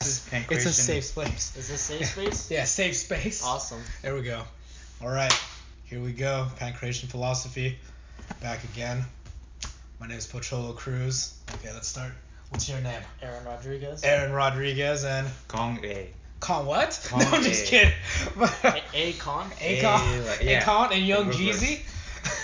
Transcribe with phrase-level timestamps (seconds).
[0.00, 1.54] This is It's a safe place.
[1.58, 2.50] Is this safe space?
[2.50, 3.44] Yeah, safe space.
[3.44, 3.82] Awesome.
[4.00, 4.44] There we go.
[5.02, 5.32] All right,
[5.84, 6.46] here we go.
[6.58, 7.78] Pankration philosophy,
[8.40, 9.04] back again.
[10.00, 11.34] My name is Pocholo Cruz.
[11.56, 12.12] Okay, let's start.
[12.48, 13.02] What's your name?
[13.20, 14.02] Aaron Rodriguez.
[14.02, 16.08] Aaron Rodriguez and Kong A.
[16.40, 16.98] Con what?
[17.06, 17.68] Con no, I'm just A.
[17.68, 17.92] kidding.
[18.38, 19.50] A- Akon.
[19.58, 20.62] Akon, A, like, yeah.
[20.62, 21.80] Akon and Young Reverse.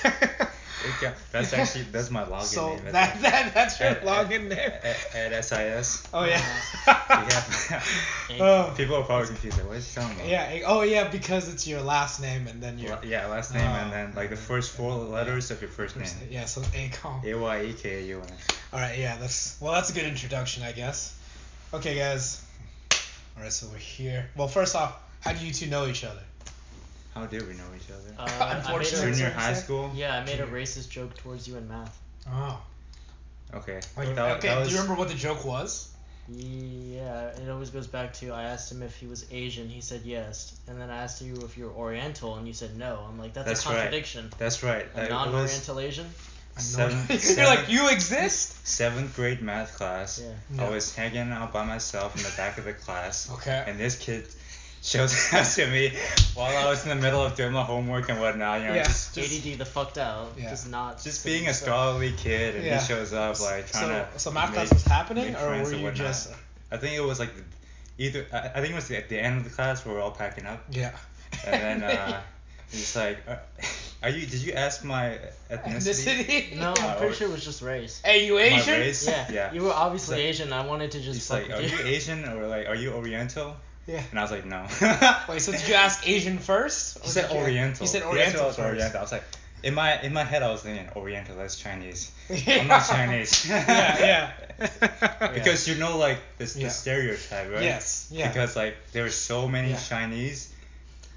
[1.00, 1.06] Jeezy.
[1.08, 2.84] Okay, That's actually that's my login so name.
[2.92, 4.58] that, that that's your At- login name.
[4.58, 6.06] At, at SIS.
[6.14, 6.40] Oh yeah.
[6.86, 7.82] Yeah.
[8.40, 8.74] oh.
[8.76, 9.58] People are probably confused.
[9.58, 10.28] Like, what is he talking about?
[10.28, 10.60] Yeah.
[10.66, 13.90] Oh yeah, because it's your last name and then your La- Yeah, last name and
[13.90, 13.94] Oh.
[13.94, 14.38] then like the oh.
[14.38, 16.04] first four letters of your first name.
[16.04, 16.28] first name.
[16.32, 17.24] Yeah, so Akon.
[17.24, 18.36] A Y E K A U N.
[18.72, 21.16] All right, yeah, that's well, that's a good introduction, I guess.
[21.74, 22.42] Okay, guys.
[23.36, 24.28] All right, so we're here.
[24.36, 26.20] Well, first off, how do you two know each other?
[27.16, 28.14] How did we know each other?
[28.18, 29.90] Uh, I made Unfortunately, a, Junior high school.
[29.94, 31.98] yeah, I made a racist joke towards you in math.
[32.30, 32.60] Oh.
[33.54, 33.80] Okay.
[33.96, 34.48] Like, That- okay.
[34.48, 35.88] that do you remember what the joke was?
[36.28, 40.02] Yeah, it always goes back to I asked him if he was Asian, he said
[40.04, 43.04] yes, and then I asked you if you're Oriental, and you said no.
[43.08, 43.74] I'm like, that's, That's a right.
[43.76, 44.30] contradiction.
[44.38, 44.86] That's right.
[44.94, 46.06] A That- it was non-Oriental Asian.
[46.58, 46.88] I know.
[47.10, 48.66] You're seven- like you exist.
[48.66, 50.22] seventh grade math class.
[50.54, 50.64] Yeah.
[50.66, 53.30] I was hanging out by myself in the back of the class.
[53.30, 53.62] Okay.
[53.66, 54.26] And this kid
[54.86, 55.92] shows up to me
[56.34, 58.60] while I was in the middle of doing my homework and whatnot.
[58.60, 58.84] You know, Yeah.
[58.84, 60.32] just, Just- ADD the fucked out.
[60.38, 60.50] Yeah.
[60.50, 61.02] Just not.
[61.02, 61.66] just being a still.
[61.68, 62.78] scholarly kid, and Yeah.
[62.80, 64.18] he shows up like trying so, to.
[64.18, 66.32] so math class was happening, or were you just?
[66.70, 67.30] I think it was like
[67.98, 68.26] either.
[68.32, 70.46] I, I think it was at the end of the class where we're all packing
[70.46, 70.96] up, Yeah.
[71.46, 72.20] and then uh,
[72.70, 73.36] he's like, uh,
[74.02, 74.26] "Are you?
[74.26, 75.18] Did you ask my
[75.50, 76.56] ethnicity?" Ethnicity.
[76.56, 78.00] No, Uh, I'm pretty or- sure it was just race.
[78.04, 78.74] Hey, you My Asian?
[78.80, 79.06] race?
[79.08, 79.26] Yeah.
[79.32, 79.52] Yeah.
[79.52, 80.52] You were obviously like- Asian.
[80.52, 81.84] I wanted to just He's fuck like, with "Are you.
[81.90, 84.02] you Asian or like, are you Oriental?" Yeah.
[84.10, 84.66] And I was like, "No."
[85.28, 86.98] Wait, so did you ask Asian first?
[87.04, 87.84] He said you- Oriental.
[87.84, 88.66] He said Oriental I was first.
[88.68, 88.98] Oriental.
[88.98, 89.24] I was like,
[89.62, 91.36] in my in my head, I was thinking Oriental.
[91.36, 92.10] That's Chinese.
[92.28, 92.54] Yeah.
[92.62, 93.46] I'm not Chinese.
[93.48, 95.32] yeah, yeah.
[95.32, 96.66] because you know, like this Yeah.
[96.68, 97.62] the stereotype, right?
[97.62, 98.28] Yes, yeah.
[98.28, 99.78] Because like there's so many Yeah.
[99.80, 100.52] Chinese.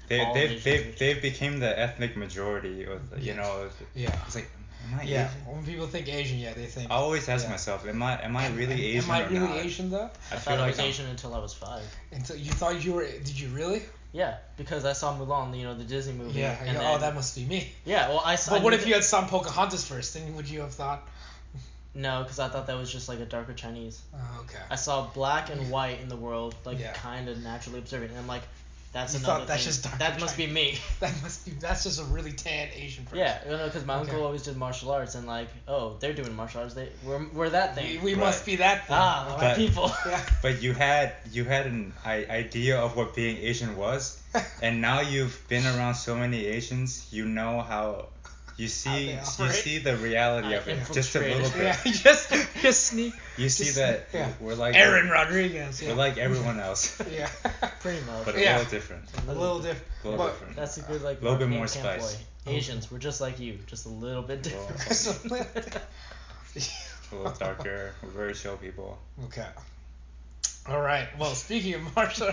[0.08, 3.68] They All they've they've they've became the ethnic majority of the, you know.
[3.94, 4.14] Yeah.
[4.26, 4.50] It's like,
[4.98, 5.28] I Yeah.
[5.30, 5.46] Asian?
[5.54, 6.90] When people think Asian, yeah, they think.
[6.90, 7.50] I always ask Yeah.
[7.50, 9.56] myself, am I am I really Asian Am I or really not?
[9.56, 10.10] Asian though?
[10.30, 11.82] I, I feel thought I like was I'm- Asian until I was five.
[12.12, 13.04] Until you thought you were?
[13.06, 13.82] Did you really?
[14.12, 16.40] Yeah, because I saw Mulan, you know, the Disney movie.
[16.40, 16.56] Yeah.
[16.64, 17.72] And oh, then- that must be me.
[17.84, 18.52] Yeah, well, I saw.
[18.52, 20.14] But I what if that- you had seen Pocahontas first?
[20.14, 21.06] Then would you have thought?
[21.94, 24.00] No, because I thought that was just like a darker Chinese.
[24.14, 24.58] Oh, okay.
[24.70, 26.92] I saw black and white in the world, like Yeah.
[26.92, 28.42] kind of naturally observing, and I'm like,
[28.92, 29.70] that's You another thought that's thing.
[29.70, 30.76] just darker that must be me.
[31.00, 31.52] That must be.
[31.52, 33.18] That's just a really tan Asian person.
[33.18, 34.10] Yeah, you know, because my Okay.
[34.10, 36.74] uncle always did martial arts, and like, oh, they're doing martial arts.
[36.74, 38.02] They we're, we're that thing.
[38.02, 38.20] we Right.
[38.20, 38.96] must be that thing.
[38.98, 39.92] ah, my But- people.
[40.06, 40.20] Yeah.
[40.42, 44.20] But you had you had an idea of what being Asian was,
[44.62, 48.06] and now you've been around so many Asians, you know how
[48.60, 51.62] you see you see the reality I of it just a little bit.
[51.84, 51.92] yeah.
[51.92, 53.14] Just just sneak.
[53.38, 54.32] You see that yeah.
[54.38, 55.80] we're like Aaron Rodriguez.
[55.80, 55.88] Yeah.
[55.90, 57.30] we're like everyone else, Yeah.
[57.80, 58.26] Pretty much.
[58.26, 58.58] but a Yeah.
[58.58, 59.04] little different.
[59.26, 59.86] a little different.
[60.04, 60.56] A little but, different.
[60.56, 61.20] That's a good like.
[61.20, 62.16] A little bit more spice.
[62.44, 62.52] ploy.
[62.54, 64.78] Asians, we're just like you, just a little bit different.
[67.12, 67.94] A little darker.
[68.02, 68.98] We're very chill people.
[69.24, 69.46] Okay.
[70.68, 71.08] All right.
[71.18, 72.28] Well, speaking of martial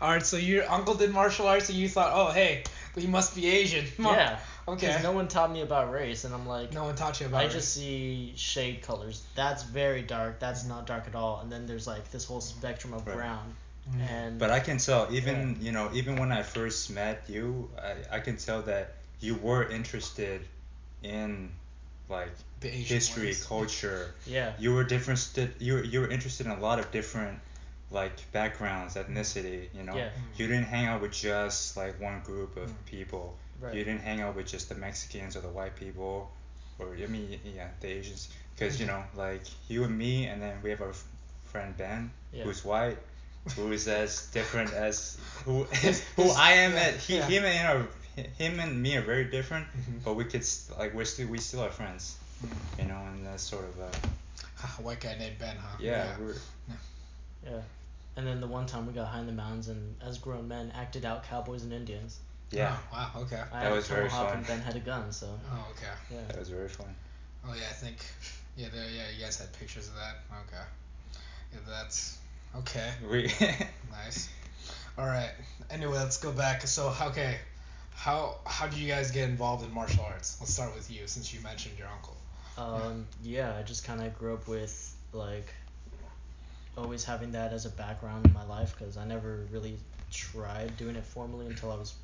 [0.00, 2.64] arts, so your uncle did martial arts, and you thought, oh, hey,
[2.96, 3.84] he must be Asian.
[3.98, 4.38] yeah.
[4.68, 4.86] Okay.
[4.86, 7.42] Because no one taught me about race, and I'm like, No one taught you about
[7.42, 7.50] I it.
[7.50, 9.22] just see shade colors.
[9.34, 10.38] That's very dark.
[10.38, 11.40] That's not dark at all.
[11.40, 13.16] And then there's like this whole spectrum of Right.
[13.16, 13.56] brown.
[13.90, 14.10] Mm.
[14.10, 18.16] And But I can tell, even you know, even when I first met you, I,
[18.16, 20.42] I can tell that you were interested
[21.02, 21.50] in
[22.08, 22.30] like
[22.62, 23.44] history, ones.
[23.46, 24.14] culture.
[24.26, 25.28] yeah, You were different.
[25.58, 27.40] You were, you were interested in a lot of different
[27.90, 29.68] like backgrounds, ethnicity.
[29.74, 30.10] You know, Yeah.
[30.36, 32.84] you didn't hang out with just like one group of Mm.
[32.86, 33.36] people.
[33.62, 33.74] Right.
[33.74, 36.30] You didn't hang out with just the Mexicans or the white people,
[36.78, 38.28] or I mean, yeah, the Asians.
[38.54, 41.04] Because you know, like you and me, and then we have our f-
[41.46, 42.44] friend Ben, Yeah.
[42.44, 42.98] who's white,
[43.56, 45.64] who is as different as who
[46.16, 46.72] who I am.
[46.72, 47.26] yeah, at he, yeah.
[47.26, 47.88] him and are
[48.36, 50.04] him and me are very different, Mhm.
[50.04, 52.16] but we could st- like we're still we still are friends,
[52.78, 54.08] you know, and that's sort of uh,
[54.78, 55.76] A white guy named Ben, huh?
[55.80, 56.34] yeah, we're
[57.44, 57.60] Yeah.
[58.16, 60.70] And then the one time we got high in the mountains and as grown men
[60.76, 62.18] acted out cowboys and Indians.
[62.52, 63.10] Yeah, Oh, wow.
[63.22, 63.36] Okay.
[63.52, 64.38] I That had was a very tomahawk fun.
[64.38, 65.86] and Ben had a gun, so Oh, okay.
[66.10, 66.20] yeah.
[66.28, 66.94] that was very fun.
[67.46, 67.96] Oh yeah, I think.
[68.56, 68.84] Yeah, there.
[68.88, 70.16] Yeah, you guys had pictures of that.
[70.46, 70.62] Okay.
[71.52, 72.18] Yeah, that's
[72.58, 72.90] okay.
[73.10, 73.32] We
[73.90, 74.28] Nice.
[74.98, 75.30] All right.
[75.70, 76.66] Anyway, let's go back.
[76.66, 77.38] So, okay,
[77.94, 80.36] how how do you guys get involved in martial arts?
[80.40, 82.16] Let's start with you, since you mentioned your uncle.
[82.58, 85.52] Um, yeah, I just kind of grew up with like
[86.76, 89.76] always having that as a background in my life because I never really
[90.10, 91.94] tried doing it formally until I was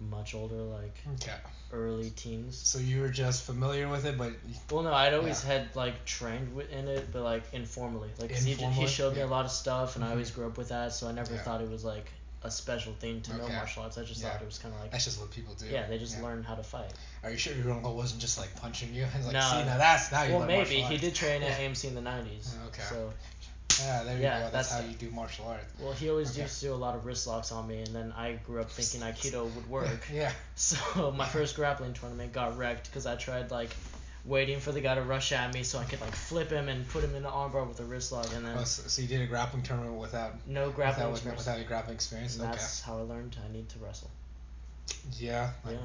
[0.00, 1.36] much older, like Okay.
[1.72, 2.56] early teens.
[2.56, 4.32] So you were just familiar with it, but
[4.70, 8.10] Well, no, I'd always had like trained in it, but like informally.
[8.18, 8.74] Like he, Informally?
[8.74, 10.12] he showed me a lot of stuff, and I Mhm.
[10.12, 11.42] always grew up with that, so I never Yeah.
[11.42, 12.10] thought it was like
[12.42, 13.96] a special thing to know martial arts.
[13.96, 14.30] I just Yeah.
[14.30, 15.66] thought it was kind of like that's just what people do.
[15.66, 16.24] yeah, they just Yeah.
[16.24, 16.92] learned how to fight.
[17.22, 19.06] Are you sure your uncle wasn't just like punching you?
[19.06, 19.40] He's like, No.
[19.40, 22.02] see, now that's now you Well, learn maybe he did train at AMC in the
[22.02, 22.48] '90s.
[22.66, 22.82] Okay.
[22.82, 23.14] So
[23.80, 24.50] Yeah, there you Yeah, go.
[24.50, 25.64] That's, that's how you do martial arts.
[25.80, 26.42] well, he always Okay.
[26.42, 28.70] used to do a lot of wrist locks on me, and then I grew up
[28.70, 30.08] thinking Aikido would work.
[30.12, 30.32] Yeah.
[30.54, 33.70] So my first grappling tournament got wrecked because I tried like
[34.24, 36.88] waiting for the guy to rush at me so I could like flip him and
[36.88, 39.08] put him in the armbar with a wrist lock, and then Oh, so, so you
[39.08, 41.40] did a grappling tournament without no grappling without, experience.
[41.40, 42.34] without any grappling experience.
[42.36, 42.52] and Okay.
[42.52, 44.10] that's how I learned I need to wrestle.
[45.18, 45.50] Yeah.
[45.64, 45.80] Like, Yeah.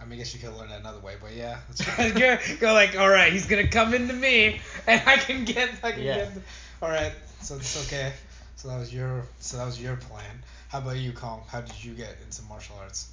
[0.00, 1.58] I mean, I guess you could learn that another way, but yeah.
[1.68, 5.70] That's go, go like, all right, he's gonna come into me, and I can get,
[5.84, 6.16] I can Yeah.
[6.16, 6.34] get.
[6.34, 6.40] The,
[6.82, 8.12] all right, so it's okay.
[8.56, 10.42] So that was your, so that was your plan.
[10.68, 11.42] How about you, Kong?
[11.48, 13.08] How did you get into martial arts?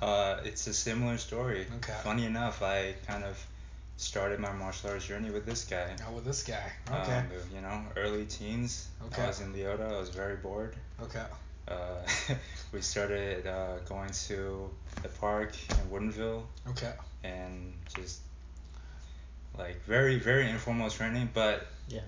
[0.00, 1.66] Uh, it's a similar story.
[1.76, 1.94] Okay.
[2.02, 3.38] Funny enough, I kind of
[3.96, 5.94] started my martial arts journey with this guy.
[6.08, 6.72] Oh, with this guy.
[6.90, 7.18] Okay.
[7.18, 8.88] Um, you know, early teens.
[9.06, 9.22] Okay.
[9.22, 9.92] I was in Leota.
[9.92, 10.74] I was very bored.
[11.02, 11.24] okay.
[11.68, 12.00] Uh,
[12.72, 14.68] we started uh, going to
[15.02, 16.92] the park in Woodinville Okay.
[17.22, 18.18] and just
[19.56, 21.28] like very very informal training.
[21.32, 22.00] But Yeah.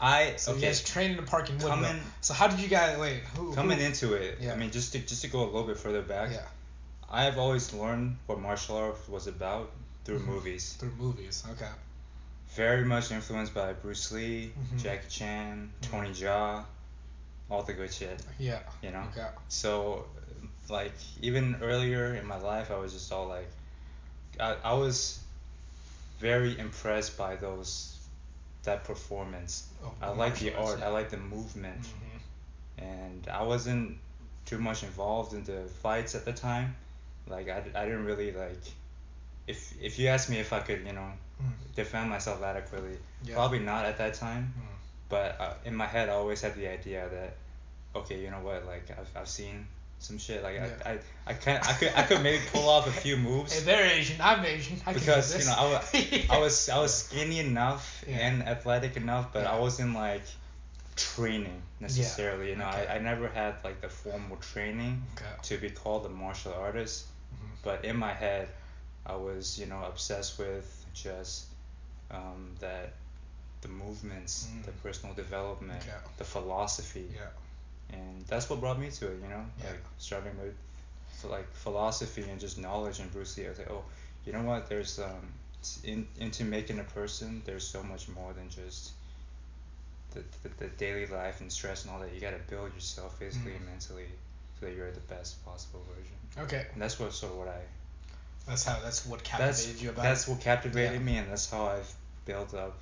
[0.00, 1.68] I So you okay guys trained in the park in Woodinville.
[1.68, 3.22] coming So how did you guys wait?
[3.36, 3.54] Who?
[3.54, 4.38] coming who, into it.
[4.40, 4.52] Yeah.
[4.52, 6.30] I mean, just to just to go a little bit further back.
[6.32, 6.42] Yeah.
[7.10, 9.70] I've always learned what martial art was about
[10.04, 10.26] through Mhm.
[10.26, 10.74] movies.
[10.78, 11.42] Through movies.
[11.52, 11.70] Okay.
[12.54, 14.82] Very much influenced by Bruce Lee, Mhm.
[14.82, 15.90] Jackie Chan, Mhm.
[15.90, 16.64] Tony Jaa,
[17.50, 18.20] all the good shit.
[18.38, 18.60] Yeah.
[18.82, 19.04] You know.
[19.12, 19.26] Okay.
[19.48, 20.06] So,
[20.68, 23.48] like even earlier in my life, I was just all like,
[24.40, 25.18] I, I was
[26.18, 27.95] very impressed by those
[28.66, 29.66] that performance.
[29.84, 30.78] Oh, I like the art.
[30.78, 30.86] yeah.
[30.86, 32.84] I like the movement, Mhm.
[32.84, 33.98] and I wasn't
[34.44, 36.76] too much involved in the fights at the time.
[37.26, 38.62] Like I, I didn't really like.
[39.46, 41.10] If if you ask me if I could, you know,
[41.42, 41.52] Mm.
[41.74, 43.34] defend myself adequately, Yeah.
[43.34, 44.54] probably not at that time.
[44.56, 44.62] Mm.
[45.10, 47.34] But uh, in my head, I always had the idea that,
[47.94, 48.64] okay, you know what?
[48.66, 49.66] Like I've, I've seen
[49.98, 50.42] some shit.
[50.42, 50.68] Like Yeah.
[50.84, 53.52] I, I, I can I could I could maybe pull off a few moves.
[53.52, 54.16] Hey, they're Asian.
[54.20, 54.80] I'm Asian.
[54.86, 56.30] I because you know I was this.
[56.30, 58.16] I was I was skinny enough Yeah.
[58.28, 60.22] and athletic enough, but I wasn't like
[60.96, 62.50] training necessarily.
[62.50, 62.86] You know, okay.
[62.88, 65.26] I, I never had like the formal training Okay.
[65.42, 67.06] to be called a martial artist.
[67.34, 67.56] Mhm.
[67.62, 68.48] But in my head,
[69.04, 71.46] I was you know obsessed with just
[72.10, 72.92] um, that
[73.62, 74.82] the movements, the Mm.
[74.82, 75.82] personal development,
[76.18, 77.22] the philosophy, Yeah.
[77.92, 79.18] And that's what brought me to it.
[79.22, 79.70] You know, Yeah.
[79.70, 80.54] like starting with
[81.18, 83.46] so like philosophy and just knowledge and Bruce Lee.
[83.46, 83.84] I was like, oh,
[84.24, 84.68] you know what?
[84.68, 85.32] There's um
[85.84, 87.42] in into making a person.
[87.44, 88.92] There's so much more than just
[90.12, 92.12] the, the, the daily life and stress and all that.
[92.14, 93.56] You gotta build yourself physically Mm.
[93.56, 94.06] and mentally
[94.58, 96.16] so that you're the best possible version.
[96.46, 96.66] Okay.
[96.72, 97.60] And that's what sort of what I.
[98.46, 98.78] That's how.
[98.82, 100.02] That's what That's captivated you about.
[100.04, 100.98] that's what captivated Yeah.
[101.06, 101.92] me, and that's how I've
[102.24, 102.78] built up.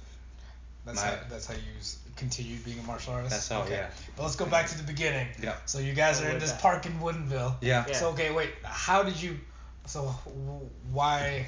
[0.84, 1.18] That's my- how.
[1.30, 3.30] That's how you s- continued being a martial artist.
[3.32, 3.62] That's how.
[3.62, 3.74] Okay.
[3.74, 3.90] Yeah.
[4.16, 5.28] But let's go back to the beginning.
[5.42, 5.56] Yeah.
[5.66, 6.60] So you guys are in this back.
[6.60, 7.56] park in Woodinville.
[7.60, 7.84] Yeah.
[7.88, 7.94] Yeah.
[7.94, 8.50] So okay, wait.
[8.64, 9.38] How did you?
[9.86, 10.02] So
[10.92, 11.46] why?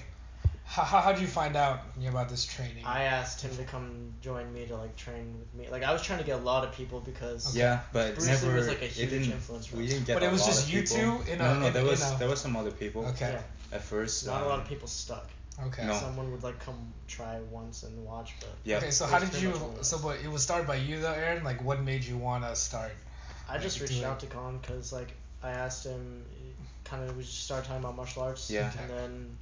[0.68, 2.84] How, how how did you find out about this training?
[2.84, 5.70] I asked him to come join me to like train with me.
[5.70, 8.48] Like I was trying to get a lot of people because Yeah, but Bruce Lee
[8.48, 8.58] never.
[8.58, 10.14] was, like, a it huge didn't, influence for We didn't get.
[10.14, 11.66] But it was lot just of you two in no, a- no, no.
[11.68, 13.30] in- there in was a- there was some other people Okay.
[13.32, 14.26] yeah, at first.
[14.26, 15.30] not a lot um, of people stuck.
[15.64, 15.86] Okay.
[15.86, 15.94] No.
[15.98, 18.76] Someone would like come try once and watch, but Yeah.
[18.78, 19.50] Okay, so how did you?
[19.50, 20.04] much one of So, those.
[20.04, 21.44] but it was started by you though, Aaron.
[21.44, 22.92] Like, what made you want to start?
[23.48, 24.04] I Like, just reached it.
[24.04, 25.12] out to Colin because like
[25.42, 26.24] I asked him,
[26.84, 28.50] kind of we just started talking about martial arts.
[28.50, 28.70] Yeah.
[28.80, 29.36] And then,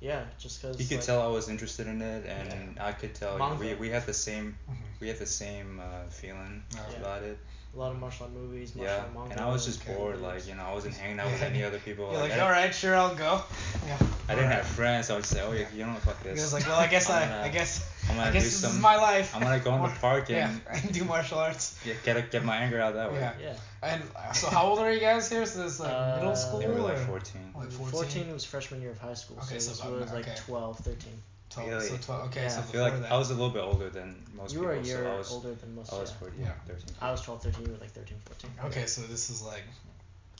[0.00, 3.14] yeah, just because He could like, tell I was interested in it, and I could
[3.14, 3.32] tell.
[3.34, 4.76] you know, we we had the same Mhm.
[5.00, 6.96] we had the same uh, feeling Yeah.
[6.98, 7.38] about it.
[7.72, 9.04] A lot of martial art movies, martial Yeah.
[9.14, 9.32] manga.
[9.32, 9.94] And I was just Okay.
[9.94, 10.20] bored.
[10.20, 12.10] Like you know, I wasn't hanging out with any other people.
[12.10, 13.42] You're like, I, all right, sure, I'll go.
[13.86, 13.96] Yeah.
[14.28, 15.06] I didn't have friends.
[15.08, 15.66] So I would say, oh, yeah.
[15.74, 16.40] you know what, fuck He this.
[16.42, 18.48] was like, well, I guess I'm I, gonna- I guess, I'm gonna I guess do
[18.50, 18.70] this some.
[18.72, 19.34] is my life.
[19.34, 21.76] I'm gonna go in the Or- park yeah, and and do martial arts.
[21.84, 23.18] get get, get my anger out that way.
[23.20, 23.32] Yeah.
[23.40, 23.56] Yeah.
[23.82, 25.46] And uh, so, how old are you guys here?
[25.46, 27.52] So this is like Uh, middle school They were like 14.
[27.56, 27.90] like 14?
[27.92, 28.32] 14?
[28.32, 29.38] was freshman year of high school.
[29.44, 30.36] Okay, so, so this about- was like okay.
[30.46, 31.22] 12, 13.
[31.50, 31.86] 12, Really?
[31.86, 32.24] So 12.
[32.28, 32.48] Okay, Yeah.
[32.48, 33.12] so I feel like that.
[33.12, 34.74] I was a little bit older than most you people.
[34.74, 35.92] were a year so I was, older than most.
[35.92, 36.16] I was yeah.
[36.18, 36.52] 14, Yeah.
[36.66, 36.84] 13.
[37.00, 37.66] I was 12, 13.
[37.66, 38.50] You were like 13, 14.
[38.66, 39.62] Okay, so this is like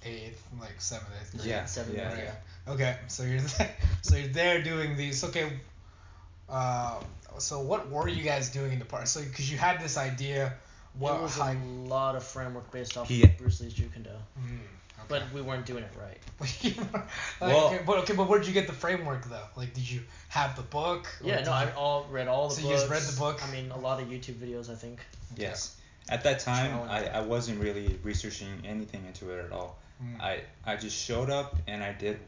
[0.04, 1.46] eighth, like seventh, eighth grade.
[1.46, 1.64] Yeah.
[1.66, 2.16] Seven yeah.
[2.16, 2.30] years,
[2.66, 2.74] Right.
[2.74, 5.22] Okay, so you're there, so you're there doing these.
[5.24, 5.50] Okay,
[6.48, 7.00] uh,
[7.38, 9.06] so what were you guys doing in the park?
[9.06, 10.54] So because you had this idea,
[10.98, 11.54] what it was how, a
[11.88, 13.26] lot of framework based off Yeah.
[13.26, 14.10] of Bruce Lee's Jeet Kune Do,
[15.04, 16.18] Mm, but we weren't doing it right.
[16.40, 16.76] like,
[17.40, 19.44] Well- okay, but okay, but where did you get the framework though?
[19.56, 21.06] Like, did you have the book?
[21.22, 22.62] Yeah, did no, you- I all read all the books.
[22.62, 22.82] So books.
[22.82, 23.46] you just read the book?
[23.46, 25.00] I mean, a lot of YouTube videos, I think.
[25.36, 25.76] Yes.
[26.08, 27.18] at that time Trial I.
[27.18, 29.78] I wasn't really researching anything into it at all.
[30.02, 30.20] Mm.
[30.20, 32.18] I I just showed up and I did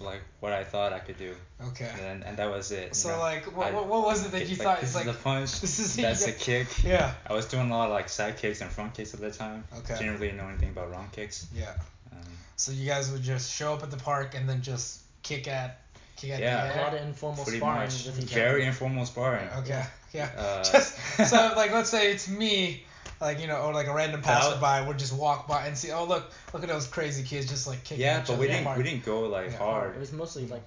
[0.00, 1.34] like what I thought I could do,
[1.68, 1.90] Okay.
[2.10, 2.88] and and that was it.
[2.88, 3.18] you So know.
[3.18, 4.80] like, what, I- what, what was it that It's you like, thought?
[4.80, 5.60] this It's like, is a punch.
[5.62, 6.66] this is That's a kick.
[6.84, 7.14] yeah.
[7.26, 9.64] I was doing a lot of like side kicks and front kicks at the time.
[9.78, 9.96] Okay.
[9.96, 11.46] Didn't really know anything about round kicks.
[11.54, 11.72] Yeah.
[12.12, 12.18] Um,
[12.56, 15.80] So you guys would just show up at the park and then just kick at,
[16.16, 16.68] kick at Yeah.
[16.72, 18.06] the A lot of informal pretty sparring much.
[18.06, 18.68] with Very other.
[18.68, 19.48] informal sparring.
[19.58, 19.84] Okay.
[20.12, 20.30] Yeah.
[20.36, 20.96] Uh, just
[21.28, 22.84] so like let's say it's me,
[23.20, 25.66] like you know, or like a random But I was- passerby would just walk by
[25.66, 28.34] and see, oh look, look at those crazy kids just like kicking yeah, each but
[28.34, 28.78] other we didn't apart.
[28.78, 29.58] we didn't go like Yeah.
[29.58, 29.94] hard.
[29.94, 30.62] It was mostly like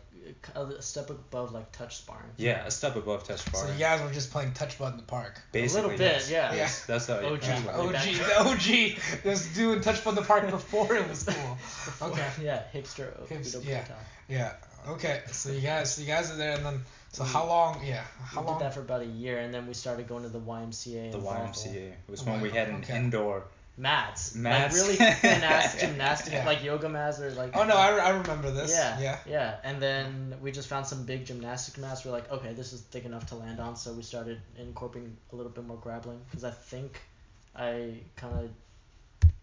[0.55, 2.29] a step above like touch sparring.
[2.37, 3.67] Yeah, a step above touch sparring.
[3.67, 5.39] So you guys were just playing touch bud in the park.
[5.51, 6.31] Basically, a little bit, yes.
[6.31, 6.53] yeah.
[6.53, 7.15] Yes, that's how.
[7.15, 7.41] OG.
[7.41, 8.55] that's Yeah, OG, that.
[8.55, 12.09] the OG, just doing touch bud in the park before it was cool.
[12.09, 12.27] Okay.
[12.43, 13.19] yeah, hipster.
[13.21, 13.85] o- Hips- Udo yeah.
[14.27, 14.53] Yeah.
[14.87, 15.21] Okay.
[15.31, 16.81] So you guys, so you guys are there, and then
[17.11, 17.81] so how long?
[17.83, 18.03] Yeah.
[18.23, 18.59] How we long?
[18.59, 21.11] did that for about a year, and then we started going to the YMCA.
[21.11, 21.17] the.
[21.17, 21.75] YMCA.
[21.75, 22.95] It was The when we oh, had an okay.
[22.95, 23.43] indoor.
[23.79, 24.35] Mats.
[24.35, 24.77] Mats.
[24.77, 26.45] Like really thin ass gymnastic, Yeah.
[26.45, 27.55] like yoga mats or like.
[27.55, 28.71] Oh no, I, I remember this.
[28.71, 29.17] Yeah, Yeah.
[29.27, 32.03] yeah, and then we just found some big gymnastic mats.
[32.03, 35.35] We're like, okay, this is thick enough to land on, so we started incorporating a
[35.35, 36.99] little bit more grappling because I think
[37.55, 38.49] I kind of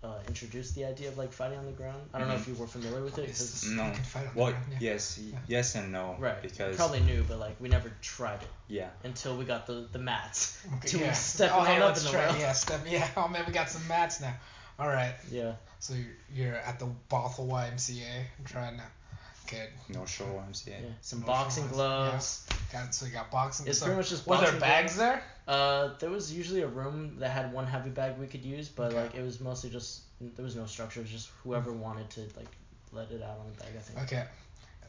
[0.04, 2.00] uh, introduced the idea of like fighting on the ground.
[2.14, 3.90] I don't know if you were familiar with it, 'cause- You No.
[3.90, 4.78] can fight on the Well, ground, yeah.
[4.92, 5.38] yes, Yeah.
[5.48, 6.16] yes and no.
[6.18, 6.40] right?
[6.42, 9.98] Because probably knew, but like we never tried it yeah, until we got the the
[9.98, 10.58] mats.
[10.76, 11.12] Okay, to yeah.
[11.12, 12.26] stepping oh, hey, up let's in the try.
[12.26, 12.38] world.
[12.38, 12.80] Yeah, step.
[12.86, 13.08] Yeah.
[13.16, 14.34] Oh man, we got some mats now.
[14.78, 15.14] All right.
[15.30, 16.14] Yeah, So you're,
[16.48, 18.26] you're at the Bothell YMCA.
[18.44, 18.82] Trying to.
[19.46, 19.68] Okay.
[19.88, 20.66] no show YMCA.
[20.68, 22.46] yeah, some No boxing showers, gloves.
[22.72, 23.66] Got so you got boxing.
[23.66, 24.98] It's so pretty much just was there boxing bags gloves.
[24.98, 25.22] there?
[25.48, 28.88] Uh, there was usually a room that had one heavy bag we could use, but
[28.92, 29.02] Okay.
[29.02, 31.00] like it was mostly just there was no structure.
[31.00, 32.48] It was just whoever wanted to like
[32.92, 33.72] let it out on the bag.
[33.76, 33.98] I think.
[34.02, 34.24] Okay.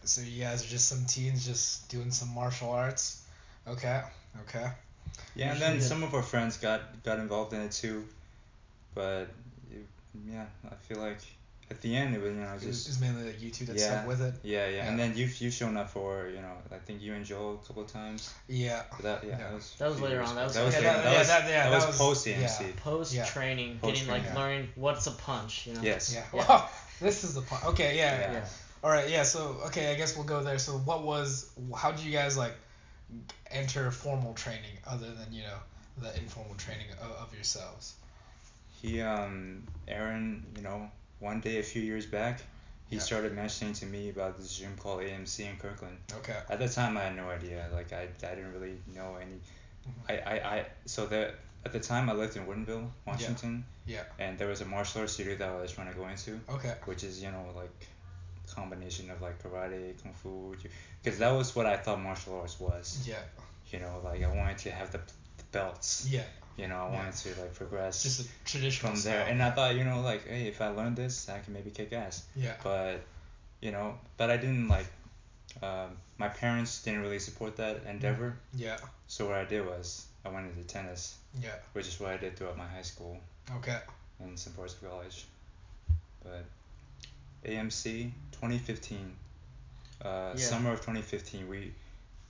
[0.03, 3.23] So you guys are just some teens just doing some martial arts.
[3.67, 4.01] Okay.
[4.41, 4.67] Okay.
[5.35, 8.07] Yeah, and then the- some of our friends got got involved in it too,
[8.95, 9.27] but
[9.71, 9.85] it,
[10.27, 11.19] yeah, I feel like
[11.69, 13.75] at the end it was you know just it was mainly like you two that
[13.75, 13.89] Yeah.
[13.91, 14.33] stuck with it.
[14.43, 17.25] yeah, yeah and then you've you've shown up for you know I think you and
[17.25, 18.33] Joel a couple of times.
[18.47, 18.83] Yeah.
[18.91, 19.37] But that yeah, Yeah.
[19.37, 20.95] that was That was later years on, that was that was like- later.
[20.97, 22.71] Yeah, that that- was yeah, that- yeah, that that was was- post yeah.
[22.77, 24.35] Post training, getting like yeah.
[24.35, 25.67] learning what's a punch.
[25.67, 25.81] You know.
[25.81, 26.13] Yes.
[26.13, 26.23] Yeah.
[26.33, 26.47] Yeah.
[26.47, 26.69] Wow.
[27.01, 27.63] This is the point.
[27.65, 27.97] Okay.
[27.97, 28.19] Yeah.
[28.19, 28.31] Yeah.
[28.33, 28.45] Yeah.
[28.83, 29.09] All right.
[29.09, 29.23] Yeah.
[29.23, 30.59] So okay, I guess we'll go there.
[30.59, 31.51] So what was?
[31.75, 32.55] How did you guys like
[33.51, 35.57] enter formal training other than you know
[36.01, 37.93] the informal training of, of yourselves?
[38.81, 42.41] He um Aaron, you know, one day a few years back,
[42.89, 43.01] he Yeah.
[43.01, 45.97] started mentioning to me about this gym called AMC in Kirkland.
[46.19, 46.37] Okay.
[46.49, 47.67] At the time, I had no idea.
[47.73, 49.39] Like I, I didn't really know any.
[49.87, 50.11] Mm-hmm.
[50.11, 53.65] I, I, I so that at the time I lived in Woodinville, Washington.
[53.85, 54.03] Yeah.
[54.19, 56.73] And there was a martial arts studio that I was trying to go into, Okay.
[56.85, 57.87] which is you know like
[58.49, 60.55] combination of like karate, kung fu,
[61.03, 63.03] because that was what I thought martial arts was.
[63.05, 63.15] Yeah.
[63.71, 66.07] You know, like I wanted to have the, the belts.
[66.09, 66.21] Yeah.
[66.57, 66.95] You know, I Yeah.
[66.97, 69.21] wanted to like progress Just a traditional from there.
[69.21, 69.31] style.
[69.31, 71.93] And I thought, you know, like, hey, if I learn this, I can maybe kick
[71.93, 72.23] ass.
[72.35, 72.55] Yeah.
[72.63, 73.01] But,
[73.61, 74.87] you know, but I didn't like.
[75.61, 78.35] Um, my parents didn't really support that endeavor.
[78.55, 78.77] Yeah.
[79.07, 81.55] So what I did was I went into tennis, Yeah.
[81.73, 83.17] which is what I did throughout my high school
[83.57, 83.79] Okay.
[84.19, 85.25] and some parts of college.
[86.23, 86.43] But
[87.45, 89.15] AMC 2015,
[90.03, 90.43] uh, Yeah.
[90.43, 91.73] summer of 2015, we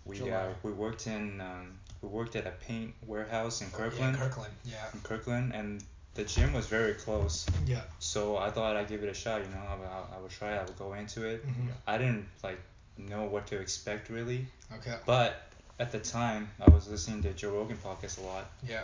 [0.06, 4.18] we uh, we worked in um, we worked at a paint warehouse in Yeah, Kirkland.
[4.18, 4.54] Kirkland.
[4.66, 4.86] Yeah.
[4.94, 5.84] in Kirkland, and
[6.16, 7.46] the gym was very close.
[7.66, 7.82] Yeah.
[8.00, 9.42] So I thought I'd give it a shot.
[9.42, 10.54] You know, I, would- I, I would try.
[10.54, 11.46] it, I would go into it.
[11.46, 11.68] Mhm.
[11.86, 12.60] I didn't like
[12.98, 14.96] know what to expect really, Okay.
[15.06, 15.44] but
[15.80, 18.84] at the time I was listening to Joe Rogan podcast a lot, Yeah.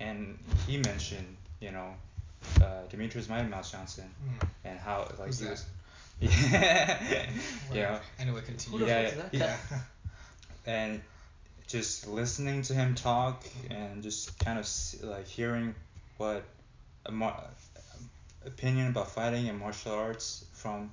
[0.00, 1.94] and he mentioned you know
[2.60, 4.48] uh, Demetrious Mighty Mouse Johnson Mm.
[4.66, 5.50] and how like Who's he that?
[5.52, 5.64] was.
[6.20, 7.26] Yeah,
[7.72, 8.00] yeah, Right.
[8.18, 8.78] Anyway, continue.
[8.80, 9.56] Who the Yeah, fuck is that?
[9.70, 9.78] Yeah.
[10.66, 11.00] and
[11.68, 14.66] just listening to him talk and just kind of
[15.02, 15.74] like hearing
[16.16, 16.42] what
[17.06, 17.44] a mar-
[18.46, 20.90] opinion about fighting and martial arts from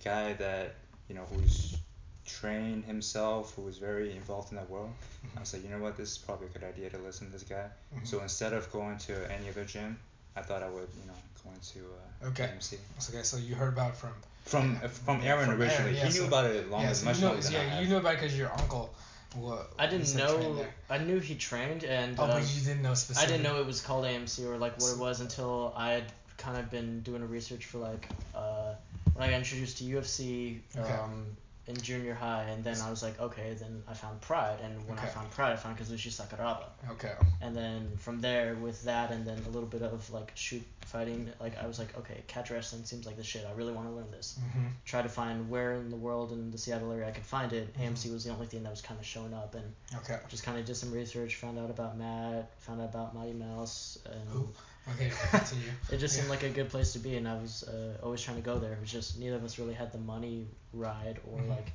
[0.00, 0.74] a guy that
[1.08, 1.78] you know who's
[2.26, 4.90] trained himself who was very involved in that world
[5.36, 7.32] i was like you know what this is probably a good idea to listen to
[7.34, 8.06] this guy Mhm.
[8.06, 9.98] so instead of going to any other gym
[10.36, 12.44] i thought i would you know go into uh, Okay.
[12.56, 12.78] AMC.
[13.10, 14.14] Okay, so you heard about it from
[14.46, 16.92] from uh, from aaron from originally Aaron, yeah, he knew so- about it longer yeah,
[16.94, 17.82] so much you know, longer than I yeah, have.
[17.82, 18.94] you knew about it because your uncle.
[19.34, 20.64] What, I didn't know.
[20.88, 23.34] I knew he trained, and Oh, um, but you didn't know specifically.
[23.34, 26.04] I didn't know it was called AMC or like what it was until I had
[26.36, 28.74] kind of been doing a research for like uh,
[29.14, 30.92] when I got introduced to UFC Okay.
[30.92, 31.26] um,
[31.66, 34.98] in junior high, and then I was like, okay, then I found Pride, and when
[34.98, 37.12] I found Pride, I found Kazushi Sakuraba, Okay.
[37.40, 41.30] and then from there with that, and then a little bit of like shoot fighting,
[41.40, 43.46] like I was like, okay, catch wrestling seems like the shit.
[43.48, 44.38] I really want to learn this.
[44.38, 44.66] Mm-hmm.
[44.84, 47.74] Try to find where in the world in the Seattle area I could find it.
[47.78, 47.84] Mhm.
[47.94, 49.64] AMC was the only thing that was kind of showing up, and
[49.96, 50.18] Okay.
[50.28, 53.96] just kind of did some research, found out about Matt, found out about Mighty Mouse,
[54.04, 54.48] and Who?
[54.92, 55.70] Okay, continue.
[55.90, 58.36] it just seemed like a good place to be, and I was uh, always trying
[58.36, 58.72] to go there.
[58.72, 61.48] It was just neither of us really had the money, ride, or Mhm.
[61.48, 61.72] like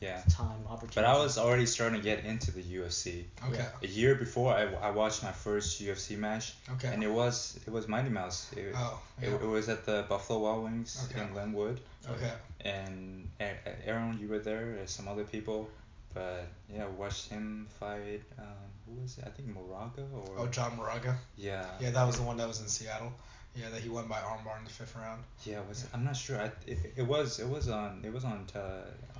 [0.00, 0.22] Yeah.
[0.28, 0.94] time opportunity.
[0.96, 3.24] But I was already starting to get into the UFC.
[3.48, 3.66] Okay.
[3.82, 6.88] A year before, I, I watched my first UFC match, Okay.
[6.92, 8.52] and it was it was Mighty Mouse.
[8.56, 9.34] It, oh, it, yeah.
[9.34, 11.22] it was at the Buffalo Wild Wings Okay.
[11.22, 12.32] in Glenwood, Okay.
[12.60, 15.68] and A- A- Aaron, you were there, and some other people.
[16.14, 18.22] But yeah, watched him fight.
[18.38, 18.46] Um,
[18.86, 19.24] who was it?
[19.26, 21.16] I think Moraga or Oh, John Moraga.
[21.36, 21.66] yeah.
[21.80, 23.12] Yeah, that was the one that was in Seattle.
[23.56, 25.22] Yeah, that he won by armbar in the fifth round.
[25.44, 25.90] Yeah, was Yeah.
[25.94, 26.40] I'm not sure.
[26.40, 28.58] I, it, it was it was on it was on uh,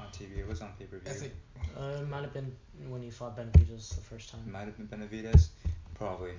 [0.00, 0.38] on TV.
[0.38, 1.10] It was on pay per view.
[1.10, 1.32] I think.
[1.78, 2.54] Uh, it might have been
[2.88, 4.40] when he fought Benavides the first time.
[4.46, 5.50] It might have been Benavides,
[5.94, 6.32] probably.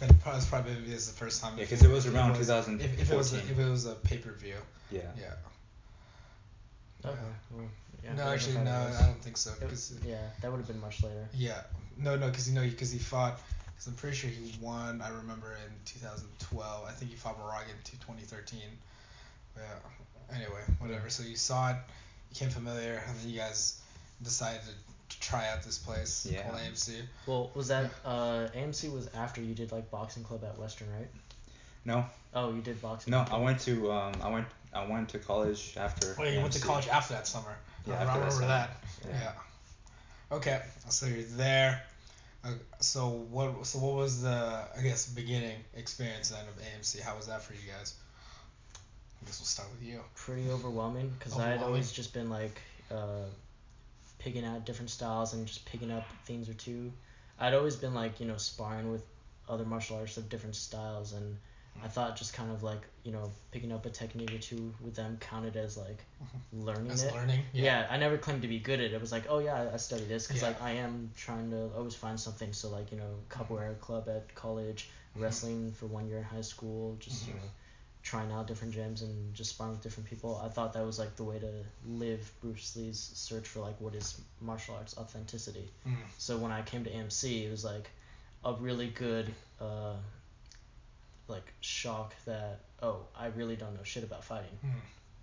[0.00, 1.56] Ben, probably, it's probably been this the first time.
[1.56, 3.68] Yeah, if 'cause it was if around was- If, if it was a, if it
[3.70, 4.54] was a pay per view.
[4.92, 5.02] Yeah.
[5.18, 5.34] Yeah.
[7.04, 7.18] Okay.
[7.52, 7.66] Well,
[8.04, 9.00] yeah, no, actually, no, was.
[9.00, 9.50] I don't think so.
[9.52, 11.28] It- Because yeah, that would have been much later.
[11.34, 11.62] yeah,
[11.96, 13.40] no, no, because you know, because he fought.
[13.72, 15.02] Because I'm pretty sure he won.
[15.02, 16.84] I remember in 2012.
[16.86, 18.60] I think he fought Moraga in 2013.
[19.56, 19.62] Yeah.
[20.34, 21.10] Anyway, whatever.
[21.10, 23.80] So you saw it, You became familiar, and then you guys
[24.22, 24.60] decided
[25.08, 26.42] to try out this place Yeah.
[26.42, 27.02] called AMC.
[27.26, 31.08] Well, was that uh, AMC was after you did like boxing club at Western, right?
[31.84, 33.10] No, Oh, you did boxing.
[33.10, 33.24] no.
[33.24, 33.40] club.
[33.40, 36.14] I went to um I went I went to college after.
[36.18, 37.54] Oh, you went to college after that summer.
[37.86, 38.46] Yeah, I after that remember summer.
[38.48, 38.70] that.
[39.06, 39.20] Yeah.
[39.20, 40.36] Yeah.
[40.36, 41.82] Okay, so you're there.
[42.44, 42.50] Uh,
[42.80, 43.66] so what?
[43.66, 47.00] So what was the I guess beginning experience then of AMC?
[47.00, 47.94] How was that for you guys?
[49.22, 50.00] I guess we'll start with you.
[50.14, 52.60] Pretty overwhelming because I had always just been like
[52.90, 53.26] uh,
[54.18, 56.92] picking out different styles and just picking up things or two.
[57.38, 59.02] I'd always been like you know sparring with
[59.48, 61.36] other martial artists of different styles and
[61.82, 64.94] I thought just kind of like you know picking up a technique or two with
[64.94, 66.02] them counted as like
[66.52, 67.12] learning As it.
[67.14, 67.40] learning.
[67.52, 67.86] Yeah.
[67.90, 68.92] I never claimed to be good at it.
[68.94, 70.48] It was like, oh yeah, I, studied this because Yeah.
[70.48, 72.52] like I am trying to always find something.
[72.52, 76.96] So like you know, capoeira club at college, wrestling for one year in high school,
[77.00, 77.36] just you Mhm.
[77.36, 77.42] know,
[78.02, 80.40] trying out different gyms and just sparring with different people.
[80.44, 81.52] I thought that was like the way to
[81.86, 85.68] live Bruce Lee's search for like what is martial arts authenticity.
[85.88, 85.96] Mm.
[86.18, 87.90] So when I came to AMC, it was like
[88.44, 89.94] a really good uh,
[91.28, 94.70] like shock that oh I really don't know shit about fighting Mm.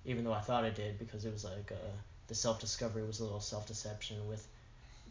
[0.06, 1.76] even though I thought I did because it was like uh,
[2.28, 4.48] the self discovery was a little self deception with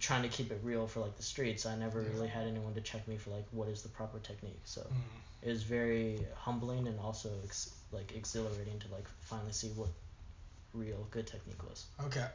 [0.00, 1.66] trying to keep it real for like the streets.
[1.66, 2.08] I never Yeah.
[2.14, 4.62] really had anyone to check me for like what is the proper technique.
[4.64, 4.96] So Mm.
[5.42, 9.90] it was very humbling and also ex- like exhilarating to like finally see what
[10.74, 11.86] real good technique was.
[12.06, 12.26] Okay.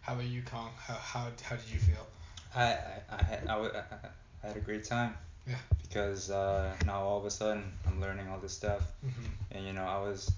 [0.00, 0.70] How about you, Kong?
[0.78, 2.06] How how how did you feel?
[2.54, 4.08] I I I had I, I, I-
[4.42, 5.16] I had a great time.
[5.48, 5.56] Yeah.
[5.82, 9.26] Because uh, now all of a sudden I'm learning all this stuff, Mm-hmm.
[9.52, 10.32] and you know I was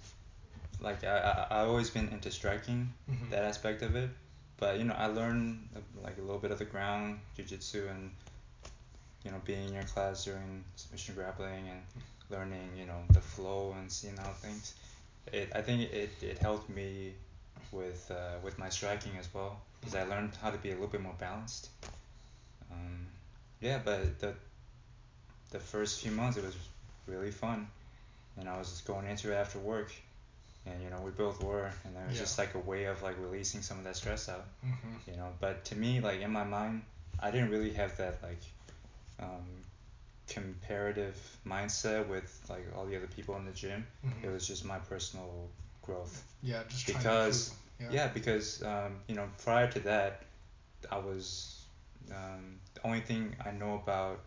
[0.81, 1.19] like I
[1.51, 3.31] I I always been into striking Mm-hmm.
[3.31, 4.11] that aspect of it,
[4.59, 5.69] but you know I learned
[6.03, 8.11] like a little bit of the ground jujitsu and
[9.25, 11.81] you know being in your class during submission grappling and
[12.31, 14.75] learning you know the flow and seeing how things.
[15.33, 17.15] It I think it it helped me
[17.73, 20.89] with uh, with my striking as well because I learned how to be a little
[20.89, 21.71] bit more balanced.
[22.71, 23.07] Um,
[23.61, 24.35] yeah, but the
[25.51, 26.57] the first few months it was
[27.07, 27.67] really fun,
[28.39, 29.91] and I was just going into it after work,
[30.67, 32.21] and you know we both were, and it was Yeah.
[32.23, 35.11] just like a way of like releasing some of that stress out, Mm-hmm.
[35.11, 35.31] you know.
[35.41, 36.83] But to me, like in my mind,
[37.21, 38.43] I didn't really have that like
[39.21, 39.45] um,
[40.27, 43.87] comparative mindset with like all the other people in the gym.
[44.07, 44.27] Mm-hmm.
[44.27, 45.49] It was just my personal
[45.83, 46.23] growth.
[46.43, 47.95] Yeah, just because- to improve.
[47.95, 50.23] Yeah, because um, you know prior to that,
[50.93, 51.63] I was
[52.11, 54.21] um, the only thing I know about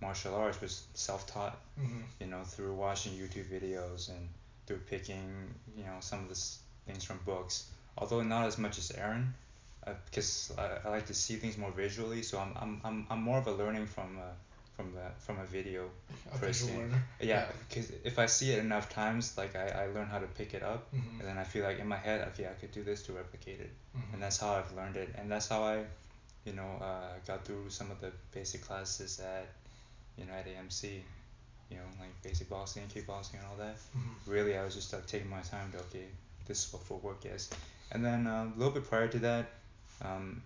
[0.00, 1.58] martial arts was self-taught.
[1.80, 2.00] Mm-hmm.
[2.20, 4.28] You know, through watching YouTube videos and
[4.66, 6.40] through picking you know some of the
[6.86, 7.66] things from books.
[7.96, 9.34] Although not as much as Aaron,
[9.86, 12.22] uh, because I, I like to see things more visually.
[12.22, 14.30] So I'm I'm, I'm, I'm more of a learning from a,
[14.76, 15.90] from the from a video.
[16.32, 16.92] A Person.
[17.20, 20.54] Yeah, because if I see it enough times, like I, I learn how to pick
[20.54, 21.20] it up, Mm-hmm.
[21.20, 23.60] and then I feel like in my head, okay, I could do this to replicate
[23.60, 24.14] it Mm-hmm.
[24.14, 25.82] and that's how I've learned it, and that's how I,
[26.44, 29.48] you know, uh, got through some of the basic classes at,
[30.18, 31.00] you know, at AMC,
[31.70, 33.76] you know, like basic boxing, kickboxing, and all that.
[33.96, 34.30] Mm-hmm.
[34.30, 36.06] Really, I was just like taking my time to okay,
[36.46, 37.50] this is what footwork is,
[37.92, 39.46] and then uh, a little bit prior to that,
[40.02, 40.42] um,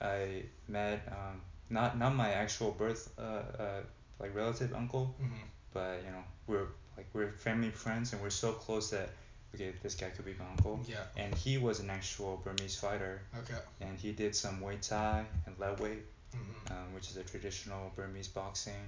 [0.00, 3.22] I met um, not not my actual birth uh,
[3.62, 3.80] uh,
[4.20, 5.34] like relative uncle, Mm-hmm.
[5.72, 9.10] but you know we're like we're family friends and we're so close that
[9.54, 10.96] okay, this guy could be my uncle Yeah.
[11.16, 13.58] and he was an actual Burmese fighter, Okay.
[13.80, 15.96] and he did some Muay Thai and Lethwei,
[16.34, 16.72] Mm-hmm.
[16.72, 18.84] um, which is a traditional Burmese boxing,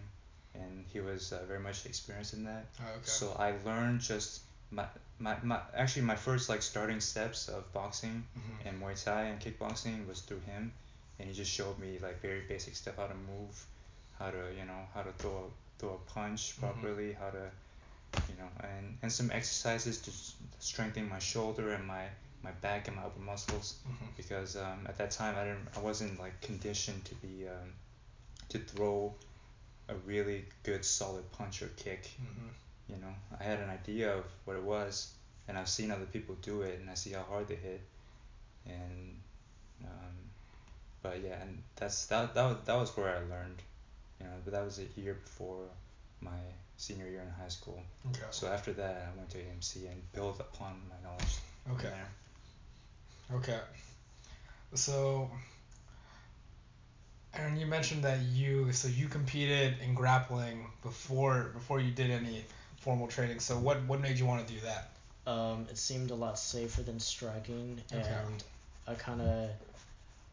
[0.54, 2.66] and he was uh, very much experienced in that.
[2.80, 3.04] Oh, okay.
[3.04, 4.84] So I learned just my,
[5.18, 8.68] my, my actually my first like starting steps of boxing mm-hmm.
[8.68, 10.72] and Muay Thai and kickboxing was through him,
[11.18, 13.66] and he just showed me like very basic stuff how to move,
[14.18, 16.60] how to you know how to throw throw a punch Mhm.
[16.60, 17.50] properly, how to,
[18.28, 20.10] you know, and and some exercises to
[20.58, 22.08] strengthen my shoulder and my
[22.42, 24.16] my back and my upper muscles Mhm.
[24.16, 27.72] because um, at that time I didn't I wasn't like conditioned to be um,
[28.50, 29.14] to throw
[29.88, 32.04] a really good solid punch or kick.
[32.20, 32.50] Mhm.
[32.88, 35.12] You know, I had an idea of what it was,
[35.46, 37.80] and I've seen other people do it, and I see how hard they hit,
[38.66, 39.20] and
[39.84, 40.16] um,
[41.02, 43.62] but yeah, and that's that that was, that was where I learned,
[44.20, 45.66] you know, but that was a year before
[46.20, 46.38] my
[46.76, 47.82] senior year in high school.
[48.10, 48.26] Okay.
[48.30, 51.36] So after that, I went to AMC and built upon my knowledge.
[51.72, 51.92] Okay.
[53.34, 53.58] Okay.
[54.74, 55.30] So,
[57.34, 62.44] Aaron, you mentioned that you so you competed in grappling before before you did any
[62.80, 63.40] formal training.
[63.40, 64.90] So what what made you want to do that?
[65.30, 68.00] Um, it seemed a lot safer than striking, Okay.
[68.00, 68.42] and
[68.86, 69.50] I kind of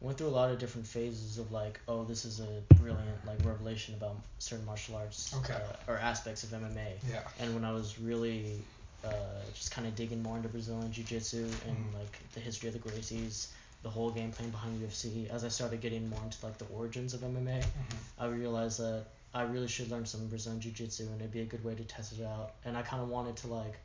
[0.00, 3.44] went through a lot of different phases of like, oh, this is a brilliant like
[3.44, 5.54] revelation about certain martial arts Okay.
[5.54, 6.94] uh, or aspects of MMA.
[7.10, 7.20] Yeah.
[7.40, 8.62] And when I was really
[9.06, 11.94] uh, just kind of digging more into Brazilian Jiu Jitsu and Mhm.
[11.94, 13.48] like the history of the Gracies,
[13.82, 17.14] the whole game plan behind UFC, as I started getting more into like the origins
[17.14, 17.96] of MMA, Mhm.
[18.18, 21.44] I realized that I really should learn some Brazilian Jiu Jitsu and it'd be a
[21.46, 22.54] good way to test it out.
[22.64, 23.78] And I kind of wanted to like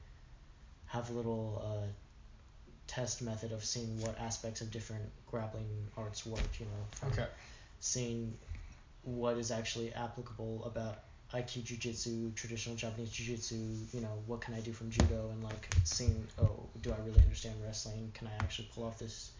[0.85, 1.87] have a little uh,
[2.87, 7.27] test method of seeing what aspects of different grappling arts work, you know, from Okay.
[7.79, 8.37] seeing
[9.03, 10.99] what is actually applicable about
[11.33, 13.55] Aikido Jiu-Jitsu, traditional Japanese Jiu-Jitsu,
[13.93, 17.21] you know, what can I do from Judo and like seeing, oh, do I really
[17.21, 18.11] understand wrestling?
[18.13, 19.31] Can I actually pull off this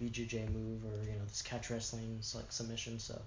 [0.00, 3.20] BJJ move or, you know, this catch wrestling, like submission, so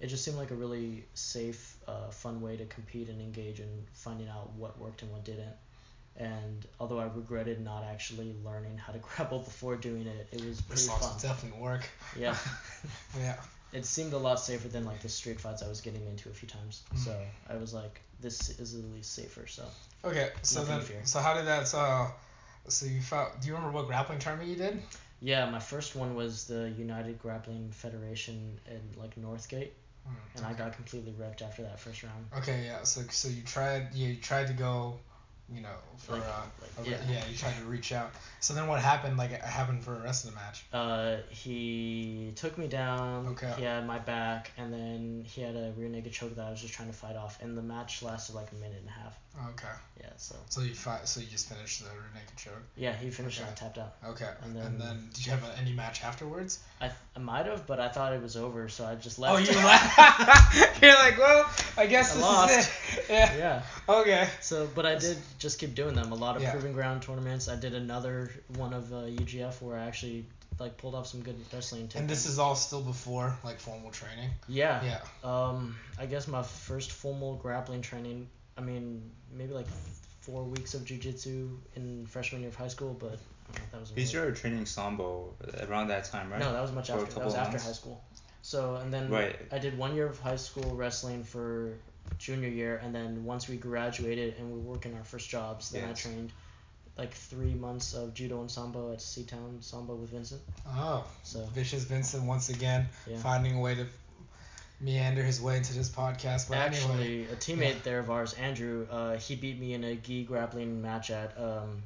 [0.00, 3.86] it just seemed like a really safe, uh, fun way to compete and engage in
[3.92, 5.54] finding out what worked and what didn't.
[6.16, 10.60] And although I regretted not actually learning how to grapple before doing it, it was
[10.60, 11.16] pretty fun.
[11.20, 11.88] definitely work.
[12.18, 12.36] Yeah.
[13.18, 13.36] Yeah.
[13.72, 16.32] It seemed a lot safer than like the street fights I was getting into a
[16.32, 16.82] few times.
[16.94, 16.98] Mm.
[16.98, 17.16] So
[17.48, 19.46] I was like, this is at least safer.
[19.46, 19.64] So
[20.04, 20.30] Okay.
[20.42, 21.00] So then, fear.
[21.04, 21.68] so how did that?
[21.68, 22.06] So,
[22.68, 23.40] so you found?
[23.40, 24.82] Do you remember what grappling tournament you did?
[25.20, 29.70] yeah, my first one was the United Grappling Federation in like Northgate,
[30.04, 32.26] Hmm, and I got completely wrecked after that first round.
[32.38, 32.82] Okay, yeah.
[32.82, 34.98] So so you tried you tried to go,
[35.54, 36.42] you know, for Like- uh,
[36.78, 36.96] like, yeah.
[37.08, 37.26] yeah.
[37.26, 38.10] you tried to reach out.
[38.40, 39.16] So then what happened?
[39.16, 40.64] Like it happened for the rest of the match.
[40.72, 43.26] Uh, he took me down.
[43.28, 43.52] Okay.
[43.58, 46.60] He had my back, and then he had a rear naked choke that I was
[46.60, 49.18] just trying to fight off, and the match lasted like a minute and a half.
[49.52, 49.68] Okay.
[50.00, 50.10] Yeah.
[50.16, 51.06] So So you fight.
[51.08, 52.62] So you just finished the rear naked choke.
[52.76, 53.48] yeah, he finished Okay.
[53.48, 53.94] and I tapped out.
[54.10, 54.28] Okay.
[54.42, 56.58] And And then- then, did you have a, any match afterwards?
[56.80, 59.34] I, th- I might have, but I thought it was over, so I just left.
[59.34, 60.82] Oh, you left.
[60.82, 62.58] You're like, well, I guess I this lost.
[62.58, 63.04] is it.
[63.10, 63.36] Yeah.
[63.36, 63.62] yeah.
[63.88, 64.28] Okay.
[64.40, 66.12] So, but I did just keep doing them.
[66.12, 66.52] A lot of Yeah.
[66.52, 67.48] proving ground tournaments.
[67.48, 70.24] I did another one of uh, UGF where I actually
[70.58, 71.90] like pulled off some good wrestling.
[71.96, 74.30] And this is all still before like formal training.
[74.48, 74.82] yeah.
[74.84, 75.00] Yeah.
[75.24, 78.28] Um, I guess my first formal grappling training.
[78.56, 79.66] I mean, maybe like
[80.20, 83.18] four weeks of jujitsu in freshman year of high school, but
[83.72, 83.90] that was.
[83.90, 85.34] Because really- you're training sambo
[85.68, 86.38] around that time, right?
[86.40, 87.14] No, that was much For after.
[87.14, 87.66] That was after months?
[87.66, 88.02] high school.
[88.42, 89.36] So and then Right.
[89.50, 91.74] I did one year of high school wrestling for
[92.18, 95.88] junior year, and then once we graduated and we were working our first jobs, then
[95.88, 96.32] I trained
[96.96, 100.42] like three months of judo and sambo at Seatown Sambo with Vincent.
[100.66, 103.16] Oh, So vicious Vincent once again Yeah.
[103.16, 103.86] finding a way to
[104.80, 106.48] meander his way into this podcast.
[106.48, 107.80] But anyway, actually, a teammate yeah.
[107.84, 111.82] there of ours, Andrew, uh, he beat me in a gi grappling match at um,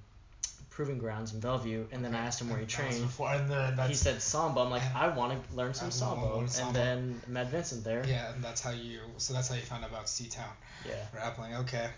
[0.77, 3.07] Proving Grounds in Bellevue, and then I asked him where he and that was trained.
[3.07, 4.63] Before, and then He said sambo.
[4.63, 6.67] I'm like, I want to learn some I wanna sambo, learn sambo.
[6.69, 8.05] and then met Vincent there.
[8.07, 9.01] yeah, and that's how you.
[9.17, 10.53] So that's how you found out about Seatown
[10.85, 10.97] Yeah.
[11.13, 11.55] grappling.
[11.55, 11.89] Okay,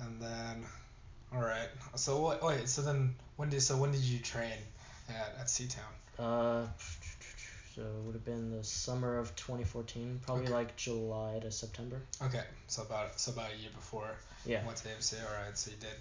[0.00, 0.64] and then,
[1.32, 1.68] all right.
[1.94, 2.36] So?
[2.42, 2.68] Wait.
[2.68, 4.58] So then when did so when did you train
[5.08, 5.92] at at Seatown?
[6.18, 6.66] Uh,
[7.76, 10.52] so it would have been the summer of 2014, probably Okay.
[10.52, 12.00] like July to September.
[12.22, 14.10] Okay, so about so about a year before
[14.44, 14.64] Yeah.
[14.66, 15.14] went to AMC.
[15.24, 15.94] All right, so you did.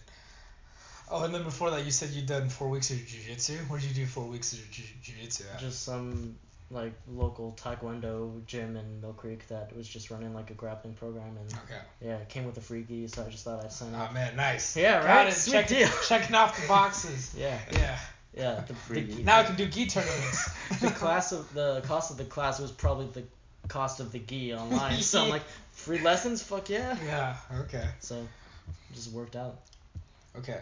[1.15, 3.53] Oh, and then before that, you said you'd done four weeks of jiu-jitsu.
[3.67, 5.59] Where did you do four weeks of jiu- jiu-jitsu at?
[5.59, 6.35] Just some
[6.71, 11.37] like local taekwondo gym in Mill Creek that was just running like a grappling program,
[11.39, 11.79] and Okay.
[12.01, 14.13] yeah, it came with a free gi, so I just thought I'd sign Oh up.
[14.15, 14.75] man, nice.
[14.75, 15.27] Yeah, Got right?
[15.27, 15.33] it.
[15.33, 15.89] Sweet Check, deal.
[16.07, 17.35] Checking off the boxes.
[17.37, 17.99] Yeah, Yeah.
[18.35, 18.63] yeah.
[18.67, 19.23] The, Free the, gi.
[19.23, 20.49] Now I can do gi tournaments.
[20.81, 23.23] the class of the cost of the class was probably the
[23.67, 24.99] cost of the gi online.
[25.01, 26.97] so I'm like, free lessons, fuck yeah.
[27.05, 27.35] yeah.
[27.65, 27.87] Okay.
[27.99, 29.59] So, it just worked out.
[30.37, 30.59] Okay.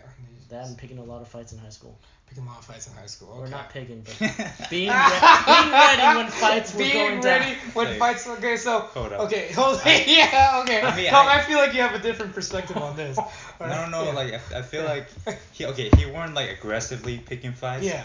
[0.50, 1.98] That and picking a lot of fights in high school.
[2.28, 3.30] Picking a lot of fights in high school.
[3.34, 3.40] Okay.
[3.42, 4.18] Or not picking, but
[4.70, 7.56] being, re- being ready when fights were Being going ready down.
[7.74, 8.28] when Like- fights.
[8.28, 8.80] Okay, so.
[8.80, 9.20] Hold up.
[9.22, 10.82] Okay, hold yeah, okay.
[10.82, 13.18] I mean, Tom, I, I- feel like you have a different perspective on this.
[13.62, 14.12] No, no, Yeah.
[14.14, 14.90] like I, I feel Yeah.
[14.90, 15.08] like
[15.52, 18.04] he okay, he weren't like aggressively picking fights, Yeah.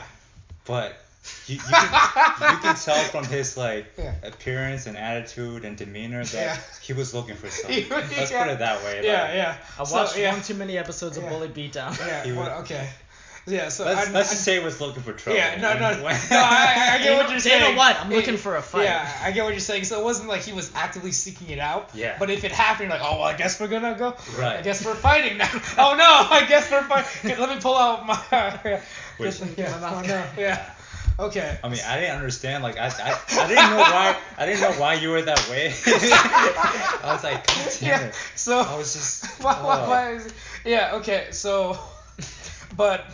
[0.67, 0.95] but
[1.47, 4.15] you, you, can, you can tell from his like Yeah.
[4.23, 6.57] appearance and attitude and demeanor that Yeah.
[6.83, 7.85] he was looking for something.
[7.85, 8.43] He- Let's yeah.
[8.45, 9.05] put it that way.
[9.05, 9.57] Yeah, like, yeah.
[9.79, 10.33] I So, watched yeah.
[10.33, 11.31] one too many episodes of Yeah.
[11.31, 11.99] Bully Beatdown.
[11.99, 12.25] Yeah.
[12.25, 12.89] He well, okay.
[13.49, 13.69] Yeah.
[13.69, 15.39] So Let's, I, let's I, just say he was looking for trouble.
[15.39, 16.37] Yeah, no, no, When- no.
[16.37, 17.75] I, I get what you're say saying.
[17.75, 18.85] no what, I'm It- looking for a fight.
[18.85, 19.85] Yeah, I get what you're saying.
[19.85, 21.91] So it wasn't like he was actively seeking it out.
[21.95, 22.17] Yeah.
[22.19, 24.17] But if it happened, you're like, oh well, I guess we're gonna go.
[24.37, 24.57] Right.
[24.59, 25.49] I guess we're fighting now.
[25.79, 27.39] oh no, I guess we're fighting.
[27.39, 28.81] Let me pull out my.
[29.19, 30.71] Which- yeah, my oh, mouth oh, no, yeah.
[31.19, 31.59] Okay.
[31.65, 32.63] I mean, I didn't understand.
[32.63, 34.17] Like, I, I, I didn't know why.
[34.37, 35.73] I didn't know why you were that way.
[35.87, 37.47] I was like,
[37.81, 38.01] Yeah.
[38.01, 38.15] it.
[38.35, 38.61] So.
[38.61, 39.41] I was just.
[39.43, 39.89] why, why, oh.
[39.89, 40.33] why is it,
[40.65, 40.97] yeah.
[40.97, 41.29] Okay.
[41.31, 41.79] So,
[42.77, 43.07] but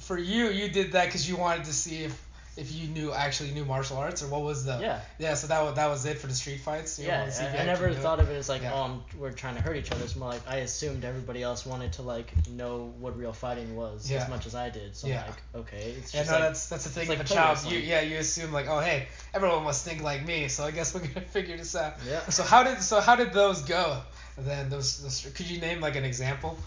[0.00, 2.25] for you, you did that because you wanted to see if
[2.56, 5.00] if you knew actually knew martial arts or what was the Yeah.
[5.18, 7.36] yeah so that was that was it for the street fights You Yeah, wanted to
[7.36, 7.98] see if you I, I never knew it?
[8.00, 8.72] thought of it as like, Yeah.
[8.74, 10.02] oh, I'm, we're trying to hurt each other.
[10.04, 14.10] It's more like I assumed everybody else wanted to like know what real fighting was
[14.10, 14.22] Yeah.
[14.22, 14.96] as much as I did.
[14.96, 15.20] So Yeah.
[15.22, 17.58] I'm like, okay, it's Yeah, no, like, that's that's the thing like child.
[17.70, 20.94] You, yeah, you assume like, oh hey, everyone must think like me, so I guess
[20.94, 21.94] we're gonna figure this out.
[22.08, 22.20] yeah.
[22.30, 24.00] So how did so how did those go?
[24.38, 26.58] Then those, those could you name like an example,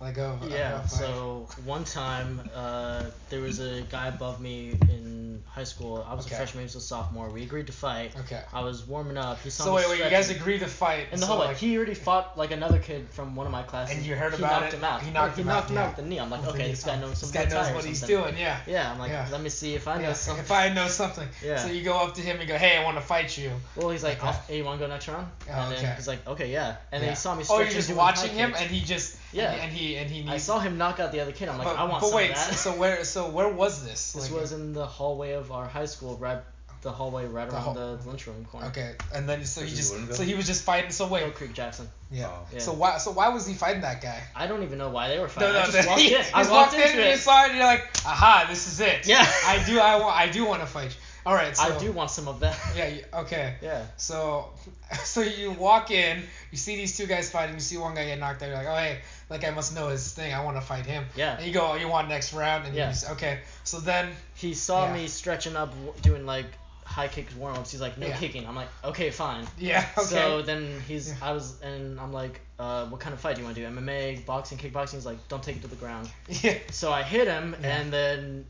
[0.00, 5.27] like of of Yeah, so one time uh, there was a guy above me in
[5.46, 6.04] high school.
[6.08, 6.34] I was Okay.
[6.34, 7.28] a freshman, he was a sophomore.
[7.30, 8.14] We agreed to fight.
[8.20, 8.42] okay.
[8.52, 9.40] I was warming up.
[9.42, 11.46] He saw So me wait, wait, you guys agreed to fight In the so, hallway,
[11.48, 13.96] like, he already fought like another kid from one of my classes.
[13.96, 14.76] And you heard he about knocked it?
[14.78, 15.02] him out.
[15.02, 15.82] He No, knocked he him knocked out, him yeah.
[15.82, 16.18] out with the knee.
[16.20, 18.36] I'm like, Well, okay, this guy knows some This guy knows what he's doing.
[18.38, 18.60] Yeah.
[18.66, 19.28] Yeah, I'm like, Yeah.
[19.30, 20.44] let me see if I know Yeah, something.
[20.44, 21.28] If I know something.
[21.44, 21.56] Yeah.
[21.58, 23.50] So you go up to him and go, hey, I want to fight you.
[23.76, 24.28] Well, he's like, Okay.
[24.28, 25.28] oh, hey, you want to go next round?
[25.48, 25.94] Oh, and then okay.
[25.96, 26.76] he's like, okay, yeah.
[26.92, 29.52] And then he saw me Oh, you're just watching him, and he just Yeah.
[29.52, 30.28] and, and he and he.
[30.28, 31.48] I saw him knock out the other kid.
[31.48, 32.54] I'm like, but, I want but some wait, of that.
[32.54, 34.12] so where so where was this?
[34.12, 36.38] this Like, was in the hallway of our high school, right?
[36.80, 38.68] The hallway right The around hall- the lunchroom corner.
[38.68, 40.90] Okay, and then so he just so he was just fighting.
[40.92, 41.88] So wait, Oak Creek Jackson.
[42.10, 42.28] yeah.
[42.30, 42.46] Oh.
[42.52, 42.60] Yeah.
[42.60, 44.22] So why so why was he fighting that guy?
[44.36, 45.54] I don't even know why they were fighting.
[45.54, 45.86] no, I just no.
[45.88, 46.24] walked he in.
[46.32, 47.18] I walked walked in into and you it.
[47.18, 49.06] saw it, and you're like, aha, this is it.
[49.08, 49.26] Yeah.
[49.44, 49.80] I do.
[49.80, 50.16] I want.
[50.16, 50.96] I do want to fight you.
[51.26, 51.54] All right.
[51.54, 52.56] So, I do want some of that.
[52.76, 52.94] Yeah.
[53.22, 53.56] Okay.
[53.60, 53.84] Yeah.
[53.96, 54.50] So,
[55.04, 58.20] so you walk in, you see these two guys fighting, you see one guy get
[58.20, 60.32] knocked out, you're like, oh hey, that I must know his thing.
[60.32, 61.04] I want to fight him.
[61.16, 61.36] Yeah.
[61.36, 62.88] And you go, oh, you want next round, and Yeah.
[62.90, 63.40] just, okay.
[63.64, 64.94] So then, He saw Yeah.
[64.94, 66.46] me stretching up, doing like
[66.84, 67.70] high kicks warm ups.
[67.70, 68.16] He's like, no Yeah.
[68.16, 68.46] kicking.
[68.46, 69.46] I'm like, okay, fine.
[69.58, 69.84] yeah.
[69.98, 70.06] Okay.
[70.08, 71.16] So then he's, Yeah.
[71.20, 73.68] I was, and I'm like, uh, what kind of fight do you want to do?
[73.68, 74.94] MMA, boxing, kickboxing?
[74.94, 76.08] He's like, don't take it to the ground.
[76.28, 76.54] yeah.
[76.70, 78.46] So I hit him, and then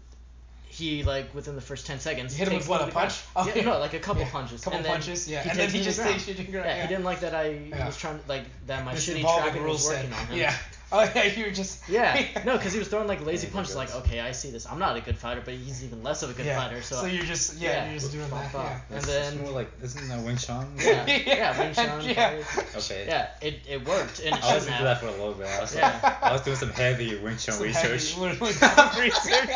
[0.78, 2.34] he like within the first ten seconds.
[2.34, 3.10] Hit him with what, a to the ground.
[3.10, 3.20] punch?
[3.36, 4.30] Oh, yeah, no, like a couple Yeah.
[4.30, 4.62] punches.
[4.62, 5.42] Couple and punches, yeah.
[5.42, 6.14] He and then he just the ground.
[6.16, 6.66] takes you to ground.
[6.66, 6.82] Yeah, Yeah.
[6.82, 9.84] he didn't like that I was trying to like that my This shitty tracking was
[9.86, 10.38] working on him.
[10.38, 10.54] Yeah.
[10.92, 11.82] Oh yeah, you were just.
[11.88, 13.76] Yeah, no, because he was throwing like lazy Yeah, punches.
[13.76, 14.66] Like, okay, I see this.
[14.66, 16.58] I'm not a good fighter, but he's even less of a good yeah.
[16.58, 16.80] fighter.
[16.80, 17.90] So, So you're just yeah, yeah.
[17.90, 18.52] you're just doing that.
[18.54, 18.80] Yeah.
[18.88, 20.66] And It's- then- it's more like isn't that Wing Chun?
[20.78, 22.42] Yeah, yeah, Wing Chun, yeah.
[22.76, 23.04] Okay.
[23.06, 25.46] yeah, it, it worked, and it I was shouldn't into that for a little bit.
[25.46, 26.00] I was, Yeah.
[26.02, 28.12] like, I was doing some heavy Wing Chun Some research.
[28.14, 28.56] heavy wood- wood
[28.98, 29.50] research.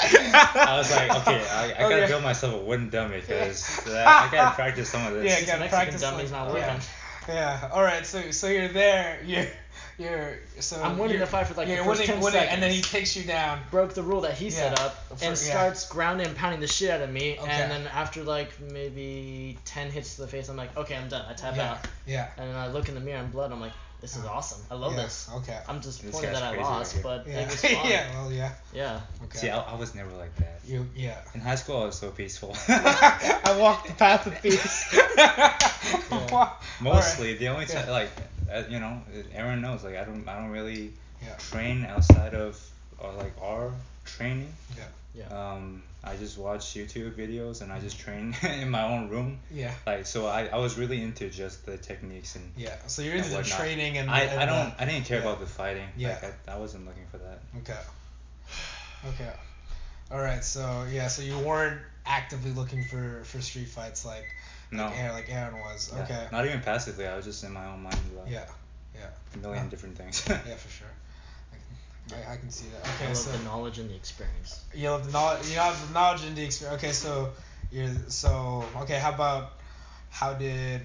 [0.55, 2.07] I was like, okay, I, I oh, gotta Okay.
[2.09, 5.25] build myself a wooden dummy because uh, I gotta practice some of this.
[5.25, 6.81] Yeah, This gotta Mexican practice, dummy's like- not working.
[7.29, 7.71] Yeah.
[7.73, 8.05] All right.
[8.05, 9.21] So so you're there.
[9.25, 9.47] You're
[10.03, 10.83] you're so.
[10.83, 12.53] I'm winning you're, the fight for like you're the first winning, 10 winning, seconds.
[12.55, 13.61] and then he takes you down.
[13.71, 15.35] broke the rule that he set Yeah, up for- and yeah.
[15.35, 17.39] starts grounding and pounding the shit out of me.
[17.39, 17.51] Okay.
[17.51, 21.25] And then after like maybe 10 hits to the face, I'm like, okay, I'm done.
[21.29, 21.71] I tap yeah.
[21.73, 21.79] out.
[22.07, 22.29] Yeah.
[22.37, 23.53] And then I look in the mirror and blood.
[23.53, 24.31] I'm like, this is Yeah.
[24.31, 24.61] awesome.
[24.69, 25.03] I love yeah.
[25.05, 25.31] this.
[25.37, 25.59] Okay.
[25.69, 27.03] I'm This disappointed guy's that I crazy right lost, here.
[27.05, 27.39] but Yeah.
[27.41, 27.73] it was fun.
[27.91, 28.15] yeah.
[28.21, 28.53] Well, yeah.
[28.75, 29.01] Yeah.
[29.25, 29.39] Okay.
[29.39, 30.61] See, I, I was never like that.
[30.67, 30.89] you.
[30.97, 31.19] Yeah.
[31.35, 32.57] In high school, I was so peaceful.
[32.69, 34.93] I walked the path of peace.
[36.81, 37.83] Mostly, the only Yeah.
[37.83, 38.11] time, like,
[38.53, 41.35] Uh, you know, uh, Aaron knows, like, I don't, I don't really Yeah.
[41.37, 42.61] train outside of,
[42.99, 43.73] or like our
[44.05, 44.53] training.
[44.77, 44.85] Yeah.
[45.15, 45.53] Yeah.
[45.53, 48.33] Um, I just watch YouTube videos and I just mm-hmm.
[48.33, 49.39] train in my own room.
[49.51, 49.73] Yeah.
[49.87, 52.51] Like, so I, I was really into just the techniques and.
[52.57, 52.75] Yeah.
[52.87, 53.59] So you're into the whatnot.
[53.59, 54.11] training and.
[54.11, 55.25] I, and I don't the- I didn't care yeah.
[55.25, 55.89] about the fighting.
[55.97, 56.19] Yeah.
[56.23, 57.41] Like I, I wasn't looking for that.
[57.59, 57.79] Okay.
[59.11, 59.33] Okay.
[60.11, 60.43] All right.
[60.43, 61.09] So yeah.
[61.09, 64.27] So you weren't actively looking for for street fights like
[64.73, 64.85] No.
[64.87, 65.93] like Aaron, like Aaron was.
[65.95, 66.27] Yeah, Okay.
[66.33, 67.07] Not even passively.
[67.07, 67.97] I was just in my own mind.
[68.17, 68.47] Like, Yeah.
[69.35, 70.23] A million Uh, different things.
[70.29, 70.87] Yeah, for sure.
[71.53, 71.57] I
[72.15, 72.87] can, I, I can see that.
[72.87, 74.63] I Okay, love so the knowledge and the experience.
[74.75, 76.83] you have the knowledge, you have the knowledge and the experience.
[76.83, 77.31] Okay, so
[77.71, 78.99] you're so okay.
[78.99, 79.53] How about
[80.11, 80.83] how did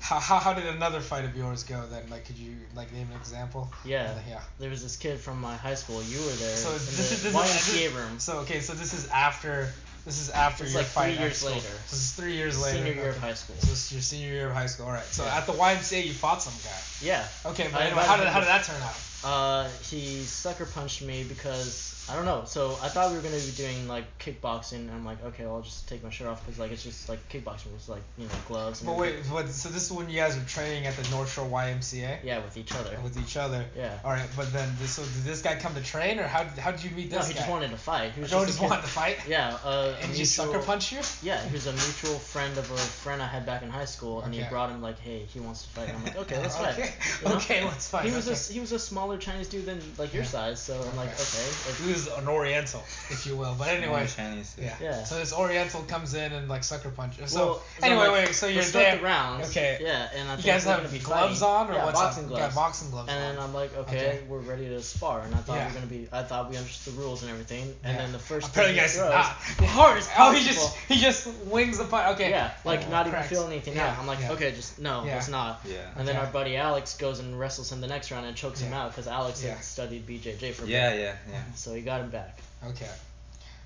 [0.00, 2.08] how, how, how did another fight of yours go then?
[2.10, 3.70] Like, could you like name an example?
[3.84, 4.18] Yeah.
[4.28, 4.40] Yeah.
[4.58, 6.02] There was this kid from my high school.
[6.02, 8.18] You were there So in this the is- this is- YMCA this- room.
[8.18, 9.68] So okay, so this is after
[10.10, 11.50] this is after It's your like three years school.
[11.52, 11.68] later.
[11.88, 12.78] This is three years later.
[12.78, 13.54] Senior year of high school.
[13.60, 14.86] So this is your senior year of high school.
[14.86, 15.04] All right.
[15.04, 15.36] So Yeah.
[15.38, 16.76] at the YMCA, you fought some guy.
[17.00, 17.24] Yeah.
[17.46, 18.96] Okay, but anyway, how did how did that turn out?
[19.22, 22.42] Uh, he sucker punched me because I don't know.
[22.46, 25.56] So I thought we were gonna be doing like kickboxing, and I'm like, okay, well,
[25.56, 28.24] I'll just take my shirt off because like it's just like kickboxing was like you
[28.24, 28.80] know gloves.
[28.80, 31.32] And But wait, but so this is when you guys were training at the North
[31.32, 32.98] Shore YMCA Yeah, with each other.
[33.04, 33.64] with each other.
[33.76, 33.98] Yeah.
[34.04, 36.70] All right, but then this, so did this guy come to train, or how how
[36.72, 37.38] did you meet this No, he guy?
[37.40, 38.12] just wanted to fight.
[38.12, 39.18] He was no, just, just wanted to fight.
[39.28, 41.00] Yeah, uh, And he sucker punch you?
[41.22, 44.22] Yeah, he was a mutual friend of a friend I had back in high school,
[44.22, 45.88] and he brought him like, hey, he wants to fight.
[45.88, 46.74] And I'm like, okay, let's fight.
[46.78, 46.92] okay.
[47.22, 47.36] You know?
[47.36, 48.06] Okay, let's fight.
[48.06, 48.36] He was okay.
[48.38, 50.28] a he was a smaller Chinese dude than like your Yeah.
[50.28, 51.22] size, so I'm like, Okay.
[51.22, 51.84] okay.
[52.00, 53.54] If- He was an Oriental, if you will.
[53.58, 54.54] But anyway, Chinese.
[54.58, 54.74] yeah.
[54.80, 55.04] Yeah.
[55.04, 57.32] So this Oriental comes in and like sucker punches.
[57.32, 58.34] So well, so anyway, like, wait.
[58.34, 58.96] So you're start there.
[58.98, 59.50] the rounds.
[59.50, 59.78] Okay.
[59.80, 61.54] Yeah, and I You think guys we're have gonna be gloves fighting.
[61.54, 62.28] on, or yeah, what's boxing on?
[62.30, 62.42] gloves.
[62.42, 63.34] Yeah, boxing gloves and on.
[63.34, 64.20] then I'm like, okay, Okay.
[64.28, 65.66] we're ready to spar, and I thought Yeah.
[65.68, 68.02] we were gonna be, I thought we understood the rules and everything, and Yeah.
[68.02, 70.96] then the first Apparently, thing guys, he throws, ah, hard as Oh, he just he
[71.00, 72.14] just wings the punch.
[72.14, 72.30] Okay.
[72.30, 73.28] Yeah, like Oh, not even cracks.
[73.28, 73.98] feeling anything Yeah, out.
[73.98, 75.14] I'm like, okay, just no, Yeah.
[75.14, 75.60] let's not.
[75.64, 75.76] Yeah.
[75.96, 78.72] And then our buddy Alex goes and wrestles him the next round and chokes him
[78.72, 81.40] out because Alex had studied BJJ for a Yeah, yeah, yeah.
[81.54, 82.38] So he got him back.
[82.68, 82.90] Okay.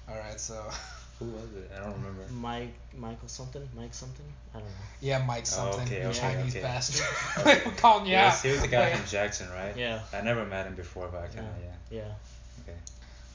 [0.09, 0.39] All right.
[0.41, 0.55] So
[1.19, 1.71] Who was it?
[1.77, 2.23] I don't remember.
[2.33, 4.27] Mike, Michael something, Mike something.
[4.55, 4.75] I don't know.
[5.01, 6.63] yeah, Mike Oh, something, okay, you okay, Chinese okay.
[6.63, 7.07] bastard.
[7.39, 7.63] Okay.
[7.65, 8.27] We're calling you He out.
[8.33, 9.77] was, he was the guy from Jackson, right?
[9.77, 11.99] Yeah, I never met him before, but I kind of yeah.
[11.99, 12.13] yeah.
[12.63, 12.79] Okay.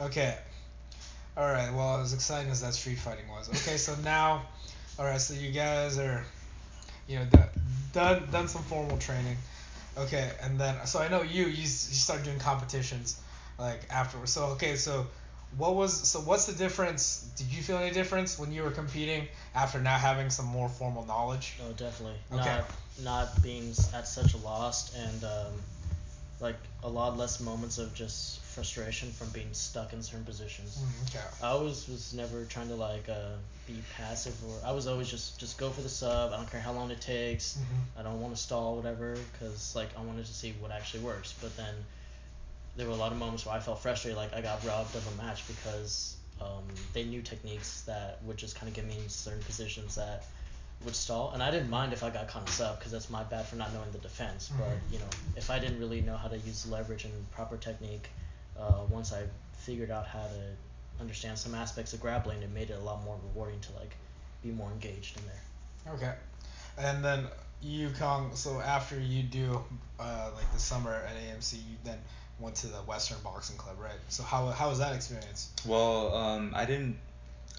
[0.07, 0.35] Okay.
[1.37, 1.73] All right.
[1.73, 3.49] Well, as exciting as that street fighting was.
[3.49, 4.43] Okay, so now,
[4.97, 5.21] all right.
[5.21, 6.23] So you guys are,
[7.07, 7.49] you know, done
[7.93, 9.37] done, done some formal training.
[9.97, 13.19] Okay, and then so I know you you s- you started doing competitions
[13.59, 14.31] like afterwards.
[14.31, 15.07] So okay, so
[15.57, 17.29] what was so what's the difference?
[17.35, 21.05] Did you feel any difference when you were competing after now having some more formal
[21.05, 21.55] knowledge?
[21.59, 22.17] No, definitely.
[22.31, 22.43] Okay.
[22.45, 22.65] Not
[23.03, 25.53] not being at such a loss and um,
[26.39, 30.77] like a lot less moments of just frustration from being stuck in certain positions.
[30.77, 31.25] Mm, okay.
[31.41, 33.35] I always was never trying to like uh,
[33.67, 36.31] be passive or I was always just just go for the sub.
[36.31, 37.57] I don't care how long it takes.
[37.57, 37.99] Mhm.
[37.99, 41.33] I don't want to stall whatever because like I wanted to see what actually works.
[41.41, 41.73] But then
[42.75, 45.05] there were a lot of moments where I felt frustrated, like I got robbed of
[45.07, 49.09] a match because um, they knew techniques that would just kind of get me in
[49.09, 50.25] certain positions that
[50.85, 51.31] would stall.
[51.33, 53.57] And I didn't mind if I got caught in sub because that's my bad for
[53.57, 54.49] not knowing the defense.
[54.57, 54.93] But Mhm.
[54.93, 58.09] you know, if I didn't really know how to use leverage and proper technique,
[58.57, 59.27] uh, once I
[59.57, 60.55] figured out how to
[61.01, 63.93] understand some aspects of grappling, it made it a lot more rewarding to like
[64.41, 65.93] be more engaged in there.
[65.95, 66.13] Okay.
[66.77, 67.27] And then
[67.61, 69.61] you Kong, so after you do
[69.99, 71.97] uh, like the summer at AMC, you then
[72.39, 73.99] went to the Western Boxing Club, right?
[74.09, 75.51] So how how was that experience?
[75.65, 76.97] Well, um, I didn't,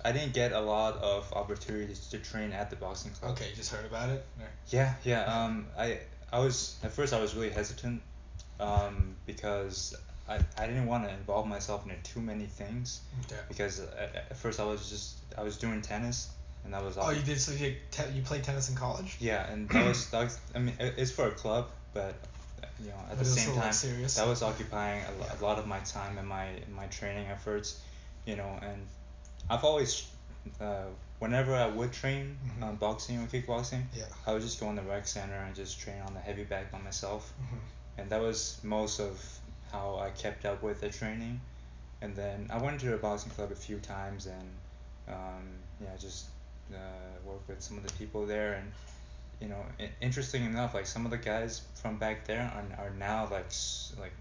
[0.05, 3.33] I didn't get a lot of opportunities to train at the boxing club.
[3.33, 4.25] Okay, you just heard about it.
[4.41, 5.23] Or- Yeah, yeah.
[5.25, 5.99] Um, I,
[6.33, 8.01] I was at first I was really hesitant,
[8.59, 9.95] um, because
[10.29, 13.41] I, I didn't want to involve myself in too many things Okay.
[13.49, 16.31] because at, at first I was just I was doing tennis
[16.65, 17.09] and that was all.
[17.09, 17.41] Oh, you did.
[17.41, 19.17] So you te- you played tennis in college?
[19.21, 22.15] Yeah, and that was that was I mean it's for a club, but
[22.81, 24.17] you know at But the same time serious?
[24.17, 25.35] that was occupying a, Yeah.
[25.35, 26.47] a lot of my time and my
[26.81, 27.81] my training efforts,
[28.27, 28.87] you know, and
[29.49, 30.07] I've always
[30.61, 30.87] uh,
[31.19, 32.63] whenever I would train Mhm.
[32.63, 34.05] um, boxing or kickboxing, Yeah.
[34.27, 36.71] I would just go in the rec center and just train on the heavy bag
[36.73, 37.59] by myself, Mhm.
[37.99, 39.21] and that was most of
[39.73, 41.41] how I kept up with the training,
[42.03, 44.49] and then I went to the boxing club a few times and
[45.09, 45.45] um,
[45.81, 46.27] yeah just
[46.73, 46.77] uh,
[47.25, 48.73] worked with some of the people there and
[49.41, 49.63] you know
[50.01, 53.47] interesting enough like some of the guys from back there are, are now like
[54.01, 54.13] like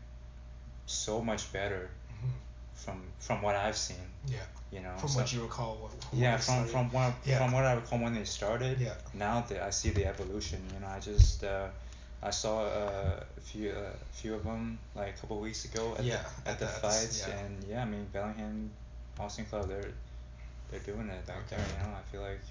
[0.86, 2.32] so much better Mhm.
[2.74, 4.40] from from what I've seen Yeah.
[4.72, 7.38] you know From so- what you recall, what, from yeah when from from what Yeah.
[7.40, 8.96] from what I recall when they started Yeah.
[9.14, 11.68] now that I see the evolution you know I just uh,
[12.22, 15.96] I saw uh, a few uh, a few of them like a couple weeks ago
[15.98, 17.40] at Yeah, the, at the the- at the s- fights yeah.
[17.40, 18.72] and yeah I mean Bellingham
[19.16, 19.92] Boxing Club they're
[20.72, 21.68] they're doing it back there Okay.
[21.78, 22.42] you know I feel like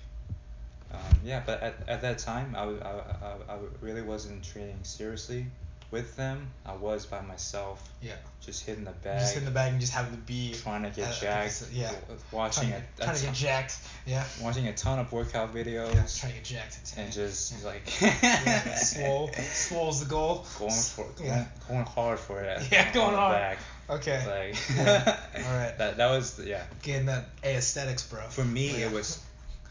[0.93, 5.47] um, yeah but at, at that time I I I really wasn't training seriously
[5.91, 8.13] with them I was by myself Yeah.
[8.45, 10.53] just hitting the bag just in the bag and just having to be.
[10.53, 11.93] trying to get at jacked faci- yeah.
[12.31, 13.79] watching trying, a, trying to get jacked.
[14.07, 14.25] Yeah.
[14.43, 16.05] watching a ton of workout videos Yeah.
[16.21, 16.93] Trying to get jacked.
[16.99, 17.67] and just Yeah.
[17.69, 18.75] like yeah.
[18.75, 19.31] Swole.
[19.53, 20.47] Swole's the goal.
[20.59, 21.47] going for going, Yeah.
[21.69, 23.33] going hard for it Yeah, going hard.
[23.35, 23.59] back.
[23.89, 24.19] Okay.
[24.27, 25.19] like Yeah.
[25.37, 25.79] Alright.
[25.79, 28.21] that that was yeah Getting that aesthetics, bro.
[28.29, 28.87] for me Yeah.
[28.89, 29.23] it was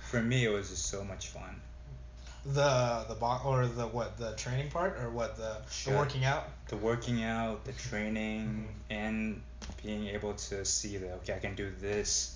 [0.09, 1.61] for me it was just so much fun
[2.45, 6.45] The the bo- or the what the training part or what the the working out.
[6.69, 8.95] the working out the training Mhm.
[8.99, 9.41] and
[9.83, 12.35] being able to see that okay I can do this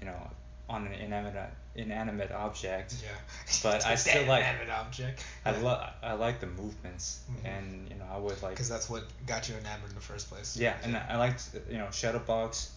[0.00, 0.30] you know
[0.68, 3.10] on an inanimate inanimate object Yeah.
[3.62, 5.22] But I still like- inanimate object.
[5.44, 7.44] I love I like the movements Mhm.
[7.52, 10.30] and you know I would like Because that's what got you enamored in the first
[10.30, 10.56] place.
[10.56, 12.70] Yeah, and I liked you know shadow box,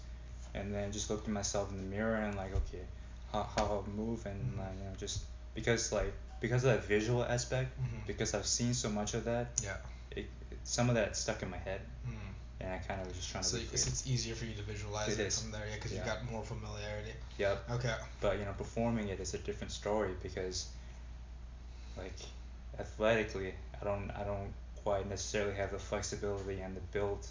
[0.53, 2.83] and then just looked at myself in the mirror and like okay,
[3.31, 5.21] how how I'll move and like, you know just
[5.53, 8.05] because like because of that visual aspect, Mhm.
[8.05, 9.77] because I've seen so much of that, Yeah.
[10.11, 12.13] it, it some of that stuck in my head, Mm.
[12.59, 13.49] And I kind of was just trying to.
[13.49, 15.99] So it's, it's easier for you to visualize It it, from there, yeah, because Yeah.
[15.99, 17.13] you got more familiarity.
[17.37, 17.69] Yep.
[17.71, 17.95] Okay.
[18.19, 20.67] But you know, performing it is a different story because,
[21.97, 22.17] like,
[22.79, 27.27] athletically, I don't I don't quite necessarily have the flexibility and the build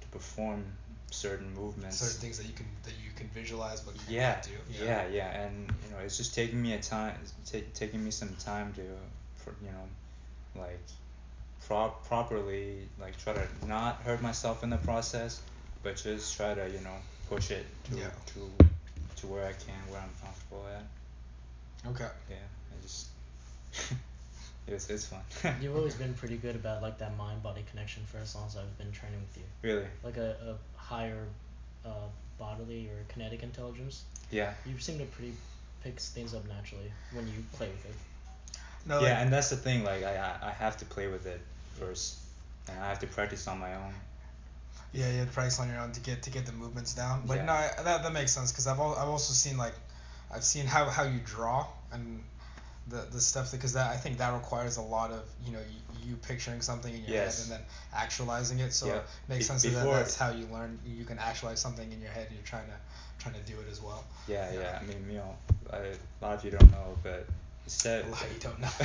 [0.00, 0.64] to perform
[1.10, 1.96] certain movements.
[1.96, 4.84] Certain things that you can that you can visualize but can't yeah, do.
[4.84, 7.14] yeah, yeah, and you know, it's just taking me a time,
[7.46, 10.80] take, taking me some time to, you know, like,
[11.66, 15.40] prop properly, like, try to not hurt myself in the process,
[15.82, 16.96] but just try to, you know,
[17.28, 18.10] push it to Yeah.
[18.34, 18.50] to
[19.16, 21.90] to where I can, where I'm comfortable at.
[21.90, 22.08] Okay.
[22.30, 23.08] Yeah, I just,
[24.68, 25.20] it's it's fun.
[25.60, 28.56] You've always been pretty good about like that mind body connection for as long as
[28.56, 29.44] I've been training with you.
[29.68, 29.86] really.
[30.04, 31.26] Like a, a higher
[31.84, 31.90] uh,
[32.38, 34.04] bodily or kinetic intelligence.
[34.30, 34.52] Yeah.
[34.66, 35.32] You seem to pretty
[35.82, 37.94] pick things up naturally when you play with it.
[38.86, 39.00] No.
[39.00, 39.84] yeah, like- and that's the thing.
[39.84, 41.40] Like, I I I have to play with it
[41.78, 42.18] first,
[42.68, 43.92] and I have to practice on my own.
[44.92, 47.22] Yeah, you had to practice on your own to get to get the movements down.
[47.26, 47.44] But Yeah.
[47.44, 49.74] no, I, that that makes sense because I've al- I've also seen like,
[50.34, 52.22] I've seen how how you draw and
[52.88, 56.10] the the stuff because that I think that requires a lot of you know you,
[56.10, 57.38] you picturing something in your Yes.
[57.38, 58.72] head and then actualizing it.
[58.72, 58.94] So Yeah.
[58.96, 60.78] it makes Be- sense that that's how you learn.
[60.86, 62.72] You can actualize something in your head and you're trying to
[63.22, 64.04] trying to do it as well.
[64.28, 64.60] Yeah, Yeah.
[64.60, 64.78] yeah.
[64.80, 65.36] I mean, you uh, know,
[65.72, 67.26] I, a lot of you don't know, but
[67.64, 68.04] instead.
[68.04, 68.68] A lot you don't know.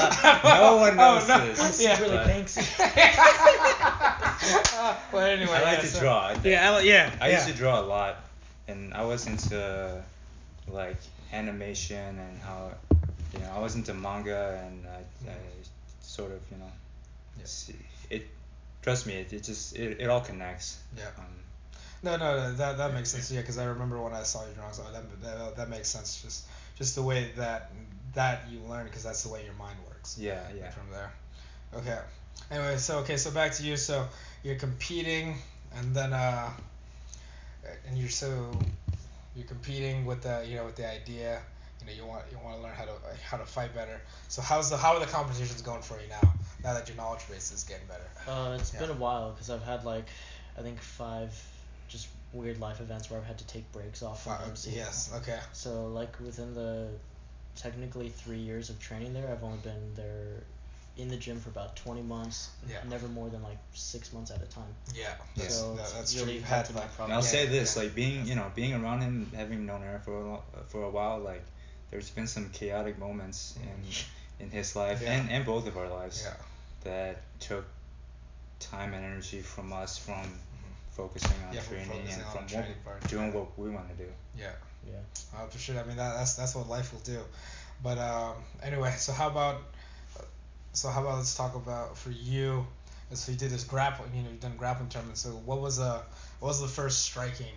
[0.00, 1.46] Lot- no oh, one knows Oh, no.
[1.54, 1.82] this.
[1.82, 1.94] Yeah.
[1.96, 2.78] secretly but- Banksy.
[5.12, 5.52] well, anyway.
[5.52, 6.20] I like yeah, to so- draw.
[6.28, 7.10] I- Yeah, I yeah.
[7.20, 7.34] I yeah.
[7.36, 8.16] used to draw a lot,
[8.68, 10.02] and I was into
[10.68, 10.96] like
[11.32, 12.72] animation and how,
[13.36, 15.34] you know, I was into manga and I, I
[16.00, 16.70] sort of, you know,
[17.38, 17.44] Yeah.
[17.46, 17.76] see,
[18.10, 18.26] it.
[18.82, 20.78] Trust me, it, it just it, it all connects.
[20.96, 21.08] Yeah.
[21.18, 21.24] Um,
[22.02, 23.30] No, no, no, that that makes sense.
[23.32, 24.78] Yeah, because I remember when I saw your drawings.
[24.80, 26.22] Oh, that, that that makes sense.
[26.22, 26.46] Just
[26.78, 27.72] just the way that
[28.14, 30.16] that you learn, because that's the way your mind works.
[30.18, 30.70] yeah, yeah.
[30.70, 31.12] From there.
[31.74, 31.98] Okay.
[32.50, 33.76] Anyway, so okay, so back to you.
[33.76, 34.06] So
[34.44, 35.36] you're competing,
[35.74, 36.50] and then uh,
[37.88, 38.28] and you're so
[39.34, 41.40] you're competing with the you know with the idea.
[41.86, 42.92] You know, you want you want to learn how to
[43.24, 44.00] how to fight better.
[44.28, 46.32] So how's the how are the competitions going for you now?
[46.64, 48.02] Now that your knowledge base is getting better.
[48.30, 48.80] Uh, it's Yeah.
[48.80, 50.06] been a while because I've had like,
[50.58, 51.32] I think five
[51.88, 54.70] just weird life events where I've had to take breaks off from Wow, MC.
[54.70, 55.10] yes.
[55.14, 55.38] Okay.
[55.52, 56.88] So like within the
[57.54, 60.42] technically three years of training there, I've only been there
[60.96, 62.48] in the gym for about 20 months.
[62.68, 62.78] Yeah.
[62.88, 64.64] Never more than like six months at a time.
[64.94, 65.02] Yeah.
[65.04, 65.14] Yeah.
[65.36, 66.42] That's, So that, that's really true.
[66.42, 66.90] Had helped in that.
[66.98, 67.82] my And I'll Yeah, say this, yeah.
[67.82, 71.20] like being, you know, being around him, having known her for a, for a while,
[71.20, 71.44] like
[71.96, 73.78] there's been some chaotic moments in
[74.44, 75.14] in his life Yeah.
[75.14, 76.36] and, and both of our lives Yeah.
[76.84, 77.64] that took
[78.60, 80.38] time and energy from us from
[80.90, 81.54] focusing on Mm-hmm.
[81.54, 84.10] Yeah, training focusing and on from the what, part, doing what we want to do.
[84.36, 84.52] Yeah.
[84.92, 85.02] Yeah.
[85.34, 85.78] Uh, for sure.
[85.80, 87.20] I mean, that, that's that's what life will do.
[87.82, 89.56] But um, anyway, so how about
[90.74, 92.66] so how about let's talk about for you.
[93.14, 95.22] So you did this grappling, you know, you've done grappling tournaments.
[95.22, 96.02] So what was uh
[96.40, 97.56] what was the first striking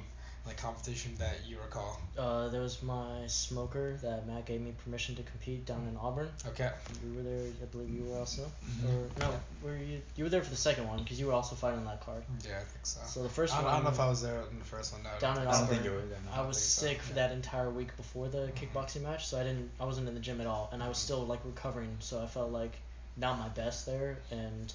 [0.50, 2.00] like competition that you recall?
[2.18, 6.30] Uh, there was my smoker that Matt gave me permission to compete down in Auburn.
[6.48, 6.70] Okay.
[7.06, 8.52] You were there, I believe you were also.
[8.66, 8.90] Mhm.
[8.90, 10.02] Or no, were you?
[10.16, 12.24] You were there for the second one because you were also fighting that card.
[12.44, 13.00] Yeah, I think so.
[13.06, 13.72] So the first I one.
[13.72, 15.04] I don't know if I was there in the first one.
[15.04, 15.72] No, I Down in think I don't so.
[15.74, 16.04] think you Auburn.
[16.04, 16.20] were there.
[16.34, 16.48] I No.
[16.48, 17.28] was think so, sick for yeah.
[17.28, 19.70] that entire week before the kickboxing match, so I didn't.
[19.80, 21.02] I wasn't in the gym at all, and I was Mhm.
[21.02, 21.96] still like recovering.
[22.00, 22.76] So I felt like
[23.18, 24.74] not my best there, and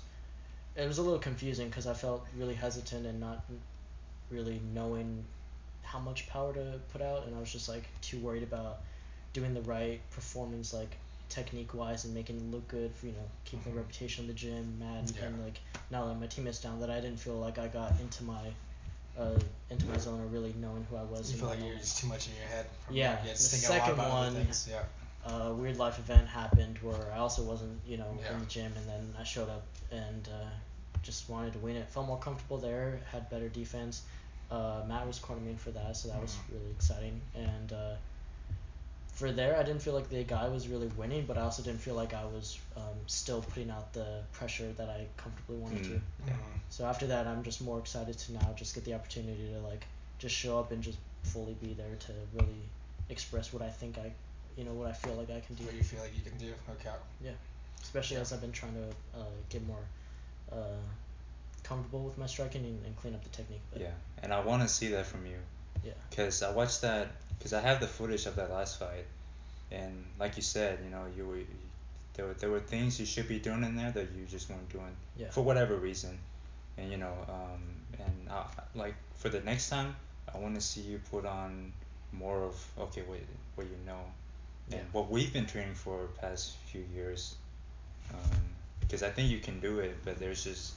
[0.76, 3.44] it was a little confusing because I felt really hesitant and not
[4.30, 5.24] really knowing
[5.84, 8.78] how much power to put out, and I was just like too worried about
[9.32, 10.96] doing the right performance, like
[11.28, 13.74] technique wise, and making it look good for you know keeping Mhm.
[13.74, 15.24] the reputation of the gym, and, Yeah.
[15.24, 15.60] and like
[15.90, 16.80] not letting my teammates down.
[16.80, 18.52] That I didn't feel like I got into my
[19.16, 19.38] uh,
[19.70, 21.30] into my zone or really knowing who I was.
[21.30, 22.66] You feel like you're just too much in your head.
[22.84, 24.82] From Yeah, Like, yeah, the second one- Yeah.
[25.24, 28.32] a weird life event happened where I also wasn't, you know, Yeah.
[28.34, 30.50] in the gym, and then I showed up and uh,
[31.02, 31.88] just wanted to win it.
[31.90, 34.02] Felt more comfortable there, had better defense.
[34.50, 36.54] Uh, Matt was cornering me in for that, so that was Mhm.
[36.54, 37.20] really exciting.
[37.34, 37.96] And uh,
[39.12, 41.80] for there, I didn't feel like the guy was really winning, but I also didn't
[41.80, 45.90] feel like I was um, still putting out the pressure that I comfortably wanted to.
[45.90, 46.00] Mm.
[46.26, 46.32] Mhm.
[46.70, 49.86] So after that, I'm just more excited to now just get the opportunity to like
[50.18, 52.68] just show up and just fully be there to really
[53.08, 54.12] express what I think I,
[54.56, 55.64] you know, what I feel like I can do.
[55.64, 56.52] What you feel like you can do.
[56.70, 56.90] Okay.
[57.20, 57.32] Yeah,
[57.82, 58.22] especially Yeah.
[58.22, 59.84] as I've been trying to uh, get more
[60.50, 60.80] uh,
[61.64, 63.88] comfortable with my striking and, and clean up the technique a bit.
[63.88, 65.36] Yeah, and I want to see that from you.
[65.84, 65.92] Yeah.
[66.16, 67.08] Cause I watched that,
[67.42, 69.04] cause I have the footage of that last fight,
[69.72, 71.46] and like you said, you know, you were, you,
[72.14, 74.68] there were there were things you should be doing in there that you just weren't
[74.70, 75.30] doing Yeah.
[75.30, 76.18] for whatever reason,
[76.78, 77.62] and you know, um,
[77.98, 78.44] and I,
[78.74, 79.94] like for the next time,
[80.32, 81.72] I want to see you put on
[82.12, 83.18] more of okay, what
[83.56, 84.00] what you know,
[84.70, 84.80] and Yeah.
[84.92, 87.34] what we've been training for past few years,
[88.10, 88.40] um,
[88.80, 90.74] because I think you can do it, but there's just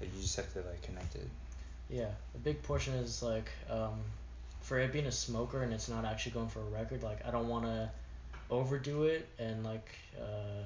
[0.00, 1.28] you just have to like connect it.
[1.90, 4.00] Yeah, a big portion is like um,
[4.62, 7.02] for it being a smoker and it's not actually going for a record.
[7.02, 7.90] Like I don't want to
[8.50, 9.88] overdo it and like
[10.20, 10.64] uh,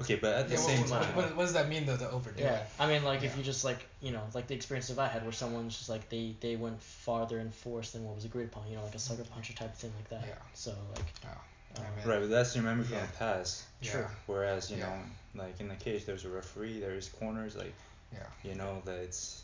[0.00, 1.96] Okay, but at the yeah, same what, what, time, what, what does that mean though
[1.96, 2.56] to overdo yeah.
[2.56, 2.66] it?
[2.78, 5.22] I mean like if you just like you know like the experience that I had
[5.22, 8.68] where someone's just like they they went farther in force than what was agreed upon.
[8.68, 10.28] You know like a sucker puncher type thing like that.
[10.28, 10.34] Yeah.
[10.54, 11.04] So like.
[11.24, 11.28] Oh,
[11.78, 13.64] um, I mean, right, but that's your memory from the past.
[13.80, 13.92] Yeah.
[13.92, 14.06] True.
[14.26, 14.88] Whereas you Yeah.
[15.34, 17.72] know, like in the cage, there's a referee, there's corners, like
[18.12, 18.50] Yeah.
[18.50, 19.42] you know that it's.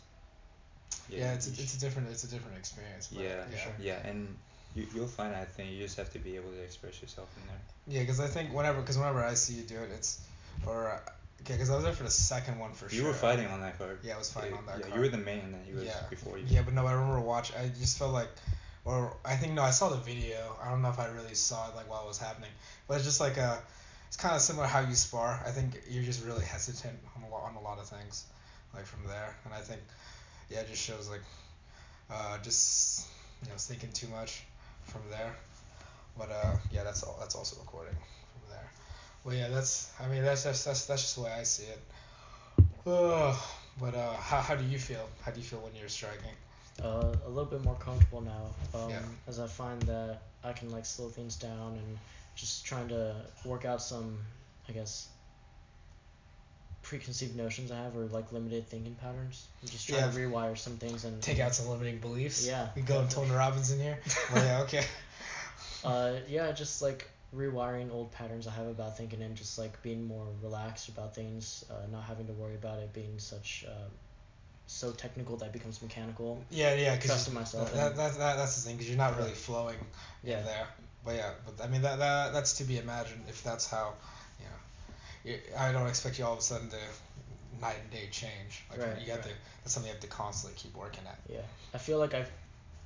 [1.10, 3.08] Yeah, it's a, it's a different it's a different experience.
[3.10, 3.58] Yeah, yeah.
[3.58, 3.72] sure.
[3.80, 4.36] yeah, and
[4.74, 7.46] you you'll find I think you just have to be able to express yourself in
[7.48, 7.60] there.
[7.88, 10.20] Yeah, because I think whenever, because whenever I see you do it, it's,
[10.66, 11.00] or,
[11.40, 13.00] okay, because I was there for the second one for you sure.
[13.00, 14.00] You were fighting on that card.
[14.02, 14.94] Yeah, I was fighting Yeah, on that yeah, card.
[14.94, 16.00] you were the main, he was yeah.
[16.10, 16.44] before you.
[16.46, 17.56] Yeah, but no, I remember watching.
[17.56, 18.28] I just felt like,
[18.84, 20.56] or I think no, I saw the video.
[20.62, 22.50] I don't know if I really saw it like while it was happening,
[22.86, 23.62] but it's just like a,
[24.08, 25.42] it's kind of similar how you spar.
[25.46, 28.24] I think you're just really hesitant on a lot on a lot of things,
[28.74, 29.80] like from there, and I think,
[30.50, 31.22] yeah, it just shows like,
[32.10, 33.06] uh, just
[33.42, 34.42] you know thinking too much
[34.84, 35.34] from there,
[36.16, 37.16] but uh, yeah, that's all.
[37.20, 38.70] That's also recording from there.
[39.24, 39.92] Well, yeah, that's.
[40.00, 41.80] I mean, that's just that's that's just the way I see it.
[42.86, 43.36] Uh,
[43.80, 45.08] but uh, how how do you feel?
[45.22, 46.34] How do you feel when you're striking?
[46.82, 48.78] uh, a little bit more comfortable now.
[48.78, 49.00] Um, Yeah.
[49.26, 51.98] As I find that I can like slow things down and
[52.36, 54.18] just trying to work out some,
[54.68, 55.08] I guess,
[56.89, 59.47] preconceived notions I have or like limited thinking patterns.
[59.62, 62.47] I'm just trying to rewire some things and Take out some limiting beliefs.
[62.47, 62.68] Yeah.
[62.74, 63.99] We go Tony Robbins in here.
[64.34, 64.84] well, yeah, okay.
[65.84, 70.07] Uh, yeah, just like rewiring old patterns I have about thinking and just like being
[70.09, 73.91] more relaxed about things, uh, not having to worry about it being such um,
[74.66, 76.43] so technical that it becomes mechanical.
[76.51, 79.32] Yeah, yeah, because Trusting myself That, that, that, that's the thing, because you're not really
[79.32, 79.76] flowing
[80.24, 80.41] Yeah.
[80.41, 80.66] there.
[81.05, 83.89] But yeah, but I mean that, that that's to be imagined if that's how, you
[83.89, 83.95] know, you,
[85.58, 86.76] I don't expect you all of a sudden to
[87.60, 88.62] night and day change.
[88.70, 89.28] Like Right, you have right.
[89.28, 89.34] to.
[89.64, 91.18] That's something you have to constantly keep working at.
[91.28, 91.40] Yeah,
[91.74, 92.24] I feel like I,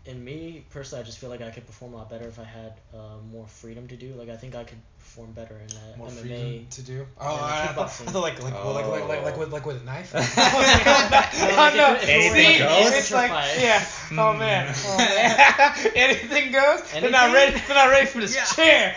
[0.04, 2.44] in me personally, I just feel like I could perform a lot better if I
[2.44, 4.14] had uh, more freedom to do.
[4.14, 6.20] Like I think I could perform better in uh, More MMA.
[6.20, 7.06] freedom to do.
[7.20, 9.38] Oh, I, I, thought, I thought like like, well, like like like like Oh.
[9.40, 10.12] with like with a knife.
[10.14, 11.94] No, oh like no!
[11.94, 13.30] if if it See, was it's like
[13.60, 13.84] yeah.
[14.12, 14.74] Oh man.
[14.86, 15.92] Oh man.
[15.94, 16.80] Anything goes.
[16.92, 17.60] They're not ready.
[17.68, 18.44] They're not ready for this Yeah.
[18.44, 18.96] chair.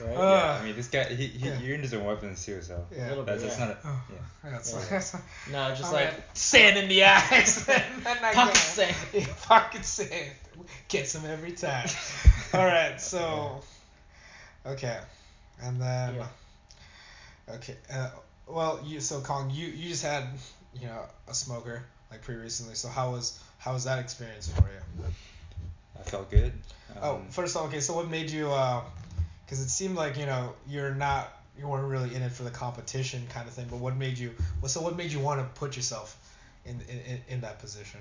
[0.00, 0.16] Right.
[0.16, 1.58] Uh, yeah, I mean this guy, he, he yeah.
[1.60, 3.08] you're into some weapons too, so yeah.
[3.08, 3.66] A little that's, bit, that's yeah.
[3.66, 4.50] not a Oh, yeah.
[4.50, 4.80] That's, Yeah.
[4.90, 5.14] that's,
[5.52, 6.22] No, just oh, like man.
[6.34, 7.68] sand in the eyes.
[7.68, 8.58] and then I Pocket go.
[8.58, 8.96] sand.
[9.12, 10.30] Yeah, pocket sand.
[10.88, 11.88] Gets him every time.
[12.54, 13.62] All right, so
[14.66, 14.98] okay,
[15.62, 17.54] and then Yeah.
[17.56, 17.76] okay.
[17.92, 18.10] Uh,
[18.46, 20.24] well, you so Kong, you you just had
[20.80, 22.74] you know a smoker like pretty recently.
[22.74, 25.04] So how was how was that experience for you?
[25.98, 26.52] I felt good.
[27.00, 27.80] oh, Um, first of all, okay.
[27.80, 28.50] So what made you?
[29.44, 32.50] Because it seemed like you know you're not you weren't really in it for the
[32.50, 33.66] competition kind of thing.
[33.70, 34.34] But what made you?
[34.60, 36.16] Well, so what made you want to put yourself
[36.64, 38.00] in in, in, that position?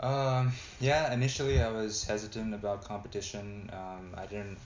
[0.00, 3.70] Um, yeah, initially I was hesitant about competition.
[3.72, 4.58] Um, I didn't,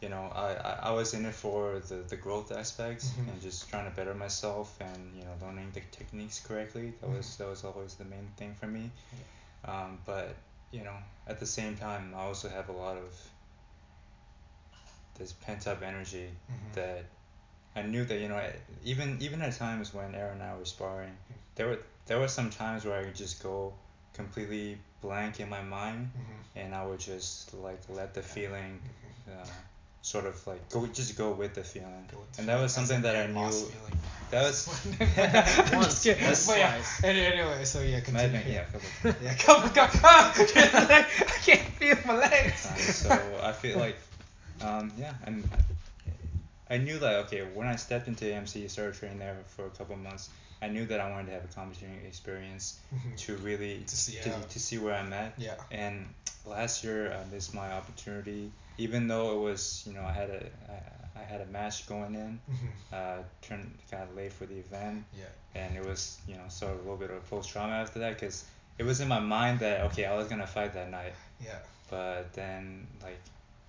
[0.00, 3.32] you know, I, I, I was in it for the, the growth aspect Mhm.
[3.32, 6.94] and just trying to better myself and you know learning the techniques correctly.
[7.00, 8.90] That was that was always the main thing for me.
[9.64, 10.36] Um, but
[10.70, 10.96] you know,
[11.26, 13.12] at the same time, I also have a lot of
[15.18, 16.74] this pent up energy Mhm.
[16.74, 17.04] that
[17.76, 18.40] I knew that you know
[18.84, 21.16] even even at times when Aaron and I were sparring,
[21.56, 23.72] there were there were some times where I would just go
[24.12, 26.60] completely blank in my mind, Mhm.
[26.62, 28.80] and I would just like let the feeling,
[29.28, 29.46] uh,
[30.02, 33.02] sort of like go just go with the feeling, with the and that was something
[33.02, 33.50] that I knew.
[33.50, 33.98] feeling.
[34.30, 34.68] That was
[35.74, 38.40] Once, once, But yeah, anyway, so yeah, continue.
[38.46, 38.64] yeah,
[39.22, 39.90] Yeah, come, come.
[40.02, 42.62] Ah, I can't feel my legs.
[42.62, 42.94] times.
[42.96, 43.96] So I feel like,
[44.62, 45.48] um, yeah, and
[46.70, 49.96] I knew that okay when I stepped into AMC, started training there for a couple
[49.96, 50.30] months.
[50.62, 53.16] I knew that I wanted to have a competition experience Mhm.
[53.18, 55.34] to really To see to, to see where I'm at.
[55.36, 55.56] Yeah.
[55.70, 56.08] And
[56.46, 60.46] last year I missed my opportunity, even though it was you know I had a
[61.16, 62.68] I, I had a match going in, Mhm.
[62.92, 65.24] uh, turned got late for the event, Yeah.
[65.54, 68.14] and it was you know sort of a little bit of post trauma after that
[68.14, 68.44] because
[68.78, 71.58] it was in my mind that okay I was gonna fight that night, Yeah.
[71.90, 73.20] but then like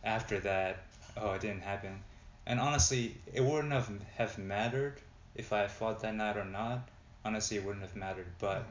[0.06, 0.84] after that
[1.18, 2.00] oh it didn't happen,
[2.46, 5.02] and honestly it wouldn't have have mattered
[5.36, 6.88] if I fought that night or not.
[7.26, 8.64] Honestly, it wouldn't have mattered, but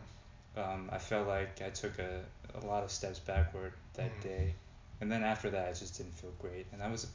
[0.57, 2.21] um, I felt like I took a,
[2.55, 4.23] a lot of steps backward that Mhm.
[4.23, 4.55] day,
[5.01, 7.09] and then after that, I just didn't feel great, and that was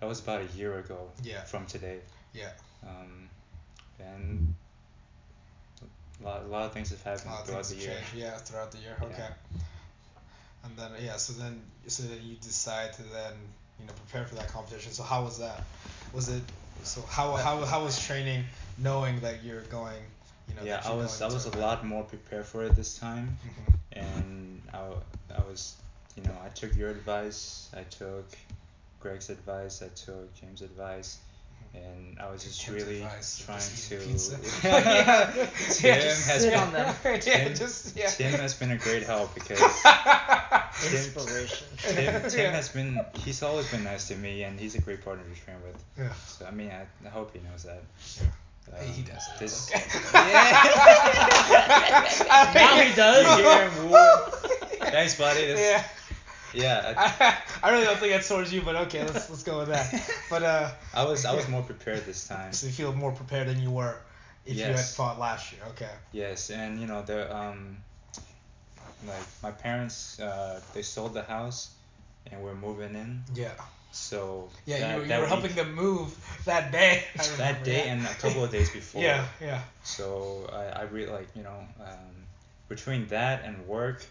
[0.00, 1.42] that was about a year ago Yeah.
[1.44, 1.98] from today,
[2.32, 2.52] Yeah.
[2.86, 3.28] um,
[3.98, 4.54] and
[6.20, 7.94] a lot, a lot of things have happened throughout the year.
[7.96, 8.14] changed.
[8.14, 8.96] Yeah, throughout the year.
[9.00, 9.06] Yeah.
[9.08, 9.28] Okay.
[10.64, 13.34] And then yeah, so then so then you decide to then
[13.84, 14.92] you know prepare for that competition.
[14.92, 15.62] So how was that?
[16.14, 16.42] Was it
[16.82, 18.44] so how how how was training
[18.78, 20.02] knowing that you're going
[20.48, 23.38] You know, yeah, I was I was a lot more prepared for it this time,
[23.44, 23.74] Mhm.
[23.92, 25.76] and I was,
[26.16, 28.26] you know, I took your advice, I took
[29.00, 31.18] Greg's advice, I took James' advice,
[31.74, 33.18] and I was just really trying
[33.58, 33.96] just to.
[33.96, 34.38] eating pizza.
[34.62, 35.30] Yeah,
[35.70, 36.94] Tim just has sit been on them.
[37.04, 38.06] yeah, Tim- just yeah.
[38.08, 41.66] Tim has been a great help because Tim- Inspiration.
[41.78, 42.50] Tim, Tim Yeah.
[42.52, 45.56] has been he's always been nice to me and he's a great partner to train
[45.64, 45.82] with.
[45.98, 46.12] Yeah.
[46.26, 47.82] So I mean I, I hope he knows that.
[48.20, 48.26] Yeah.
[48.78, 49.24] Hey, he Um, does.
[49.38, 49.70] This,
[52.54, 53.38] Now he does.
[53.38, 54.90] You hear him wooing.
[54.90, 55.46] Thanks, buddy.
[55.46, 55.84] This, Yeah.
[56.54, 56.94] Yeah.
[56.96, 59.86] I, I, really don't think that's towards you, but okay, let's let's go with that.
[60.30, 62.52] But uh, I was I was more prepared this time.
[62.52, 63.96] so you feel more prepared than you were
[64.46, 65.62] if you had fought last year.
[65.70, 65.90] Okay.
[66.12, 67.76] Yes, and you know the um,
[69.06, 71.70] like my parents uh, they sold the house,
[72.30, 73.22] and we're moving in.
[73.34, 73.50] Yeah.
[73.92, 77.04] So Yeah, that, you, were- you that were week- helping them move that day.
[77.38, 79.02] That day and a couple of days before.
[79.02, 79.60] Yeah, yeah.
[79.84, 82.14] So I, I really like you know um,
[82.68, 84.04] between that and work,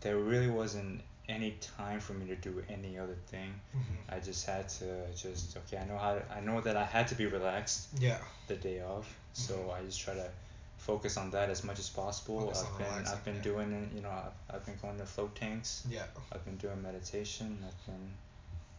[0.00, 3.60] there really wasn't any time for me to do any other thing.
[3.74, 4.14] Mhm.
[4.16, 5.78] I just had to just okay.
[5.78, 8.18] I know how to, I know that I had to be relaxed Yeah.
[8.46, 9.74] the day off, so Mhm.
[9.76, 10.30] I just try to
[10.78, 12.40] focus on that as much as possible.
[12.40, 13.42] Focus I've been relaxing, I've been yeah.
[13.42, 13.90] doing.
[13.94, 15.82] You know I've, I've been going to float tanks.
[15.88, 16.06] Yeah.
[16.32, 17.58] I've been doing meditation.
[17.66, 18.14] I've been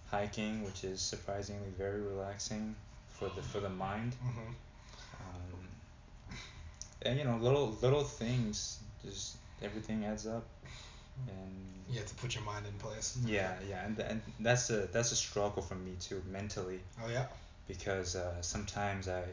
[0.09, 2.75] hiking, which is surprisingly very relaxing
[3.09, 4.15] for the for the mind.
[4.23, 4.53] Mhm.
[5.19, 5.67] Um,
[7.01, 10.45] and you know little little things, just everything adds up,
[11.27, 11.53] and
[11.89, 13.17] You have to put your mind in place.
[13.25, 17.25] yeah yeah and, and that's a that's a struggle for me too mentally Oh yeah.
[17.67, 19.23] because uh, sometimes I,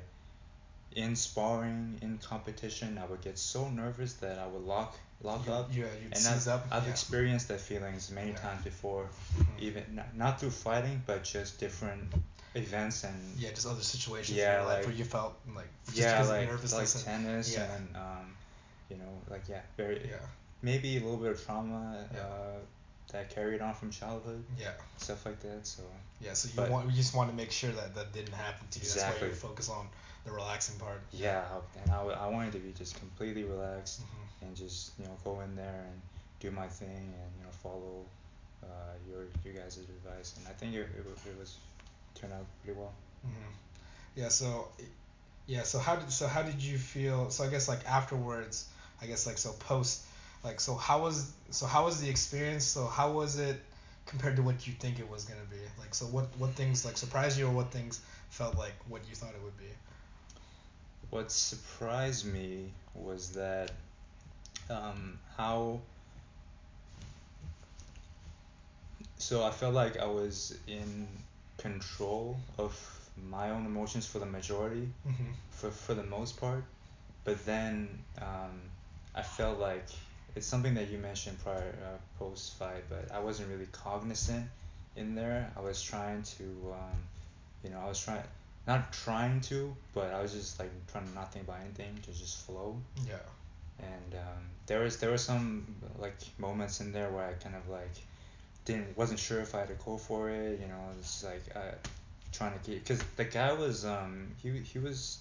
[0.93, 5.53] in sparring, in competition, I would get so nervous that I would lock lock you,
[5.53, 5.68] up.
[5.72, 6.66] Yeah, you'd and seize I've, up.
[6.70, 6.91] I've yeah.
[6.91, 8.37] experienced that feelings many Yeah.
[8.45, 9.07] times before,
[9.39, 9.59] Mhm.
[9.61, 12.12] even not, not through fighting, but just different
[12.55, 15.70] events and Yeah, just other situations Yeah, in your life like- where you felt like
[15.87, 17.74] just yeah, like nervousness like and, tennis yeah.
[17.74, 18.37] and um,
[18.91, 20.16] you know, like yeah, very yeah,
[20.65, 22.21] maybe a little bit of trauma Yeah.
[22.21, 22.59] uh,
[23.12, 25.67] that carried on from childhood, yeah, stuff like that.
[25.67, 25.83] So
[26.21, 26.33] yeah.
[26.35, 28.79] So you But- want you just want to make sure that that didn't happen to
[28.81, 28.85] you.
[28.85, 29.29] That's why Exactly.
[29.29, 29.89] you focus on
[30.25, 31.01] the relaxing part.
[31.12, 31.45] yeah,
[31.83, 34.01] and I, I wanted to be just completely relaxed.
[34.01, 34.47] Mhm.
[34.47, 35.97] and just you know go in there and
[36.41, 38.05] do my thing and you know follow
[38.62, 41.57] uh, your you guys' advice and I think it, it, it was
[42.15, 42.93] turned out pretty well.
[43.27, 43.53] Mhm.
[44.17, 44.29] Yeah.
[44.29, 44.69] So,
[45.47, 45.62] yeah.
[45.62, 47.31] So how did so how did you feel?
[47.31, 48.67] So I guess like afterwards,
[49.03, 50.03] I guess like so post,
[50.45, 52.65] like so how was so how was the experience?
[52.65, 53.61] So how was it
[54.07, 55.59] compared to what you think it was gonna be?
[55.79, 59.15] Like so what what things like surprised you or what things felt like what you
[59.15, 59.73] thought it would be?
[61.11, 63.73] What surprised me was that
[64.71, 65.81] um, how
[69.19, 71.07] so I felt like I was in
[71.59, 72.75] control of
[73.31, 75.33] my own emotions for the majority Mm-hmm.
[75.51, 76.65] for for the most part,
[77.25, 77.89] but then
[78.21, 78.61] um,
[79.15, 79.89] I felt like
[80.35, 84.47] it's something that you mentioned prior uh, post fight, but I wasn't really cognizant
[84.97, 85.51] in there.
[85.57, 86.99] I was trying to, um,
[87.62, 88.22] you know, I was trying
[88.66, 92.11] not trying to, but I was just like trying to not think about anything, to
[92.12, 92.76] just flow.
[93.07, 93.14] Yeah.
[93.78, 95.66] And um, there was there were some
[95.99, 97.95] like moments in there where I kind of like
[98.64, 100.61] didn't wasn't sure if I had to go for it.
[100.61, 101.74] You know, it's like uh,
[102.32, 105.18] trying to keep because the guy was um he he was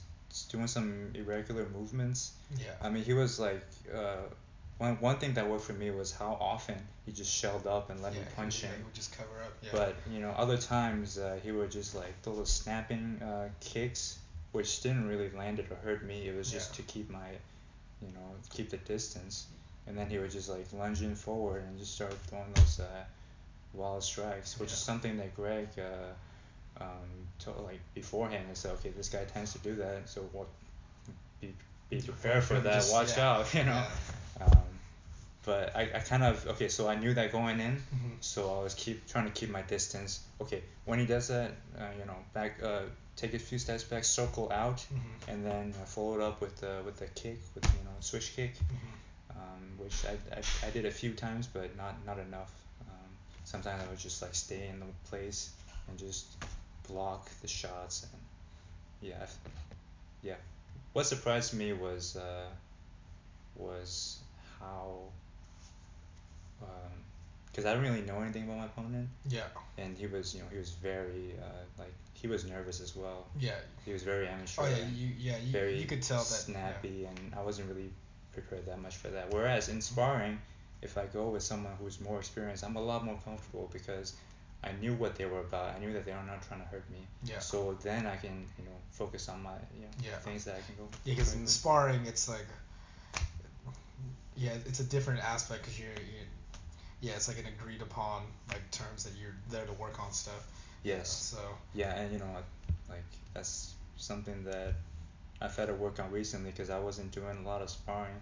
[0.50, 2.32] doing some irregular movements.
[2.58, 2.72] Yeah.
[2.82, 4.24] I mean, he was like uh,
[4.78, 8.02] one one thing that worked for me was how often he just shelled up and
[8.02, 8.80] let yeah, me he punch would, him.
[8.80, 9.54] Yeah, he just cover up.
[9.62, 9.70] Yeah.
[9.72, 14.18] But you know, other times uh, he would just like throw those snapping uh, kicks,
[14.52, 16.28] which didn't really land it or hurt me.
[16.28, 16.86] It was just Yeah.
[16.86, 17.30] to keep my,
[18.02, 19.48] you know, keep the distance.
[19.86, 23.04] And then he would just like lunge in forward and just start throwing those uh,
[23.74, 26.88] wild strikes, which is something that Greg, uh, um,
[27.40, 28.46] told like beforehand.
[28.50, 30.48] He said, okay, this guy tends to do that, so what?
[31.42, 31.54] Be
[31.90, 32.74] be prepared for that.
[32.76, 33.84] just- Watch out, you know.
[34.42, 34.80] Um,
[35.46, 38.18] but I, I kind of okay, so I knew that going in, Mhm.
[38.22, 40.22] so I was keep trying to keep my distance.
[40.42, 42.84] Okay, when he does that, uh, you know, back, uh,
[43.16, 45.28] take a few steps back, circle out, Mhm.
[45.28, 48.36] and then uh, follow it up with the with the kick, with you know, switch
[48.36, 49.36] kick, Mhm.
[49.38, 52.52] um, which I, I, I did a few times, but not not enough.
[52.82, 53.10] Um,
[53.44, 55.50] sometimes I would just like stay in the place
[55.90, 56.26] and just
[56.88, 58.22] block the shots, and
[59.02, 59.28] yeah,
[60.22, 60.36] yeah.
[60.94, 62.50] What surprised me was uh,
[63.56, 64.20] was
[64.64, 65.10] how
[67.52, 69.44] because I didn't really know anything about my opponent, Yeah.
[69.78, 73.28] and he was, you know, he was very uh, like he was nervous as well.
[73.40, 73.54] Yeah.
[73.86, 74.62] He was very amateur.
[74.64, 74.88] Oh yeah.
[74.96, 76.26] You yeah you, very you could tell that.
[76.26, 77.92] snappy, and I wasn't really
[78.34, 79.32] prepared that much for that.
[79.32, 80.40] Whereas in sparring,
[80.82, 84.14] if I go with someone who's more experienced, I'm a lot more comfortable because
[84.64, 85.76] I knew what they were about.
[85.76, 87.06] I knew that they were not trying to hurt me.
[87.24, 87.38] Yeah.
[87.38, 90.16] So then I can you know focus on my you know Yeah.
[90.26, 90.88] things that I can go.
[91.06, 92.48] Yeah, because in sparring, it's like,
[94.38, 96.28] yeah, it's a different aspect because you're, you're,
[97.02, 100.48] yeah, it's like an agreed upon like terms that you're there to work on stuff.
[100.84, 101.10] Yes.
[101.12, 101.38] So
[101.74, 102.46] Yeah, and you know like
[102.90, 104.74] like that's something that
[105.42, 108.16] I've had to work on recently because I wasn't doing a lot of sparring.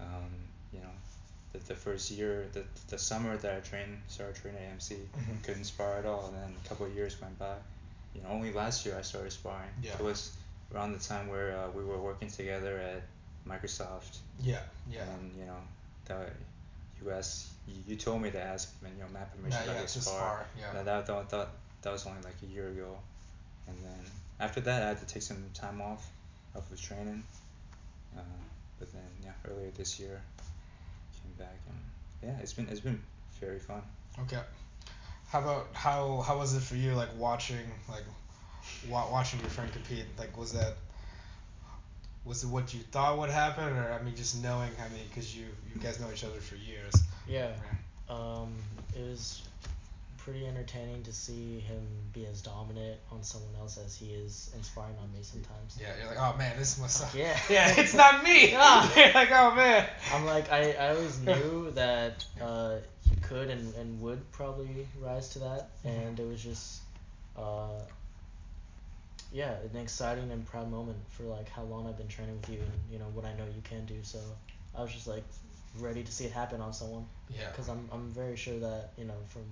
[0.00, 0.30] Um,
[0.72, 0.90] you know,
[1.52, 5.42] the, the first year, the the summer that I trained, started training at MC, Mhm.
[5.44, 6.26] couldn't spar at all.
[6.26, 7.54] And then a couple of years went by.
[8.14, 9.70] You know, only last year I started sparring.
[9.82, 9.94] Yeah.
[9.94, 10.36] It was
[10.72, 13.02] around the time where uh, we were working together at
[13.48, 14.18] Microsoft.
[14.42, 15.02] yeah, yeah.
[15.02, 15.56] And you know,
[16.06, 16.26] the
[17.06, 17.52] U.S.
[17.68, 20.02] you, you told me to ask, you know, Matt permission Yeah, I yeah, to spar.
[20.02, 20.72] spar, yeah.
[20.72, 21.48] That, that, that, that,
[21.82, 22.96] that was only like a year ago.
[23.68, 26.08] And then after that, I had to take some time off,
[26.56, 27.22] off of training.
[28.16, 28.20] Uh,
[28.78, 30.20] but then yeah, earlier this year,
[31.22, 31.78] came back and
[32.30, 33.00] yeah, it's been it's been
[33.40, 33.82] very fun.
[34.22, 34.40] Okay.
[35.28, 38.04] How about how how was it for you like watching like
[38.88, 40.04] wa- watching your friend compete?
[40.18, 40.74] Like was that
[42.24, 45.36] was it what you thought would happen or I mean just knowing I mean because
[45.36, 45.44] you
[45.74, 46.94] you guys know each other for years.
[47.28, 47.50] Yeah.
[48.08, 48.54] Um,
[48.96, 49.42] it was
[50.18, 54.96] pretty entertaining to see him be as dominant on someone else as he is inspiring
[55.02, 55.76] on me sometimes.
[55.78, 57.14] Yeah, you're like, oh man, this must suck.
[57.14, 57.36] Yeah.
[57.50, 58.50] Yeah, it's not me.
[58.52, 58.88] Yeah.
[58.96, 59.86] you're like, oh man.
[60.14, 62.76] I'm like I, I always knew that uh,
[63.08, 66.06] he could and, and would probably rise to that Mhm.
[66.08, 66.80] and it was just
[67.36, 67.68] uh,
[69.34, 72.60] yeah an exciting and proud moment for like how long I've been training with you
[72.60, 73.96] and you know what I know you can do.
[74.02, 74.18] So
[74.74, 75.24] I was just like
[75.78, 77.04] ready to see it happen on someone.
[77.28, 77.50] Yeah.
[77.50, 79.42] because I'm I'm very sure that you know from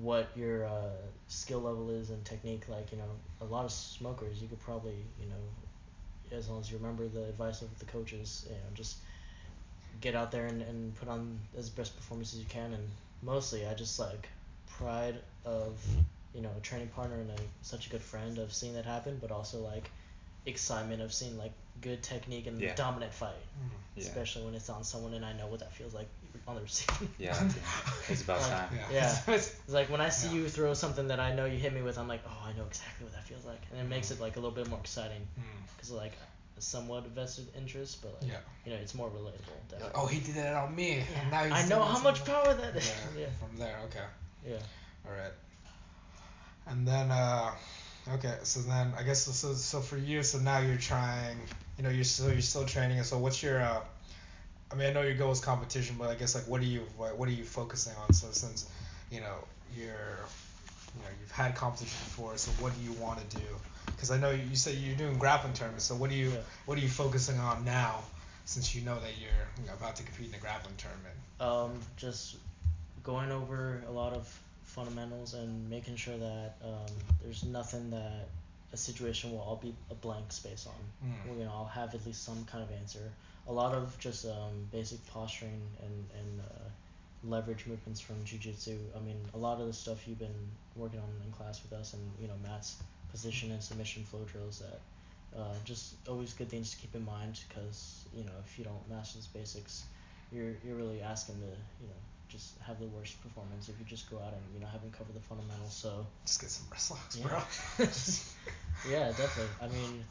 [0.00, 0.96] what your uh,
[1.28, 3.10] skill level is and technique like you know
[3.42, 7.24] a lot of smokers you could probably you know as long as you remember the
[7.24, 8.96] advice of the coaches you know just
[10.00, 12.72] get out there and, and put on as best performance as you can.
[12.72, 12.88] And
[13.22, 14.28] mostly I just like
[14.66, 15.78] pride of
[16.34, 19.18] you know a training partner and a, such a good friend of seeing that happen
[19.20, 19.90] but also like
[20.46, 22.74] excitement of seeing like good technique and Yeah.
[22.74, 23.30] dominant fight
[23.60, 23.70] Mm.
[23.96, 24.02] Yeah.
[24.02, 26.08] especially when it's on someone and I know what that feels like
[26.48, 27.36] on the receiving Yeah,
[28.08, 28.68] it's about Like, time.
[28.90, 28.92] Yeah.
[28.92, 29.12] Yeah.
[29.34, 30.34] It's- It's like when I see Yeah.
[30.42, 32.64] you throw something that I know you hit me with, I'm like, oh, I know
[32.66, 35.22] exactly what that feels like, and it makes it like a little bit more exciting
[35.38, 35.42] Mm.
[35.76, 36.12] because like
[36.58, 38.38] somewhat vested interest, but like Yeah.
[38.64, 39.58] you know it's more relatable.
[39.68, 39.92] Definitely.
[39.94, 40.98] oh, he did that on me.
[40.98, 41.20] Yeah.
[41.20, 42.88] And now he's I know how much power that is.
[42.88, 43.20] Yeah.
[43.22, 43.26] yeah.
[43.40, 44.06] From there, okay.
[44.46, 44.58] Yeah.
[45.06, 45.32] All right.
[46.66, 47.50] And then, uh,
[48.14, 49.80] okay, so then I guess so, so.
[49.80, 51.38] For you, so now you're trying.
[51.76, 52.98] You know, you're still you're still training.
[52.98, 53.60] And so what's your?
[53.60, 53.80] Uh,
[54.70, 56.82] I mean, I know your goal is competition, but I guess like what are you
[56.96, 58.12] what, what are you focusing on?
[58.14, 58.70] So since,
[59.10, 59.34] you know,
[59.76, 59.86] you're,
[60.94, 62.36] you know, you've had competition before.
[62.38, 63.46] So what do you want to do?
[63.86, 65.84] Because I know you you said you're doing grappling tournaments.
[65.84, 66.36] So what are you Yeah.
[66.66, 68.02] what are you focusing on now?
[68.44, 71.16] Since you know that you're about to compete in a grappling tournament.
[71.38, 72.36] Um, just
[73.02, 74.40] going over a lot of
[74.72, 78.28] fundamentals and making sure that um, there's nothing that
[78.72, 81.08] a situation will all be a blank space on.
[81.08, 81.28] Mm.
[81.28, 83.10] Well, you know, I'll have at least some kind of answer.
[83.48, 86.68] A lot of just um, basic posturing and and uh,
[87.24, 88.78] leverage movements from jujitsu.
[88.96, 91.92] I mean, a lot of the stuff you've been working on in class with us,
[91.92, 92.76] and you know, Matt's
[93.10, 94.80] position and submission flow drills that.
[95.34, 98.86] Uh, just always good things to keep in mind because you know if you don't
[98.90, 99.84] master these basics,
[100.30, 102.00] you're you're really asking to you know
[102.32, 105.14] just have the worst performance if you just go out and you know haven't covered
[105.14, 105.74] the fundamentals.
[105.74, 107.26] So Just get some wrist locks, Yeah.
[107.28, 107.38] bro.
[108.90, 109.52] yeah, definitely.
[109.60, 110.04] I mean,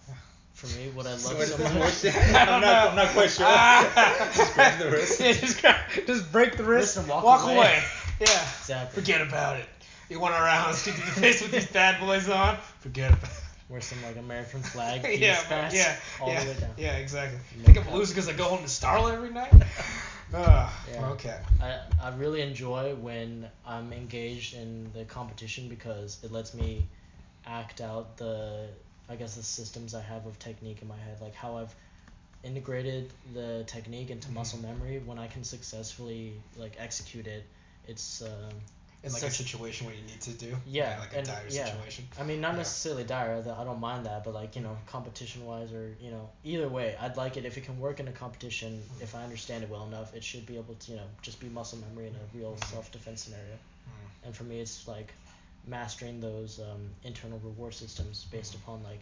[0.54, 1.74] for me, what I love So so, much.
[1.74, 2.14] motion.
[2.16, 2.90] I don't I'm not, know.
[2.92, 3.46] I'm not quite sure.
[3.50, 4.30] Ah.
[4.36, 5.20] Just grab the wrist.
[5.20, 7.82] Yeah, just grab, just break the wrist, Wrist and walk away.
[8.20, 8.26] Yeah.
[8.60, 9.02] Exactly.
[9.02, 9.66] Forget about it.
[10.10, 12.58] You want to round kick to the face with these bad boys on?
[12.82, 13.38] Forget about it.
[13.70, 16.70] Wear some like American flag yeah, face but- yeah, all yeah, the way down.
[16.78, 17.40] yeah, exactly.
[17.58, 19.54] No Think I'm losing because I go home to Starla every night.
[20.34, 21.12] Ah, Yeah.
[21.12, 21.40] okay.
[21.60, 26.88] I, I really enjoy when I'm engaged in the competition because it lets me
[27.46, 28.70] act out the
[29.10, 31.76] I guess the systems I have of technique in my head, like how I've
[32.44, 34.34] integrated the technique into Mhm.
[34.36, 35.00] muscle memory.
[35.00, 37.46] When I can successfully like execute it,
[37.84, 38.62] it's um,
[39.04, 40.56] In like a situation where you need to do.
[40.68, 41.66] Yeah, Like a and- dire yeah.
[41.66, 42.08] situation.
[42.20, 42.58] I mean, not Yeah.
[42.60, 43.44] necessarily dire.
[43.58, 46.96] I don't mind that, but like you know, competition wise, or you know, either way,
[47.00, 48.84] I'd like it if it can work in a competition.
[48.98, 49.02] Mhm.
[49.02, 51.50] If I understand it well enough, it should be able to you know just be
[51.50, 52.64] muscle memory in a real Mhm.
[52.72, 53.56] self defense scenario.
[53.56, 54.26] Mm.
[54.28, 55.12] And for me, it's like
[55.66, 59.02] mastering those um, internal reward systems based upon like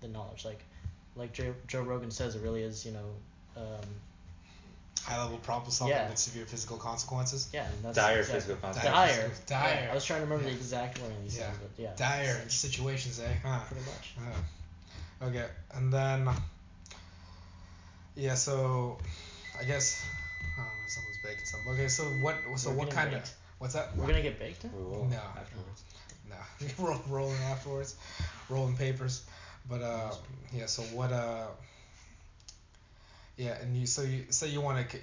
[0.00, 0.44] the knowledge.
[0.44, 0.62] Like
[1.16, 3.10] like Joe, Joe Rogan says, it really is you know.
[3.56, 4.00] Um,
[5.04, 6.08] High level problem solving Yeah.
[6.10, 7.48] with severe physical consequences.
[7.52, 9.18] yeah, that's Dire exactly- physical Dire consequences.
[9.18, 9.28] Dire.
[9.30, 9.84] physical- dire.
[9.84, 10.50] Yeah, I was trying to remember Yeah.
[10.52, 11.42] the exact wording he Yeah.
[11.50, 11.94] said, but yeah.
[11.96, 13.34] Dire essentially, situations, eh?
[13.42, 13.60] Huh.
[13.66, 14.14] Pretty much.
[15.22, 15.26] Oh.
[15.28, 16.28] Okay, and then
[18.16, 18.98] yeah, so
[19.58, 20.04] I guess
[20.58, 21.72] oh, someone's baking something.
[21.72, 22.36] Okay, so what?
[22.56, 23.30] So We're what getting kind of.
[23.58, 23.94] What's that?
[23.96, 24.64] We're gonna get baked.
[24.64, 25.16] We will No.
[25.36, 25.82] afterwards.
[26.28, 26.36] No,
[26.78, 27.96] roll, rolling afterwards,
[28.48, 29.22] rolling papers.
[29.68, 30.14] But uh,
[30.52, 30.66] yeah.
[30.66, 31.46] So what uh,
[33.40, 34.96] yeah, and you so you say you want to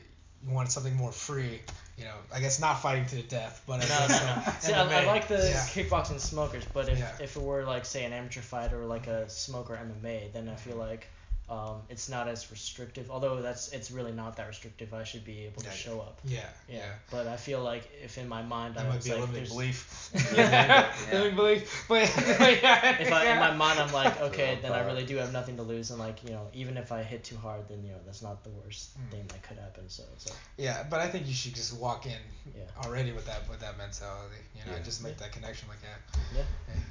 [0.46, 1.60] you want something more free.
[1.98, 4.52] You know, I guess not fighting to the death, but I No, no, uh.
[4.60, 5.66] See, I, I like the yeah.
[5.74, 7.12] kickboxing smokers, but if, Yeah.
[7.20, 10.56] if it were like say an amateur fighter or like a smoker MMA, then I
[10.56, 11.08] feel like
[11.50, 13.10] um, it's not as restrictive.
[13.10, 14.94] Although that's it's really not that restrictive.
[14.94, 16.20] I should be able to Yeah, show up.
[16.26, 16.76] Yeah, Yeah.
[16.78, 16.92] yeah.
[17.10, 19.22] But I feel like if in my mind That I might was be a like,
[19.22, 20.10] limiting there's- belief.
[20.36, 20.92] Yeah.
[21.14, 21.86] limiting belief.
[21.88, 23.00] But yeah.
[23.00, 23.54] if I in my yeah.
[23.56, 26.00] mind I'm like, okay, Yeah, then I but- really do have nothing to lose, and
[26.00, 28.50] like you know, even if I hit too hard, then you know that's not the
[28.50, 29.12] worst Mm.
[29.12, 29.88] thing that could happen.
[29.88, 32.22] So it's like, Yeah, but I think you should just walk in
[32.58, 32.64] Yeah.
[32.86, 34.42] already with that with that mentality.
[34.56, 34.84] You know, Yeah.
[34.84, 35.28] just make Yeah.
[35.28, 35.70] that connection.
[35.70, 35.98] Like, yeah,
[36.40, 36.44] yeah,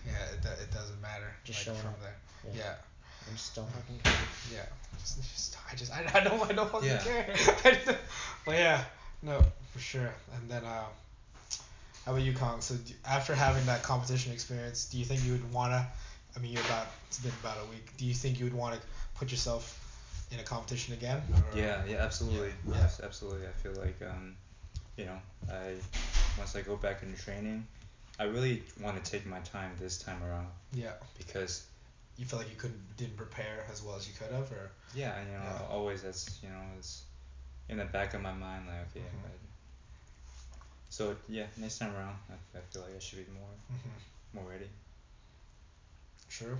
[0.06, 1.30] yeah, it, do- it doesn't matter.
[1.44, 2.00] Just like, showing from up.
[2.00, 2.16] there.
[2.54, 2.74] Yeah.
[3.26, 4.12] Yeah, I just don't fucking care.
[4.52, 4.66] yeah.
[5.00, 6.98] Just, just, I just, I, I don't, I don't fucking Yeah.
[7.02, 7.26] care.
[7.64, 7.98] I just-
[8.44, 8.84] but yeah,
[9.22, 10.10] no, for sure.
[10.34, 10.84] And then, uh,
[12.04, 12.60] how about you, Kong?
[12.60, 15.86] So do, after having that competition experience, do you think you would wanna?
[16.36, 16.86] I mean, you're about.
[17.08, 17.96] It's been about a week.
[17.96, 18.80] Do you think you would want to
[19.16, 19.82] put yourself
[20.30, 21.20] in a competition again?
[21.32, 21.58] Or?
[21.58, 22.52] Yeah, yeah, absolutely.
[22.68, 22.74] Yeah.
[22.74, 23.46] Yes, absolutely.
[23.46, 24.36] I feel like um,
[24.96, 25.18] you know,
[25.50, 25.74] I
[26.38, 27.66] once I go back into training,
[28.20, 30.92] I really want to take my time this time around Yeah.
[31.18, 31.64] because
[32.18, 35.20] You feel like you couldn't didn't prepare as well as you could have, or yeah,
[35.20, 35.66] you know, Yeah.
[35.70, 37.04] always that's you know, it's
[37.68, 39.00] in the back of my mind like okay.
[39.00, 39.26] Mhm.
[39.26, 39.30] I,
[40.88, 44.38] so yeah, next time around, I, I feel like I should be more mm-hmm.
[44.38, 44.68] more ready.
[46.30, 46.56] True.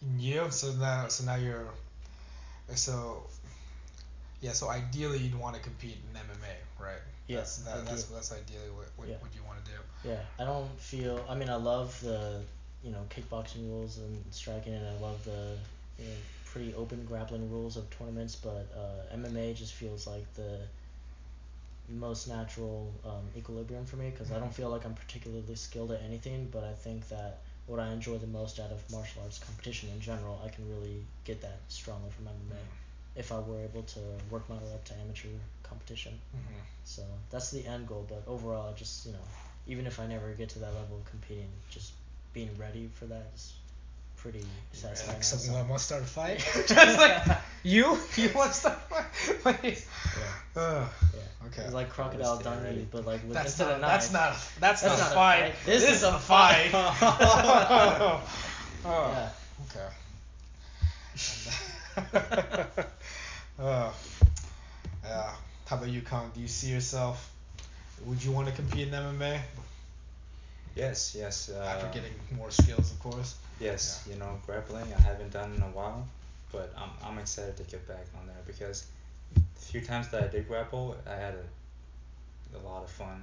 [0.00, 1.66] And you so now so now you're
[2.74, 3.24] so
[4.40, 8.32] yeah so ideally you'd want to compete in MMA right Yeah, that's that, that's that's
[8.32, 9.16] ideally what what, Yeah.
[9.20, 9.78] what you want to do
[10.10, 11.24] Yeah, I don't feel.
[11.28, 12.42] I mean, I love the
[12.84, 15.56] you know kickboxing rules and striking, and I love the
[15.98, 18.36] you know, pretty open grappling rules of tournaments.
[18.36, 20.60] But uh, MMA just feels like the
[21.88, 26.02] most natural um, equilibrium for me because I don't feel like I'm particularly skilled at
[26.02, 26.48] anything.
[26.52, 30.00] But I think that what I enjoy the most out of martial arts competition in
[30.00, 32.60] general, I can really get that strongly from MMA
[33.16, 35.28] if I were able to work my way up to amateur
[35.62, 36.18] competition.
[36.34, 36.60] mm-hmm.
[36.84, 38.04] So that's the end goal.
[38.08, 39.26] But overall, I just you know,
[39.66, 41.92] even if I never get to that level of competing, just
[42.34, 43.52] being ready for that is
[44.16, 45.08] pretty satisfying.
[45.08, 45.68] like in someone itself.
[45.70, 49.86] want to start a fight just like you you want to start a fight Please.
[50.56, 50.88] Yeah, Ugh.
[51.14, 51.46] yeah.
[51.48, 52.88] okay It's like crocodile stay Dundee, ready.
[52.90, 54.56] but like with that's instead not of that's knife.
[54.56, 55.54] not that's, That's not, not a a fight fight.
[55.66, 56.70] This is a a fight fight.
[56.72, 58.20] oh.
[58.84, 59.30] Yeah.
[59.70, 59.88] okay
[63.58, 63.94] oh.
[65.04, 65.30] Yeah.
[65.66, 66.30] How about you, Kong?
[66.34, 67.30] Do you see yourself?
[68.06, 69.40] Would you want to compete in MMA
[70.74, 71.50] Yes, yes.
[71.50, 73.36] Uh, after getting more skills, of course?
[73.60, 74.14] Yes, Yeah.
[74.14, 76.06] you know, grappling I haven't done in a while,
[76.50, 78.86] but I'm I'm excited to get back on there because
[79.34, 83.22] the few times that I did grapple, I had a, a lot of fun,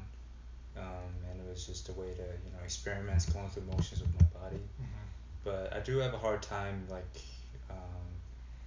[0.78, 4.14] um, and it was just a way to you know experiment going through motions with
[4.14, 4.62] my body.
[4.82, 5.06] Mm-hmm.
[5.44, 7.16] But I do have a hard time like
[7.70, 8.08] um,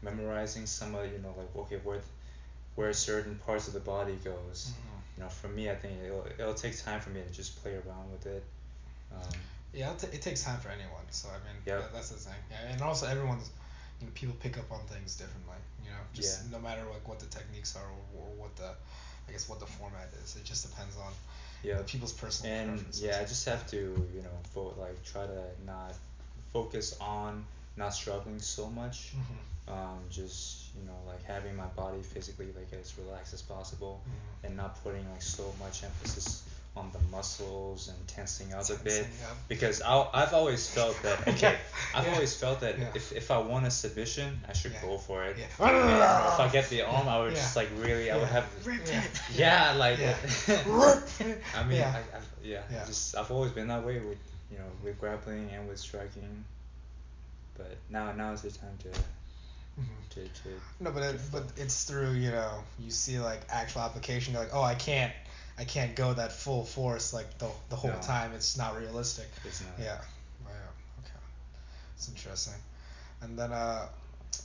[0.03, 2.01] memorizing some of you know like okay where
[2.75, 4.71] where certain parts of the body goes.
[4.71, 4.91] Mm-hmm.
[5.17, 7.73] You know, for me, I think it'll it'll take time for me to just play
[7.73, 8.45] around with it.
[9.15, 9.39] Um,
[9.73, 11.07] Yeah, it, t- it takes time for anyone.
[11.11, 11.81] So I mean, Yep.
[11.81, 12.41] that, that's the thing.
[12.51, 13.51] Yeah, and also everyone's,
[14.01, 15.57] you know, people pick up on things differently.
[15.85, 16.53] You know, just Yeah.
[16.53, 18.71] no matter like what the techniques are or, or what the,
[19.29, 20.37] I guess what the format is.
[20.37, 21.13] It just depends on
[21.63, 21.79] yeah.
[21.87, 23.03] people's personal and preferences.
[23.03, 23.77] yeah i just have to
[24.15, 25.95] you know fo- like try to not
[26.53, 27.43] focus on
[27.77, 29.73] not struggling so much Mm-hmm.
[29.73, 34.47] um, just you know like having my body physically like as relaxed as possible Mhm.
[34.47, 36.43] and not putting like so much emphasis
[36.77, 39.37] on the muscles and tensing up a bit up.
[39.47, 41.57] because i I've always felt that okay
[41.95, 42.15] I've Yeah.
[42.15, 42.91] always felt that Yeah.
[42.95, 44.83] if, if I want a submission I should Yeah.
[44.83, 45.45] go for it Yeah.
[45.45, 45.61] If
[46.41, 47.39] I get the arm I would Yeah.
[47.39, 49.05] just like really I would have Ripped Yeah.
[49.05, 49.11] it.
[49.37, 50.17] yeah like Yeah.
[51.55, 51.95] I mean, Yeah.
[51.95, 52.85] I, I, yeah, I Yeah.
[52.87, 54.19] just I've always been that way with
[54.51, 56.45] you know with grappling and with striking,
[57.57, 58.89] but now now is the time to
[59.81, 60.09] Mhm.
[60.11, 64.35] to, to No, but it, but it's through you know you see like actual application.
[64.35, 65.13] You're like, oh, I can't,
[65.59, 68.01] I can't go that full force like the the whole No.
[68.01, 68.33] time.
[68.35, 69.29] It's not realistic.
[69.45, 69.99] it's not Yeah.
[70.47, 71.01] Oh, yeah.
[71.05, 71.19] Okay.
[71.97, 72.55] It's interesting.
[73.23, 73.87] And then uh,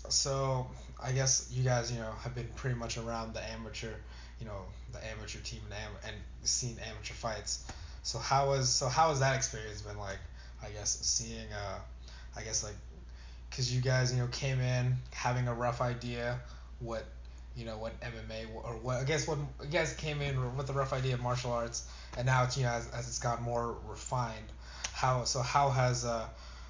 [0.10, 0.68] so
[1.01, 3.91] I guess you guys you know have been pretty much around the amateur,
[4.39, 7.64] you know, the amateur team and am- and seen amateur fights.
[8.03, 10.20] So how was so how has that experience been like?
[10.62, 11.80] I guess seeing uh,
[12.38, 12.76] I guess like,
[13.51, 16.39] cause you guys you know came in having a rough idea
[16.80, 17.05] what
[17.60, 20.74] you know what MMA or what I guess what you guys came in with a
[20.74, 21.86] rough idea of martial arts
[22.18, 24.47] and now it's you know as, as it's gotten more refined
[24.93, 26.26] how so how has uh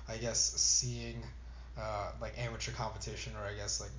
[0.08, 1.22] I guess seeing
[1.78, 3.92] uh like amateur competition or I guess like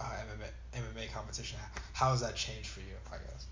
[0.00, 1.58] uh, MMA MMA competition
[1.92, 3.46] how has that changed for you I guess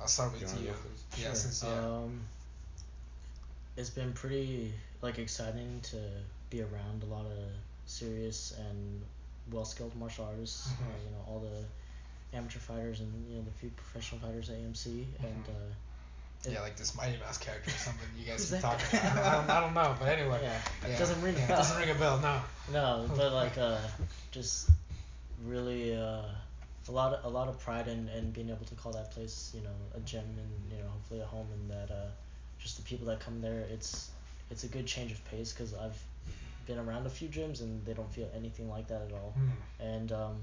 [0.00, 0.68] I'll start with wanna you.
[1.16, 1.34] Yeah, Sure.
[1.34, 1.70] since yeah.
[1.80, 2.20] Um,
[3.76, 4.72] it's been pretty
[5.02, 5.96] like exciting to
[6.50, 7.38] be around a lot of
[7.86, 9.02] serious and
[9.50, 10.68] well skilled martial artists.
[10.68, 11.04] Uh, Mhm.
[11.04, 15.06] you know all the amateur fighters and you know the few professional fighters at AMC
[15.20, 15.50] and Mhm.
[15.50, 15.74] uh,
[16.50, 19.18] yeah, like this Mighty Mouse character or something you guys keep talking about.
[19.24, 20.38] I don't, I don't know, but anyway.
[20.42, 20.98] yeah, Yeah.
[20.98, 21.56] doesn't ring a yeah, bell.
[21.58, 22.40] Doesn't ring a bell, no.
[22.72, 23.78] No, but like uh,
[24.30, 24.70] just
[25.44, 26.22] really uh,
[26.88, 29.52] a lot of a lot of pride in, in being able to call that place
[29.54, 32.06] you know a gym and you know hopefully a home and that uh,
[32.58, 34.10] just the people that come there it's
[34.50, 36.00] it's a good change of pace because I've
[36.68, 39.50] been around a few gyms and they don't feel anything like that at all Hmm.
[39.80, 40.36] and um,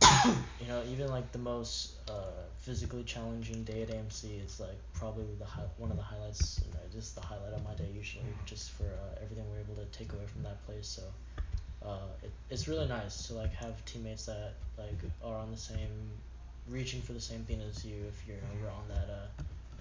[0.60, 5.34] you know even like the most uh, physically challenging day at AMC it's like probably
[5.38, 8.24] the hi- one of the highlights you know, just the highlight of my day usually
[8.24, 8.44] Mhm.
[8.46, 11.02] just for uh, everything we're able to take away from that place so
[11.88, 16.20] uh, it, it's really nice to like have teammates that like are on the same
[16.68, 18.58] reaching for the same thing as you if you're Mhm.
[18.58, 19.26] you're on that uh,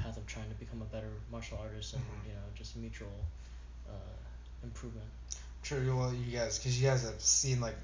[0.01, 3.25] path of trying to become a better martial artist and you know just mutual
[3.89, 3.91] uh,
[4.63, 5.07] improvement
[5.63, 5.97] True.
[5.97, 7.75] Well, you guys, because you guys have seen like,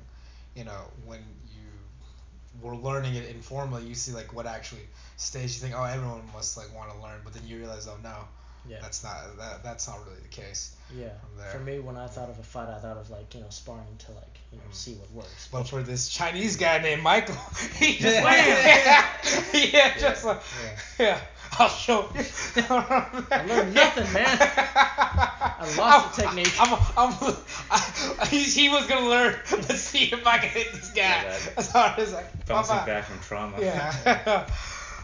[0.55, 1.19] you know, when
[1.51, 4.81] you were learning it informally, you see like what actually
[5.17, 5.55] stays.
[5.61, 8.15] You think, oh, everyone must like want to learn, but then you realize, oh no,
[8.69, 10.75] yeah that's not that that's not really the case.
[10.95, 11.09] yeah
[11.51, 13.97] for me when I thought of a fight I thought of like you know sparring
[13.99, 14.73] to like you know Mhm.
[14.75, 17.35] see what works But for this Chinese guy named Michael,
[17.75, 18.23] he just Yeah.
[18.23, 18.37] went,
[19.53, 21.05] yeah, yeah, just like, yeah.
[21.05, 21.19] yeah,
[21.59, 22.23] I'll show you.
[22.67, 24.37] I learned nothing, man.
[24.39, 26.53] I lost the technique.
[26.59, 27.35] I'm, I'm,
[27.71, 29.35] I, he, he was gonna learn.
[29.51, 32.23] Let's see if I can hit this guy Yeah, that- as hard as I.
[32.47, 32.85] Bouncing Bye-bye.
[32.85, 33.57] back from trauma.
[33.59, 34.45] Yeah.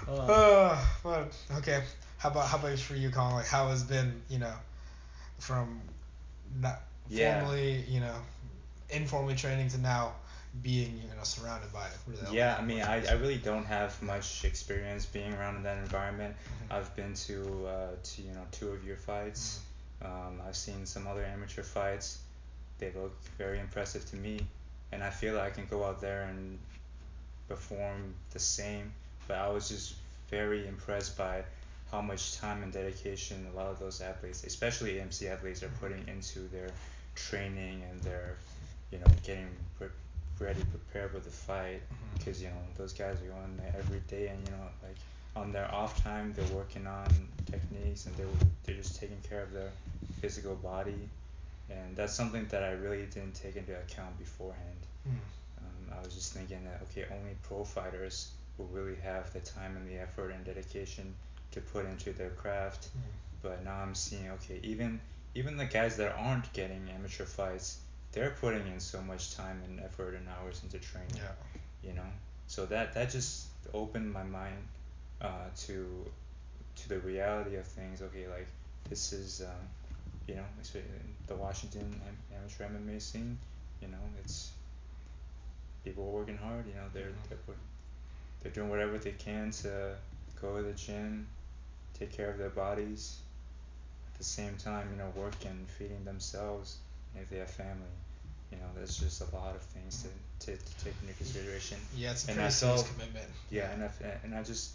[0.08, 1.84] Uh, uh, but okay.
[2.18, 3.36] How about how about for you, Colin?
[3.36, 4.54] Like how has been you know,
[5.38, 5.82] from
[6.60, 7.40] not Yeah.
[7.42, 8.16] formally you know,
[8.90, 10.14] informally training to now
[10.62, 12.36] being you know surrounded by really.
[12.36, 13.06] Yeah, I mean, I.
[13.08, 16.36] I really don't have much experience being around in that environment.
[16.36, 16.76] Mhm.
[16.76, 19.60] I've been to, uh, to you know two of your fights.
[20.02, 22.20] Um, I've seen some other amateur fights.
[22.80, 24.40] They look very impressive to me,
[24.92, 26.58] and I feel like I can go out there and
[27.48, 28.92] perform the same.
[29.28, 29.96] But I was just
[30.30, 31.44] very impressed by
[31.92, 36.08] how much time and dedication a lot of those athletes, especially AMC athletes, are putting
[36.08, 36.70] into their
[37.16, 38.38] training and their,
[38.92, 39.50] you know, getting
[40.40, 41.82] ready, prepared with the fight.
[42.18, 44.98] Because you know those guys are going there every day, and you know like
[45.36, 47.08] on their off time they're working on
[47.50, 48.26] techniques and they're
[48.64, 49.72] they're just taking care of their
[50.22, 51.08] physical body,
[51.70, 54.80] and that's something that I really didn't take into account beforehand.
[55.08, 55.14] Mm.
[55.60, 59.78] Um, I was just thinking that okay, only pro fighters will really have the time
[59.78, 61.14] and the effort and dedication
[61.52, 62.88] to put into their craft.
[62.88, 63.02] Mm.
[63.42, 65.00] But now I'm seeing okay, even
[65.36, 67.78] even the guys that aren't getting amateur fights,
[68.12, 71.10] they're putting in so much time and effort and hours into training.
[71.16, 71.90] Yeah.
[71.90, 72.10] You know,
[72.48, 74.58] so that that just opened my mind
[75.22, 76.06] uh, to
[76.76, 78.02] to the reality of things.
[78.02, 78.48] Okay, like
[78.90, 79.68] this is um,
[80.28, 80.46] you know,
[81.28, 82.00] the Washington
[82.36, 83.38] amateur MMA scene.
[83.82, 84.52] You know, it's
[85.84, 86.66] people are working hard.
[86.68, 87.30] You know, they're Mhm.
[87.30, 87.58] they're put,
[88.42, 89.96] they're doing whatever they can to
[90.42, 91.28] go to the gym,
[91.94, 93.20] take care of their bodies.
[94.14, 96.78] At the same time, you know, working, feeding themselves.
[97.16, 97.92] If they have family,
[98.52, 101.78] you know, there's just a lot of things to, to, to take into consideration.
[101.96, 103.28] Yeah, it's a And pretty I serious felt- commitment.
[103.52, 103.90] Yeah, and I,
[104.24, 104.72] and I just,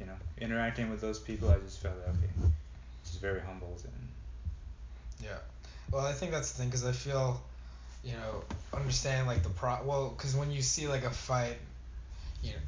[0.00, 2.50] you know, interacting with those people, I just felt like, okay,
[3.04, 5.38] just very humbled and Yeah.
[5.90, 7.40] Well, I think that's the thing because I feel,
[8.04, 9.78] you know, understand like the pro.
[9.84, 11.56] Well, because when you see like a fight,
[12.42, 12.58] you know,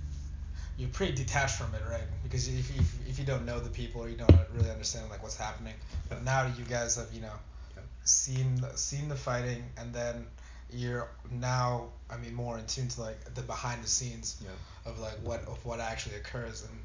[0.79, 2.05] you're pretty detached from it, right?
[2.23, 5.11] Because if you, if, if you don't know the people or you don't really understand
[5.11, 5.75] like what's happening,
[6.09, 7.33] but now you guys have you know.
[8.09, 10.27] Seen seen the fighting and then
[10.71, 14.53] you're now I mean more in tune to like the behind the scenes Yep.
[14.87, 16.63] of like what of what actually occurs.
[16.63, 16.79] And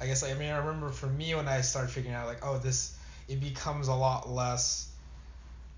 [0.00, 2.58] I guess I mean I remember for me when I started figuring out like oh
[2.58, 2.96] this
[3.28, 4.88] it becomes a lot less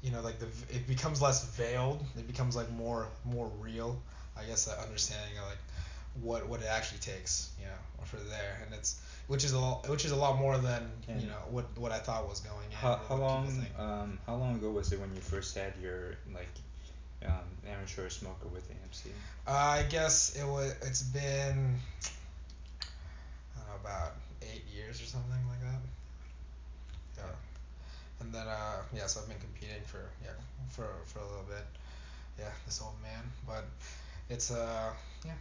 [0.02, 2.02] you know like the it becomes less veiled.
[2.16, 4.00] It becomes like more more real.
[4.36, 5.58] I guess that understanding of like
[6.22, 9.00] what what it actually takes you know for there and it's
[9.30, 11.98] which is a lot, which is a lot more than you know what what I
[11.98, 13.46] thought was going in How, how long
[13.78, 16.50] um how long ago was it when you first had your like
[17.24, 19.12] um amateur smoker with AMC?
[19.46, 20.74] Uh, I guess it was.
[20.82, 21.78] It's been
[23.54, 25.80] I don't know about eight years or something like that.
[27.18, 28.20] Yeah.
[28.20, 30.30] And then uh yeah, so I've been competing for yeah
[30.70, 31.64] for for a little bit.
[32.36, 33.64] Yeah, this old man, but
[34.28, 34.90] it's uh
[35.24, 35.34] yeah.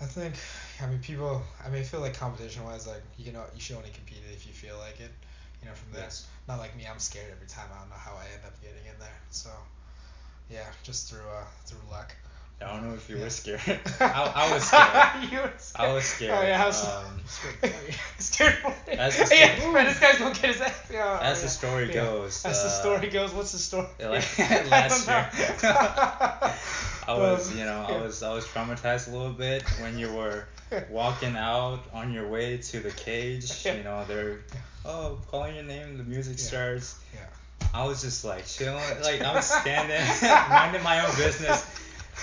[0.00, 0.34] I think
[0.80, 1.42] I mean people.
[1.64, 4.46] I mean I feel like competition wise like you know you should only compete if
[4.46, 5.10] you feel like it.
[5.62, 6.02] You know from there.
[6.02, 6.26] Yes.
[6.46, 6.86] Not like me.
[6.86, 7.66] I'm scared every time.
[7.74, 9.18] I don't know how I end up getting in there.
[9.30, 9.50] So
[10.50, 12.14] yeah, just through uh through luck.
[12.60, 13.22] I don't know if you Yeah.
[13.24, 13.60] were scared.
[14.00, 15.32] I, I was scared.
[15.32, 15.88] you were scared.
[15.90, 16.32] I was scared.
[16.36, 17.20] Oh yeah, I was Um,
[18.18, 18.56] scared
[18.88, 18.94] you.
[18.98, 20.74] As the yeah, sto- man, this guy's gonna get his ass.
[20.92, 21.92] Yeah, As yeah, the story yeah.
[21.94, 23.86] goes, As the uh, story goes, what's the story?
[24.00, 24.38] Yeah, like
[24.70, 25.30] last year.
[27.06, 27.94] I was, Um, you know, yeah.
[27.96, 30.44] I was, I was traumatized a little bit when you were
[30.90, 33.64] walking out on your way to the cage.
[33.64, 33.74] Yeah.
[33.74, 34.40] You know, they're,
[34.84, 36.44] oh, calling your name, the music Yeah.
[36.44, 36.98] starts.
[37.14, 37.20] Yeah.
[37.74, 40.04] I was just like chilling, like I'm standing,
[40.50, 41.64] minding my own business.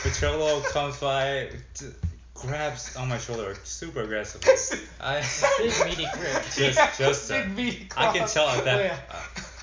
[0.04, 1.88] Patrollo comes by, t-
[2.34, 4.54] grabs on my shoulder super aggressively.
[5.02, 5.24] I
[5.58, 6.43] Big meaty grip.
[6.56, 8.80] Just- just, uh, big meaty I can tell at that.
[8.80, 9.00] Oh, yeah.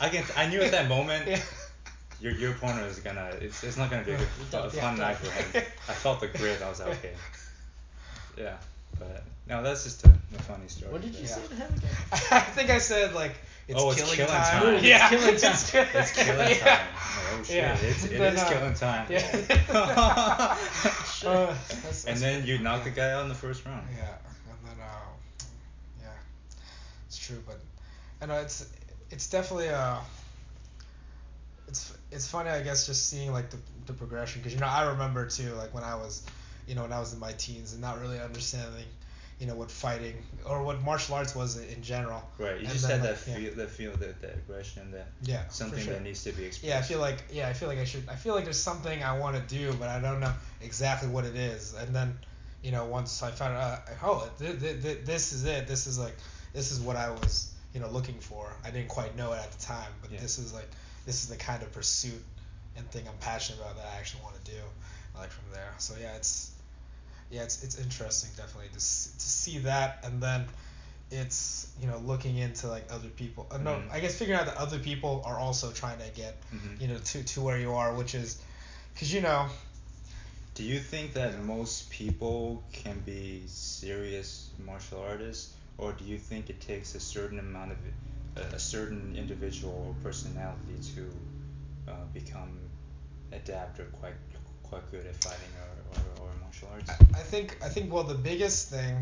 [0.01, 0.24] I can.
[0.37, 1.41] I knew at that moment Yeah.
[2.20, 3.30] your your opponent is gonna.
[3.41, 5.64] It's, it's not gonna be a, good, a fun night for him.
[5.89, 6.61] I felt the grit.
[6.62, 7.12] I was like, okay.
[8.39, 8.57] Yeah,
[8.99, 10.91] but no, that's just a, a funny story.
[10.91, 11.91] What did you but- say to him again?
[12.33, 13.35] I think I said like
[13.72, 14.62] it's Oh, it's killing, killing time.
[14.62, 14.66] time.
[14.68, 15.52] Ooh, it's yeah, killing time.
[15.52, 16.86] It's, kill- It's killing time.
[17.32, 17.56] I'm oh shit!
[17.56, 17.76] Yeah.
[17.80, 19.06] It's it Then, is uh, killing time.
[19.10, 19.18] yeah.
[19.70, 23.86] Uh, that's- and that's- then you knock the guy out in the first round.
[23.96, 24.04] Yeah,
[24.48, 25.46] and then uh,
[26.00, 26.06] yeah,
[27.06, 27.58] it's true, but
[28.20, 28.66] I know it's
[29.10, 29.96] it's definitely uh,
[31.68, 34.88] it's it's funny I guess just seeing like the the progression because you know I
[34.90, 36.22] remember too like when I was,
[36.66, 38.84] you know when I was in my teens and not really understanding,
[39.43, 40.14] you know what fighting
[40.47, 42.22] or what martial arts was in general.
[42.38, 42.53] Right.
[42.53, 43.36] You And just then, had like, that yeah.
[43.36, 45.95] feel, that feel, that that aggression, that Yeah, something sure.
[45.95, 46.68] that needs to be expressed.
[46.68, 48.05] Yeah, I feel like yeah, I feel like I should.
[48.09, 51.24] I feel like there's something I want to do, but I don't know exactly what
[51.24, 51.74] it is.
[51.74, 52.16] And then,
[52.62, 55.66] you know, once I found out, oh, th- th- th- this is it.
[55.66, 56.14] This is like,
[56.53, 58.53] this is what I was, you know, looking for.
[58.64, 60.20] I didn't quite know it at the time, but Yeah.
[60.20, 60.68] this is like,
[61.05, 62.22] this is the kind of pursuit
[62.76, 64.59] and thing I'm passionate about that I actually want to do,
[65.18, 65.74] like from there.
[65.78, 66.53] So yeah, it's,
[67.33, 70.47] yeah, it's it's interesting definitely to s- to see that, and then
[71.11, 73.47] it's you know looking into like other people.
[73.51, 73.93] Uh, no, Mhm.
[73.93, 76.80] I guess figuring out that other people are also trying to get Mhm.
[76.80, 78.41] you know to to where you are, which is
[78.95, 79.49] because you know
[80.55, 86.51] Do you think that most people can be serious martial artists, or do you think
[86.51, 87.78] it takes a certain amount of
[88.37, 91.12] a, a certain individual or personality to
[91.89, 92.59] uh, become
[93.33, 94.14] adept or quite
[94.72, 96.90] quite good at fighting or, or, or martial arts?
[96.90, 98.96] I, think I think well the biggest thing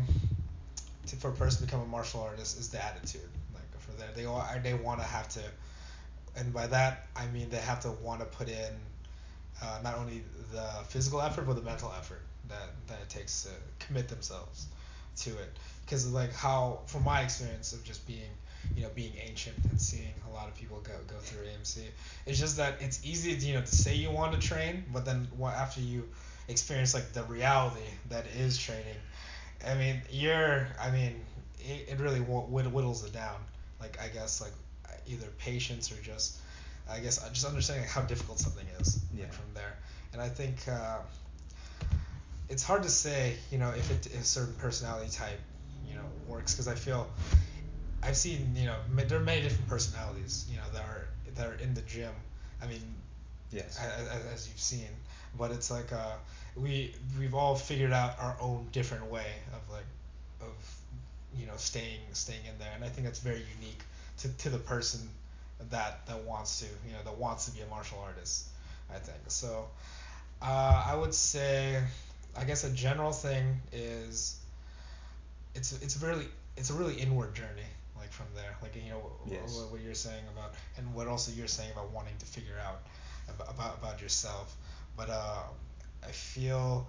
[1.07, 3.29] to, for a person to become a martial artist is the attitude.
[3.53, 5.41] Like for that they all they want to have to,
[6.35, 8.73] and by that I mean they have to want to put in
[9.61, 13.85] uh, not only the physical effort but the mental effort that that it takes to
[13.85, 14.67] commit themselves
[15.21, 15.57] to it.
[15.85, 18.31] Because like how from my experience of just being
[18.75, 21.81] you know being ancient and seeing a lot of people go go through AMC,
[22.25, 25.05] it's just that it's easy to, you know to say you want to train, but
[25.05, 26.07] then what after you
[26.47, 28.97] experience like the reality that is training,
[29.67, 31.21] I mean you're I mean
[31.59, 33.37] it, it really whittles it down.
[33.79, 34.53] Like I guess like
[35.07, 36.39] either patience or just
[36.89, 39.23] I guess uh, just understanding how difficult something is Yeah.
[39.25, 39.77] like, from there.
[40.13, 40.99] And I think uh,
[42.49, 45.39] it's hard to say, you know, if it if a certain personality type,
[45.87, 47.07] you know, works because I feel
[48.03, 51.53] I've seen, you know, there are many different personalities, you know, that are that are
[51.55, 52.11] in the gym.
[52.61, 52.81] I mean,
[53.51, 53.79] yes.
[53.79, 54.89] as, as you've seen,
[55.37, 56.15] but it's like uh,
[56.55, 59.85] we we've all figured out our own different way of like
[60.41, 60.53] of
[61.37, 63.83] you know staying staying in there, and I think that's very unique
[64.19, 65.07] to, to the person
[65.69, 68.47] that that wants to you know that wants to be a martial artist.
[68.89, 69.67] I think so.
[70.41, 71.81] Uh, I would say,
[72.35, 74.39] I guess a general thing is
[75.53, 76.25] it's it's really
[76.57, 77.69] it's a really inward journey
[78.11, 79.57] like from there like you know Yes.
[79.57, 82.81] what, what you're saying about and what also you're saying about wanting to figure out
[83.29, 84.55] about about, yourself
[84.97, 85.43] but uh,
[86.03, 86.87] I feel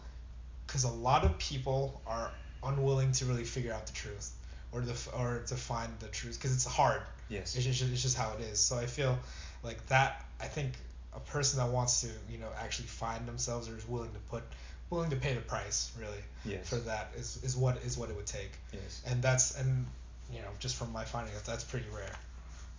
[0.66, 2.30] because a lot of people are
[2.64, 4.30] unwilling to really figure out the truth
[4.72, 7.54] or to f- or to find the truth because it's hard Yes.
[7.56, 9.18] it's just, it's just how it is so I feel
[9.62, 10.72] like that I think
[11.14, 14.42] a person that wants to you know actually find themselves or is willing to put
[14.90, 16.68] willing to pay the price really Yes.
[16.68, 19.02] for that is, is what is what it would take Yes.
[19.06, 19.86] and that's and
[20.32, 22.16] you know just from my findings that's pretty rare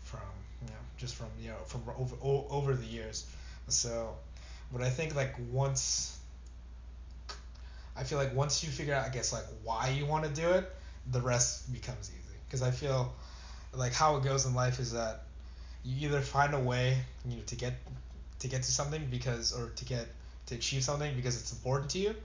[0.04, 0.20] from
[0.62, 2.16] you know just from you know from over
[2.50, 3.26] over the years.
[3.68, 4.16] So
[4.72, 6.18] but I think like once
[7.96, 10.50] I feel like once you figure out I guess like why you want to do
[10.50, 10.72] it
[11.12, 12.38] the rest becomes easy.
[12.48, 13.14] Because I feel
[13.74, 15.24] like how it goes in life is that
[15.84, 17.74] you either find a way you know to get
[18.40, 20.08] to get to something because or to get
[20.48, 22.16] to achieve something because it's important to you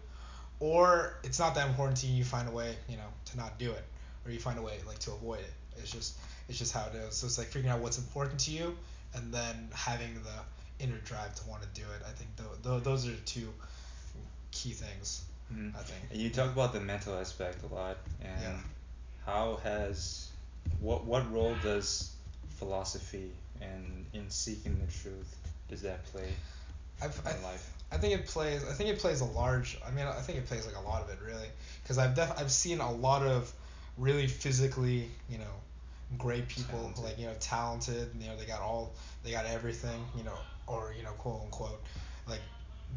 [0.60, 3.58] or it's not that important to you you find a way you know to not
[3.58, 3.84] do it
[4.28, 6.16] or you find a way like to avoid it it's just
[6.48, 8.76] it's just how it is so it's like figuring out what's important to you
[9.14, 12.82] and then having the inner drive to want to do it i think th- th-
[12.84, 13.48] those are the two
[14.52, 15.22] key things
[15.52, 15.74] Mhm.
[15.74, 18.58] i think And you talk about the mental aspect a lot, and Yeah.
[19.24, 20.28] how has
[20.80, 22.10] what what role does
[22.58, 23.30] philosophy
[23.60, 25.36] and in seeking the truth
[25.70, 26.28] does that play
[27.00, 27.70] I've, in I, life?
[27.92, 28.64] I think it plays.
[28.64, 29.78] I think it plays a large.
[29.86, 31.48] I mean, I think it plays like a lot of it really,
[31.82, 33.52] because I've def- I've seen a lot of
[33.98, 35.44] really physically, you know,
[36.16, 37.04] great people Talented.
[37.04, 38.10] like you know talented.
[38.18, 38.92] You know, they got all
[39.24, 40.00] they got everything.
[40.16, 41.82] You know, or you know, quote unquote,
[42.28, 42.40] like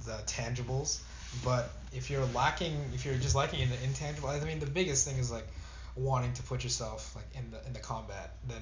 [0.06, 1.00] the tangibles.
[1.44, 5.08] But if you're lacking, if you're just lacking in the intangible, I mean, the biggest
[5.08, 5.48] thing is like
[5.96, 8.36] wanting to put yourself like in the in the combat.
[8.48, 8.62] Then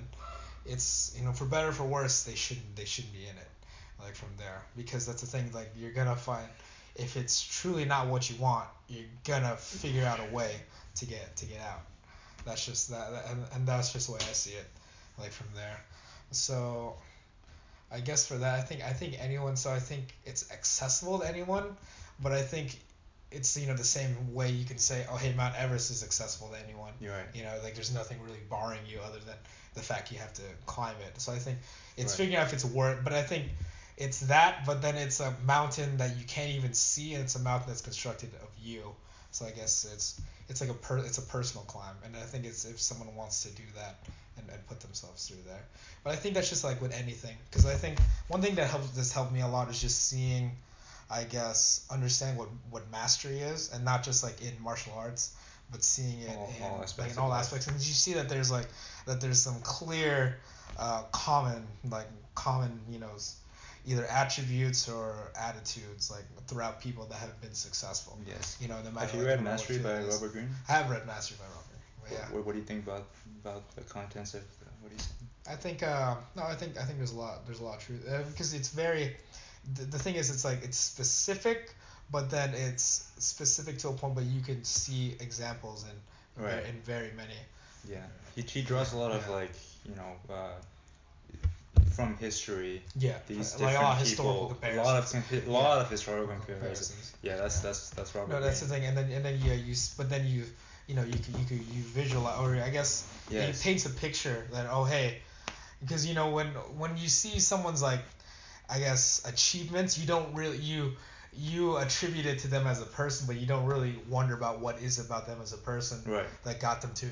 [0.65, 3.47] it's you know for better or for worse, they shouldn't they shouldn't be in it
[4.03, 6.47] like from there because that's the thing like you're gonna find
[6.95, 10.55] if it's truly not what you want you're gonna figure out a way
[10.95, 11.81] to get to get out
[12.45, 14.65] that's just that and, and that's just the way i see it
[15.19, 15.79] like from there
[16.31, 16.95] so
[17.91, 21.27] i guess for that i think i think anyone so i think it's accessible to
[21.27, 21.63] anyone
[22.21, 22.79] but i think
[23.31, 26.47] it's you know the same way you can say oh hey mount everest is accessible
[26.49, 27.25] to anyone You're right.
[27.33, 29.35] you know like there's nothing really barring you other than
[29.75, 31.57] the fact you have to climb it so i think
[31.97, 32.17] it's Right.
[32.17, 33.45] figuring out if it's worth but i think
[33.97, 37.39] it's that but then it's a mountain that you can't even see and it's a
[37.39, 38.81] mountain that's constructed of you
[39.39, 41.95] so i guess it's it's like a per it's a personal climb.
[42.03, 43.95] And i think it's if someone wants to do that
[44.37, 45.63] and, and put themselves through there.
[46.03, 47.35] But i think that's just like with anything.
[47.49, 50.51] Because i think one thing that helps this helped me a lot is just seeing
[51.09, 55.35] i guess understand what what mastery is and not just like in martial arts
[55.71, 57.67] but seeing it All- in, all like, aspects in all aspects.
[57.67, 58.67] And you see that there's like
[59.05, 60.37] that there's some clear
[60.77, 63.15] uh, common like common you know
[63.89, 68.57] either attributes or attitudes like throughout people that have been successful Yes.
[68.61, 70.13] you know no matter Have you like, read no Mastery by it is.
[70.15, 70.49] Robert Greene?
[70.69, 73.05] I have read Mastery by Robert but yeah What, what, what do you think about
[73.43, 75.29] about the contents of the, what he's saying?
[75.49, 77.83] I think uh, no, I think I think there's a lot there's a lot of
[77.85, 79.15] truth uh, because it's very
[79.75, 81.73] the, the thing is it's like it's specific
[82.11, 85.97] but then it's specific to a point but you can see examples in
[86.45, 86.63] Right.
[86.69, 87.39] in very many
[87.89, 88.05] Yeah.
[88.35, 89.51] He, he draws a lot of like
[89.85, 90.51] you know uh,
[91.99, 95.35] from history yeah these like a lot of different historical people a lot of a
[95.35, 95.59] Yeah.
[95.59, 97.13] lot of historical comparisons.
[97.21, 97.63] Yeah, that's Yeah.
[97.63, 98.31] that's that's Robert.
[98.33, 100.43] no that's the thing and then and then yeah you but then you
[100.87, 102.91] you know you could you could you visualize or I guess
[103.29, 103.59] Yes.
[103.59, 105.07] it paints a picture that oh hey
[105.81, 106.47] because you know when
[106.81, 108.01] when you see someone's like
[108.69, 110.91] i guess achievements you don't really you
[111.33, 114.81] you attribute it to them as a person but you don't really wonder about what
[114.81, 116.25] is about them as a person Right.
[116.45, 117.07] that got them to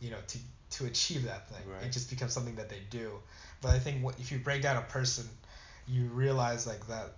[0.00, 0.38] you know to
[0.76, 1.84] to achieve that thing Right.
[1.84, 3.12] it just becomes something that they do
[3.62, 5.24] but i think what, if you break down a person
[5.88, 7.08] you realize like that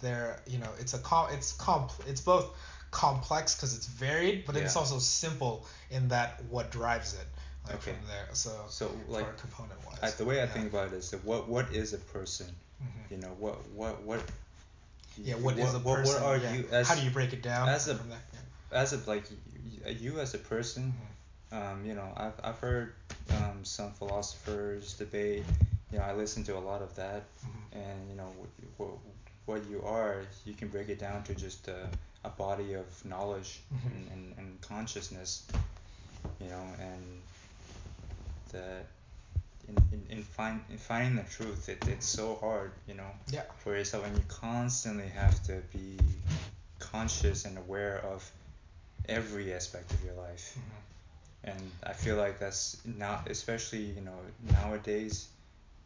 [0.00, 2.46] they're you know it's a com it's comp it's both
[2.90, 7.26] complex because it's varied but it's also simple in that what drives it
[7.66, 7.92] like Okay.
[7.92, 10.52] from there so So like component wise the way I yeah.
[10.54, 12.46] think about it is that what what is a person?
[12.82, 13.10] Mhm.
[13.10, 14.20] You know what what what.
[15.16, 16.22] Yeah, what is a what, person?
[16.22, 16.54] What are yeah.
[16.54, 17.68] you as How do you break it down?
[17.68, 18.16] as a- Yeah.
[18.82, 19.36] as a like you,
[20.12, 20.92] you as a person?
[20.92, 21.56] Mhm.
[21.56, 22.92] Um, you know, I've I've heard
[23.30, 25.44] um, some philosophers debate.
[25.92, 27.78] You know, I listen to a lot of that, Mhm.
[27.82, 28.32] and you know,
[28.76, 28.90] what
[29.46, 31.88] what you are, you can break it down to just a,
[32.24, 33.86] a body of knowledge Mhm.
[33.92, 35.44] and, and, and consciousness.
[36.40, 37.20] You know, and
[38.52, 38.86] that
[39.68, 42.72] in, in, in, find, in finding the truth, it, it's so hard.
[42.88, 43.42] You know, Yeah.
[43.58, 45.98] for yourself, and you constantly have to be
[46.78, 48.30] conscious and aware of
[49.08, 50.93] every aspect of your life Mhm.
[51.44, 54.18] And I feel like that's not especially you know
[54.52, 55.28] nowadays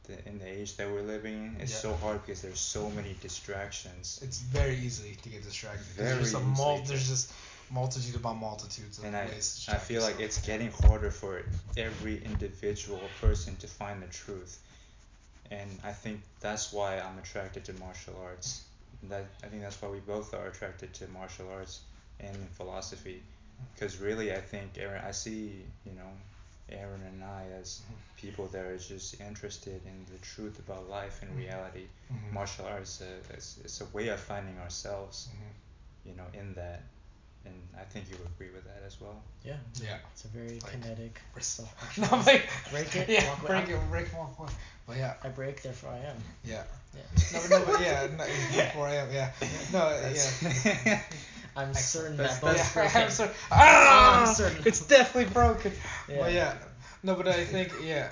[0.05, 1.91] the, in the age that we're living in it's Yeah.
[1.91, 4.21] so hard because there's so many distractions.
[4.23, 5.85] It's very easy to get distracted.
[5.87, 7.33] Very there's, a easily mul- there's just
[7.71, 11.11] multitude upon multitudes of and I, ways to I distract feel like it's getting harder
[11.11, 11.43] for
[11.77, 14.59] every individual person to find the truth.
[15.51, 18.65] And I think that's why I'm attracted to martial arts.
[19.05, 21.81] That I think that's why we both are attracted to martial arts
[22.21, 23.23] and philosophy
[23.75, 26.11] because really I think Aaron I see you know
[26.71, 27.81] Aaron and I as
[28.21, 31.39] people that are just interested in the truth about life and Mhm.
[31.47, 32.33] reality Mhm.
[32.33, 36.11] martial arts uh, is, is a way of finding ourselves Mhm.
[36.11, 36.83] you know in that
[37.45, 39.57] and I think you would agree with that as well Yeah.
[39.81, 39.97] Yeah.
[40.13, 41.21] It's a very Like- kinetic.
[41.37, 42.43] No, self-actualization.
[42.65, 43.09] but break it.
[43.09, 44.51] Yeah, walk break it, break it, walk away.
[44.87, 46.17] But yeah, I break, therefore I am.
[46.45, 46.65] yeah.
[46.95, 47.03] Yeah.
[47.33, 48.25] No, but no, but yeah, no,
[48.65, 49.31] before I am, yeah.
[49.73, 50.43] No, That's-
[50.87, 51.01] yeah.
[51.59, 51.77] I'm Excellent.
[51.77, 53.13] certain That's- that both that's- break I'm it.
[53.13, 53.31] sorry.
[53.51, 54.63] I'm Ah, certain.
[54.67, 55.73] it's definitely broken.
[56.09, 56.17] Yeah.
[56.21, 56.55] But yeah,
[57.03, 58.11] no, but I think yeah,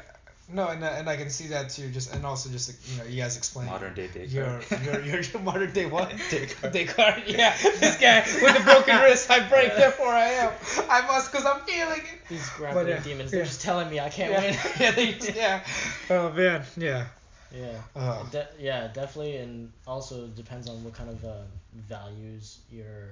[0.53, 1.91] no, and I- and I can see that too.
[1.91, 5.21] Just and also just you know, you guys explain modern day Descartes your your your,
[5.21, 6.11] your modern day what?
[6.31, 6.73] Descartes.
[6.73, 7.25] Descartes.
[7.29, 9.31] Yeah, this guy with the broken wrist.
[9.31, 9.79] I break, Yeah.
[9.79, 10.53] therefore I am.
[10.91, 12.29] I must, cause I'm feeling it.
[12.29, 13.31] These grappling yeah, demons.
[13.31, 14.41] They're just telling me I can't yeah.
[14.41, 14.55] win.
[14.81, 15.65] yeah, they, yeah.
[16.11, 17.07] Oh man, yeah.
[17.55, 17.81] Yeah.
[17.95, 21.43] Uh, De- yeah, definitely, and also depends on what kind of uh,
[21.89, 23.11] values you're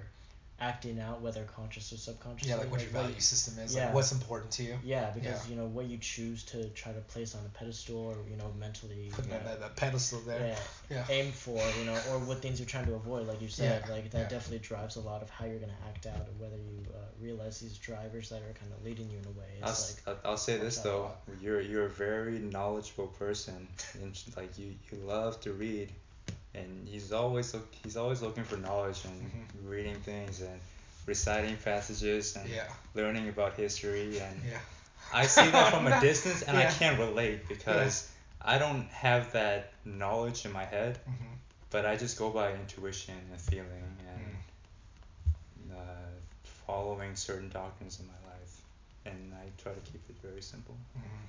[0.61, 3.75] acting out, whether conscious or subconscious Yeah, like what your what value you- system is,
[3.75, 3.87] yeah.
[3.87, 4.79] like what's important to you.
[4.85, 5.51] Yeah, because Yeah.
[5.51, 8.53] you know what you choose to try to place on a pedestal or you know
[8.59, 10.57] mentally Put you that, know, that, that pedestal there.
[10.91, 11.07] yeah, Yeah.
[11.11, 13.93] aim for, you know, or what things you're trying to avoid, like you said, Yeah,
[13.95, 14.29] like that yeah.
[14.29, 17.59] definitely drives a lot of how you're gonna act out and whether you uh, realize
[17.61, 19.59] these drivers that are kind of leading you in a way.
[19.63, 22.39] I'll, It's like I'll- I'll say this helps out a though, you're you're a very
[22.39, 25.93] knowledgeable person, and like you you love to read,
[26.55, 29.47] and he's always look he's always looking for knowledge and Mhm.
[29.69, 30.61] reading things and
[31.07, 32.65] reciting passages and Yeah.
[32.95, 34.59] learning about history and Yeah.
[35.13, 38.09] I see that from a distance and I can't relate because
[38.41, 41.35] I don't have that knowledge in my head, hmm
[41.71, 44.37] but I just go by intuition and feeling and
[45.73, 46.11] uh,
[46.67, 48.61] following certain doctrines in my life,
[49.07, 50.77] and I try to keep it very simple.
[50.95, 51.25] hmm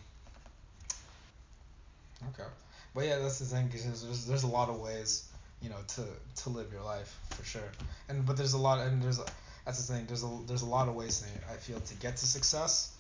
[2.28, 2.50] Okay.
[2.96, 5.28] But yeah, that's the thing because there's there's a lot of ways,
[5.62, 6.04] you know, to
[6.44, 7.70] to live your life for sure.
[8.10, 9.26] And but there's a lot and there's a,
[9.66, 10.06] that's the thing.
[10.08, 12.96] There's a there's a lot of ways to, I feel to get to success,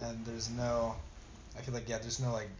[0.00, 0.96] and there's no,
[1.56, 2.50] I feel like yeah, there's no like,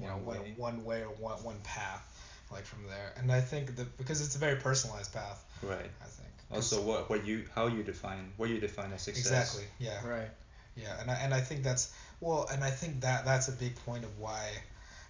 [0.00, 0.54] you know, One one way.
[0.56, 2.04] one way or one one path,
[2.50, 3.12] like from there.
[3.16, 5.90] And I think that because it's a very personalized path, Right.
[6.00, 6.28] I think.
[6.50, 9.26] Oh, also, what what you how you define what you define as success.
[9.26, 9.64] Exactly.
[9.78, 10.06] Yeah.
[10.06, 10.30] right.
[10.74, 13.76] Yeah, and I, and I think that's well, and I think that that's a big
[13.84, 14.48] point of why,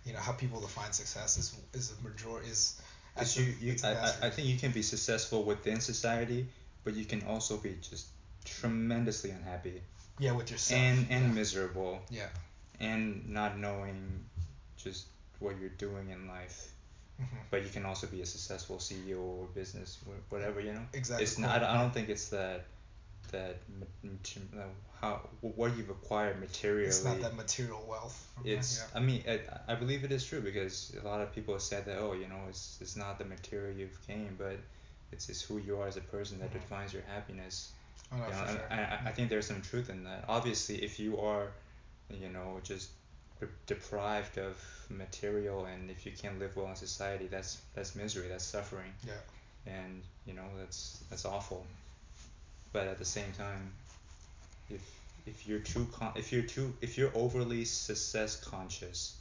[0.04, 2.80] you know, how people define success is is a major is.
[3.14, 6.46] Because that's a- you, you I, I, think you can be successful within society,
[6.82, 8.06] but you can also be just
[8.44, 9.80] tremendously unhappy
[10.18, 11.32] yeah with yourself and and yeah.
[11.32, 12.26] miserable yeah.
[12.80, 14.24] and not knowing
[14.76, 15.06] just
[15.38, 16.72] what you're doing in life.
[17.18, 19.98] hmm But you can also be a successful CEO or business,
[20.28, 20.86] whatever you know.
[20.92, 21.24] Exactly.
[21.24, 21.62] It's not.
[21.62, 22.64] I don't think it's that
[23.32, 23.56] that
[25.00, 26.86] how what you've acquired materially.
[26.86, 28.26] It's not that material wealth.
[28.44, 28.78] It's.
[28.78, 28.98] yeah.
[28.98, 31.84] I mean, I, I believe it is true because a lot of people have said
[31.86, 31.98] that.
[31.98, 34.56] Oh, you know, it's it's not the material you've gained, but
[35.10, 36.60] it's it's who you are as a person that Mhm.
[36.60, 37.72] defines your happiness.
[38.12, 38.66] Oh, no, you know, sure.
[38.70, 40.24] I, I- I think there's some truth in that.
[40.28, 41.48] Obviously, if you are,
[42.10, 42.90] you know, just
[43.40, 44.56] de- deprived of
[44.90, 48.92] material and if you can't live well in society, that's that's misery, that's suffering.
[49.06, 49.12] Yeah.
[49.66, 51.66] And you know, that's that's awful.
[52.72, 53.72] But at the same time,
[54.70, 54.80] if
[55.26, 59.14] if you're too con- if you're too if you're overly success conscious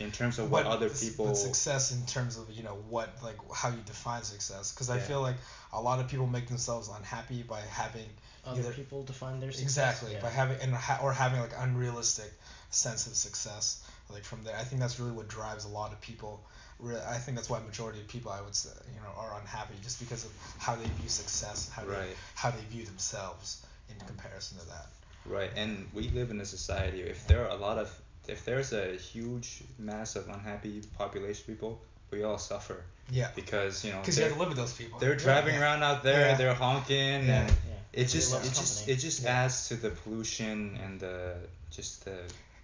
[0.00, 3.08] in terms of what But other people But success in terms of you know what
[3.22, 5.36] like how you define success, because I feel like
[5.72, 8.08] a lot of people make themselves unhappy by having
[8.44, 9.62] Other Either- people define their success.
[9.64, 10.20] exactly yeah.
[10.22, 12.32] by having and ha- or having like unrealistic
[12.70, 16.00] sense of success like from there i think that's really what drives a lot of
[16.00, 16.40] people
[16.80, 19.74] Re- i think that's why majority of people i would say you know are unhappy
[19.82, 24.58] just because of how they view success how they how they view themselves in comparison
[24.58, 24.86] to that
[25.26, 27.90] right and we live in a society if there are a lot of
[28.28, 31.80] if there's a huge mass of unhappy population people
[32.10, 34.72] we all suffer yeah because you know because you they're, have to live with those
[34.74, 35.60] people they're driving yeah.
[35.62, 36.36] around out there Yeah.
[36.36, 37.40] they're honking Yeah.
[37.40, 38.02] and Yeah.
[38.02, 39.44] it just loves it just it just Yeah.
[39.44, 41.34] adds to the pollution and the
[41.70, 42.18] just the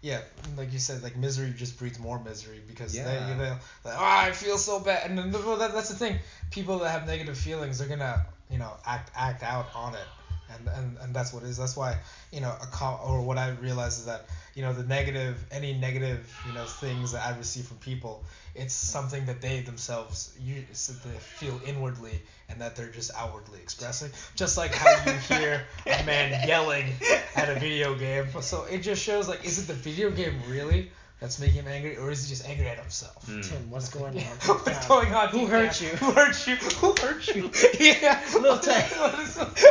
[0.04, 0.20] yeah
[0.58, 3.04] like you said like misery just breeds more misery because Yeah.
[3.04, 5.08] they, they like oh i feel so bad.
[5.08, 6.18] And then well, that, that's the thing.
[6.50, 10.08] People that have negative feelings they're gonna you know act act out on it.
[10.52, 11.56] And and, and that's what it is.
[11.56, 11.96] That's why
[12.30, 15.72] you know a com- or what i realize is that you know the negative any
[15.72, 18.22] negative you know things that i receive from people
[18.54, 20.62] it's something that they themselves you
[21.40, 22.20] feel inwardly
[22.54, 26.86] and that they're just outwardly expressing just like how you hear a man yelling
[27.34, 28.26] at a video game.
[28.40, 30.90] So it just shows like is it the video game really
[31.24, 33.42] that's making him angry or is he just angry at himself mm.
[33.42, 34.22] Tim, what's going on?
[34.44, 35.28] What's going on?
[35.28, 35.88] Who deep hurt you?
[35.88, 36.56] Who hurt you?
[36.56, 37.50] Who hurt you?
[37.80, 38.22] Yeah.
[38.34, 38.86] little Tay.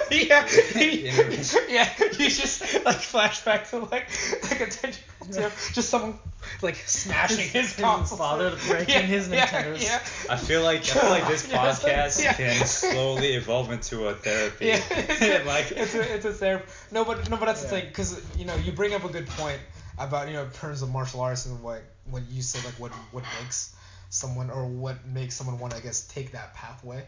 [0.10, 0.48] yeah.
[0.48, 1.62] Intervention.
[1.70, 1.90] yeah.
[2.00, 4.08] You just like flashback to like
[4.50, 4.94] like a ten
[5.32, 6.18] Tim, just someone
[6.64, 8.18] like smashing his, His- his console.
[8.18, 9.84] father breaking yeah, his yeah, Nintendos.
[9.84, 10.34] Yeah.
[10.34, 12.34] I feel like I feel like this podcast Yeah.
[12.34, 14.66] can slowly evolve into a therapy.
[14.66, 16.66] Yeah, it's a, like it's a it's a therapy.
[16.92, 19.28] No, but no, but that's the thing, because you know you bring up a good
[19.28, 19.60] point
[19.98, 22.92] about you know in terms of martial arts and what what you said like what
[23.12, 23.76] what makes
[24.10, 27.04] someone or what makes someone want to I guess take that pathway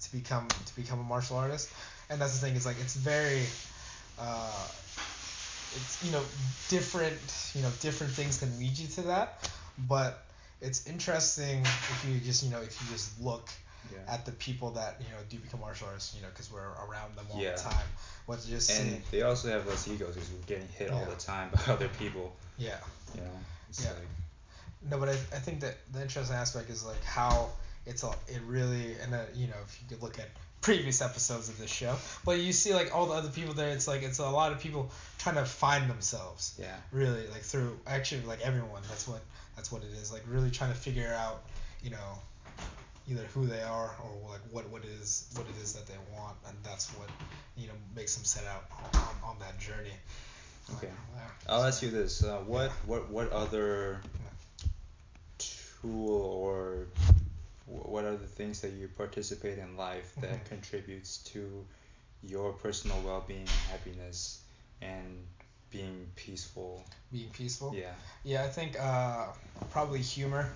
[0.00, 1.70] to become to become a martial artist,
[2.08, 2.56] and that's the thing.
[2.56, 3.42] is like it's very.
[4.18, 4.68] Uh,
[5.76, 6.22] it's you know
[6.68, 9.48] different you know different things can lead you to that,
[9.88, 10.26] but
[10.60, 13.48] it's interesting if you just you know if you just look
[13.92, 14.12] yeah.
[14.14, 17.16] at the people that you know do become martial artists, you know, because we're around
[17.16, 17.52] them all Yeah.
[17.56, 17.86] the time.
[18.26, 21.16] What's just and seeing, they also have less egos because we're getting hit all the
[21.16, 22.32] time by other people.
[22.58, 22.76] yeah.
[23.14, 23.30] You know,
[23.82, 23.88] Yeah.
[23.90, 24.08] like
[24.90, 27.50] No, but I, I think that the interesting aspect is like how
[27.86, 30.28] it's all it really and uh, you know if you could look at
[30.60, 31.96] previous episodes of this show,
[32.26, 33.70] but you see like all the other people there.
[33.70, 36.54] It's like it's a lot of people trying to find themselves.
[36.58, 36.76] yeah.
[36.92, 38.82] Really, like through actually like everyone.
[38.88, 39.22] That's what
[39.56, 40.12] that's what it is.
[40.12, 41.42] Like really trying to figure out,
[41.82, 42.18] you know,
[43.10, 45.98] either who they are or like what what it is what it is that they
[46.16, 47.08] want, and that's what
[47.56, 48.64] you know makes them set out
[48.94, 49.94] on, on that journey.
[50.76, 50.86] Okay.
[50.86, 51.54] Like, yeah.
[51.54, 52.72] I'll ask you this: uh, what Yeah.
[52.86, 54.00] what what other
[55.38, 56.86] tool or
[57.66, 60.44] what are the things that you participate in life that Mhm.
[60.44, 61.66] contributes to
[62.22, 64.40] your personal well-being happiness
[64.82, 65.26] and
[65.70, 66.84] being peaceful?
[67.12, 67.72] Being peaceful.
[67.74, 67.94] Yeah.
[68.24, 69.28] Yeah, I think uh,
[69.70, 70.52] probably humor,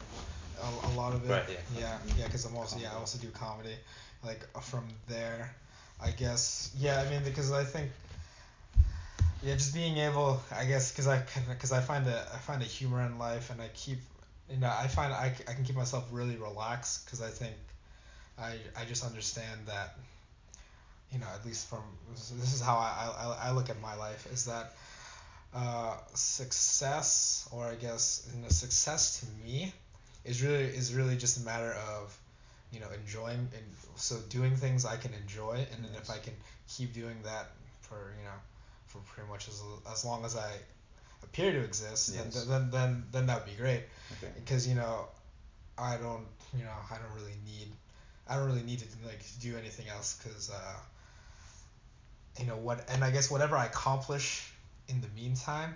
[0.61, 1.31] a, a lot of it.
[1.33, 1.81] Right, yeah.
[1.81, 3.77] Yeah, yeah, because I'm also yeah I also do comedy,
[4.25, 5.55] like uh, from there,
[6.01, 7.91] I guess yeah I mean because I think.
[9.43, 12.65] Yeah, just being able, I guess, because I because I find a I find a
[12.65, 13.99] humor in life, and I keep,
[14.51, 17.55] you know, I find I, I can keep myself really relaxed because I think,
[18.39, 19.99] I I just understand that,
[21.13, 21.83] you know, at least from
[22.15, 24.73] this is how I I, I look at my life is that,
[25.55, 29.75] uh, success or I guess you know success to me,
[30.25, 32.17] is really is really just a matter of,
[32.73, 33.65] you know, enjoying and
[33.97, 36.35] so doing things I can enjoy, and then if I can
[36.69, 37.51] keep doing that
[37.83, 38.39] for you know,
[38.87, 40.51] for pretty much as as long as I
[41.23, 42.45] appear to exist, Yes.
[42.45, 43.83] then then then then that would be great
[44.13, 44.33] Okay.
[44.35, 45.07] because you know,
[45.79, 46.27] I don't
[46.57, 47.69] you know I don't really need,
[48.29, 50.77] I don't really need to like do anything else because uh,
[52.41, 54.53] you know what and I guess whatever I accomplish
[54.89, 55.75] in the meantime,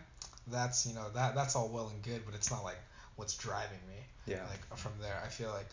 [0.48, 2.78] that's you know that that's all well and good, but it's not like
[3.16, 3.96] what's driving me
[4.28, 4.44] Yeah.
[4.50, 5.20] like from there.
[5.24, 5.68] I feel like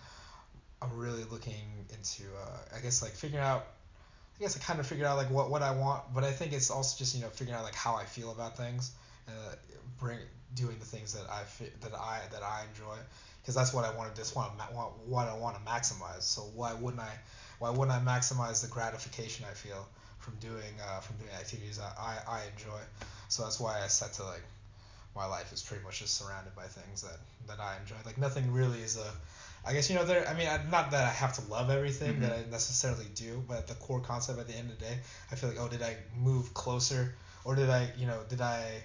[0.82, 3.66] I'm really looking into uh, I guess like figuring out
[4.38, 6.54] I guess I kind of figured out like what what I want, but I think
[6.54, 8.92] it's also just you know figuring out like how I feel about things
[9.28, 9.56] and uh,
[10.00, 10.20] bring
[10.56, 12.98] doing the things that I fi- that I that I enjoy
[13.42, 16.24] because that's what I want to just want to what I want to maximize.
[16.24, 17.14] So why wouldn't I
[17.60, 19.88] why wouldn't I maximize the gratification I feel
[20.18, 22.80] from doing uh, from doing activities I, I, I enjoy.
[23.30, 24.44] So that's why I set to like
[25.16, 27.96] my life is pretty much just surrounded by things that that I enjoy.
[28.06, 29.12] Like nothing really is a
[29.68, 30.28] I guess you know there.
[30.28, 33.68] I mean, I- not that I have to love everything that I necessarily do, but
[33.68, 35.00] the core concept at the end of the day,
[35.32, 38.84] I feel like, oh, did I move closer, or did I, you know, did I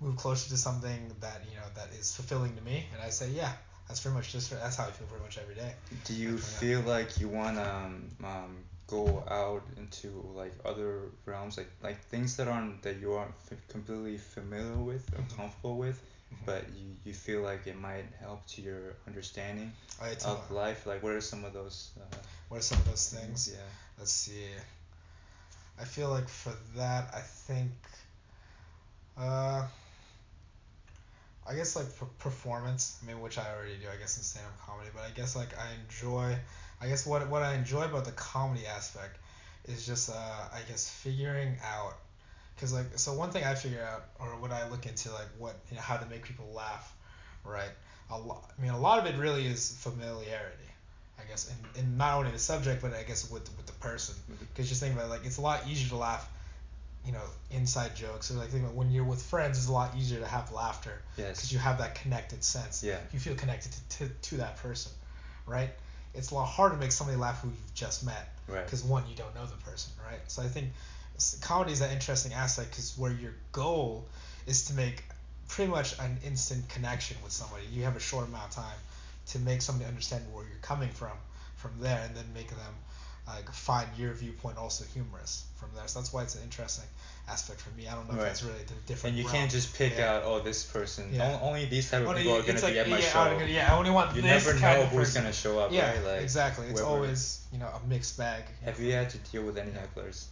[0.00, 2.86] move closer to something that you know that is fulfilling to me?
[2.92, 3.52] And I say, yeah,
[3.86, 5.74] that's pretty much just that's how I feel pretty much every day.
[6.04, 11.70] Do you feel like you wanna um, um, go out into like other realms, like
[11.82, 15.36] like things that aren't that you aren't f- completely familiar with or Mhm.
[15.36, 16.00] comfortable with,
[16.32, 16.46] Mhm.
[16.46, 19.72] but you, you feel like it might help to your understanding
[20.24, 20.86] of life?
[20.86, 21.90] Like, what are some of those?
[22.00, 22.16] Uh,
[22.48, 23.48] what are some of those things?
[23.48, 23.58] Yeah.
[23.98, 24.46] Let's see.
[25.78, 27.72] I feel like for that, I think.
[29.16, 29.66] Uh,
[31.46, 32.98] I guess like per- performance.
[33.02, 33.86] I mean, which I already do.
[33.92, 36.36] I guess in stand-up comedy, but I guess like I enjoy.
[36.80, 39.18] I guess what what I enjoy about the comedy aspect
[39.66, 41.96] is just uh, I guess figuring out.
[42.60, 45.56] Cause like so one thing I figure out or what I look into like what
[45.70, 46.94] you know how to make people laugh,
[47.44, 47.72] right?
[48.10, 48.50] A lot.
[48.56, 50.62] I mean, a lot of it really is familiarity.
[51.18, 54.14] I guess, and, and not only the subject, but I guess with with the person.
[54.38, 56.30] Because just think about it, like it's a lot easier to laugh,
[57.06, 60.18] you know, inside jokes or like think when you're with friends, it's a lot easier
[60.20, 61.52] to have laughter because Yes.
[61.52, 62.82] you have that connected sense.
[62.82, 62.98] Yeah.
[63.12, 64.92] You feel connected to, to, to that person,
[65.46, 65.70] right?
[66.14, 68.64] It's a lot harder to make somebody laugh who you've just met Right.
[68.64, 70.20] because one, you don't know the person, right?
[70.28, 70.68] So I think
[71.40, 74.06] comedy is that interesting aspect because where your goal
[74.46, 75.04] is to make
[75.48, 77.64] pretty much an instant connection with somebody.
[77.72, 78.78] You have a short amount of time
[79.28, 81.16] to make somebody understand where you're coming from
[81.56, 82.74] from there, and then make them
[83.26, 85.86] like find your viewpoint also humorous from there.
[85.88, 86.84] So that's why it's an interesting
[87.28, 87.88] aspect for me.
[87.88, 88.22] I don't know Right.
[88.22, 89.14] if that's really the different.
[89.14, 89.36] And you realm.
[89.36, 90.14] can't just pick Yeah.
[90.14, 91.10] out oh this person.
[91.12, 91.38] Yeah.
[91.42, 93.24] Only these type of Only- people are gonna like, be at my yeah, show.
[93.38, 95.22] Gonna- yeah, I only want You this never kind know of who's person.
[95.22, 96.04] gonna show up, Yeah, right?
[96.04, 96.66] Like exactly.
[96.68, 98.44] It's whoever- always you know a mixed bag.
[98.60, 100.24] you Have know, you had to deal with any hecklers?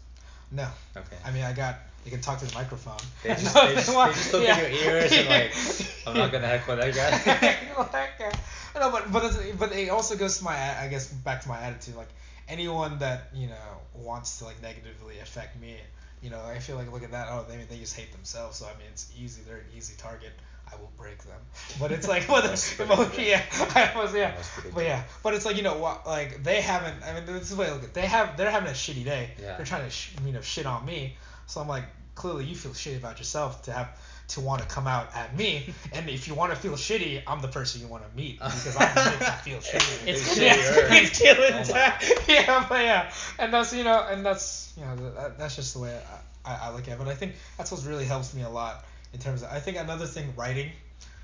[0.53, 1.17] No, Okay.
[1.25, 1.79] I mean I got.
[2.05, 2.99] You can talk to the microphone.
[3.23, 4.57] They just they just, they just look Yeah.
[4.57, 5.53] at your ears and like
[6.07, 7.57] I'm not gonna heckle that guy.
[8.77, 11.95] No, but but but it also goes to my I guess back to my attitude.
[11.97, 12.09] Like
[12.49, 15.77] anyone that you know wants to like negatively affect me,
[16.23, 17.29] you know, I feel like look at that.
[17.31, 18.59] Oh, they they just hate themselves.
[18.59, 19.43] So I mean, it's easy.
[19.47, 20.33] They're an easy target.
[20.73, 21.39] I will break them.
[21.79, 23.23] But it's like, Most but predictable.
[23.23, 24.35] yeah, I was yeah.
[24.75, 27.03] But yeah, but it's like you know what, like they haven't.
[27.05, 27.95] I mean, this is way I look at.
[27.95, 28.37] They have.
[28.37, 29.31] They're having a shitty day.
[29.41, 29.57] Yeah.
[29.57, 31.17] They're trying to sh- you know shit on me.
[31.47, 31.85] So I'm like,
[32.15, 33.89] clearly you feel shitty about yourself to have
[34.29, 35.73] to want to come out at me.
[35.93, 38.77] and if you want to feel shitty, I'm the person you want to meet because
[38.77, 40.07] I'm you feel shitty.
[40.07, 41.03] It's shittier.
[41.03, 41.93] it's killing Oh time.
[42.29, 45.81] Yeah, but yeah, and that's you know, and that's you know, that, that's just the
[45.81, 46.01] way
[46.45, 46.99] I, I, I look at it.
[46.99, 49.51] But I think that's what really helps me a lot in terms of.
[49.51, 50.71] I think another thing, writing,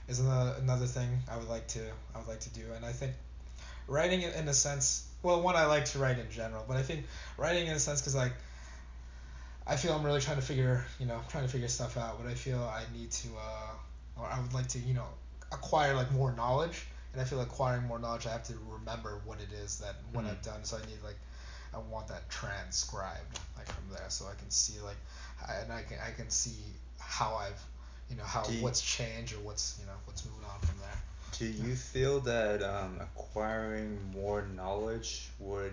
[0.09, 1.81] is another another thing I would like to
[2.15, 3.13] I would like to do, and I think
[3.89, 5.07] writing in in a sense.
[5.23, 7.05] Well, one I like to write in general, but I think
[7.37, 8.33] writing in a sense because like.
[9.71, 12.19] I feel I'm really trying to figure, you know, trying to figure stuff out.
[12.23, 15.07] But I feel I need to, uh, or I would like to, you know,
[15.53, 19.21] acquire like more knowledge and I feel like acquiring more knowledge, I have to remember
[19.25, 20.31] what it is that what Mhm.
[20.31, 20.65] I've done.
[20.65, 21.17] So I need like,
[21.75, 24.97] I want that transcribed like from there, so I can see like,
[25.47, 26.57] I, and I can I can see
[26.99, 27.61] how I've,
[28.09, 30.99] you know, how you- what's changed or what's you know what's moving on from there.
[31.39, 35.73] Do you feel that um, acquiring more knowledge would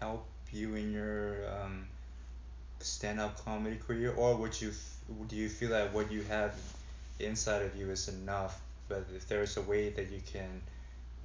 [0.00, 1.88] help you in your um,
[2.80, 4.72] stand-up comedy career, or would you
[5.28, 6.54] do you feel that what you have
[7.18, 8.60] inside of you is enough?
[8.88, 10.62] But if there's a way that you can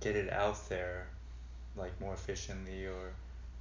[0.01, 1.07] get it out there,
[1.75, 3.13] like more efficiently, or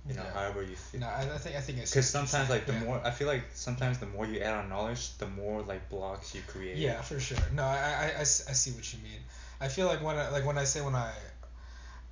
[0.09, 0.33] you know, Yeah.
[0.33, 1.01] however you feel.
[1.01, 2.85] No, I, I think I think it's Because sometimes, like the yeah.
[2.85, 6.35] more I feel like sometimes the more you add on knowledge, the more like blocks
[6.35, 6.79] you create.
[6.79, 7.39] Yeah, for sure.
[7.55, 9.21] No, I I I see what you mean.
[9.61, 11.13] I feel like when I, like when I say when I,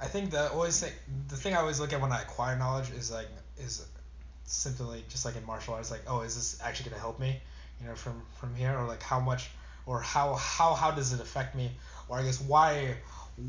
[0.01, 0.95] I think the always think
[1.29, 3.29] the thing I always look at when I acquire knowledge is like
[3.59, 3.85] is
[4.51, 7.41] simply just like in martial arts like oh is this actually gonna help me
[7.81, 8.77] you know from from here?
[8.77, 9.51] Or like how much
[9.87, 11.71] or how how how does it affect me?
[12.09, 12.97] Or I guess why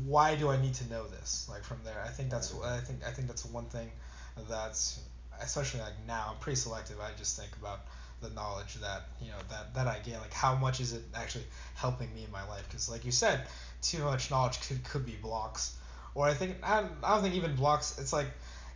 [0.06, 2.02] why do I need to know this like from there?
[2.04, 2.54] I think that's.
[2.62, 3.90] I think I think that's one thing
[4.48, 5.00] that's
[5.40, 6.96] especially like now I'm pretty selective.
[7.00, 7.80] I just think about
[8.20, 10.18] the knowledge that you know that that I gain.
[10.18, 12.64] Like how much is it actually helping me in my life?
[12.68, 13.42] Because like you said
[13.82, 15.76] too much knowledge could could be blocks.
[16.14, 18.26] Or I think I don't, I don't think even blocks it's like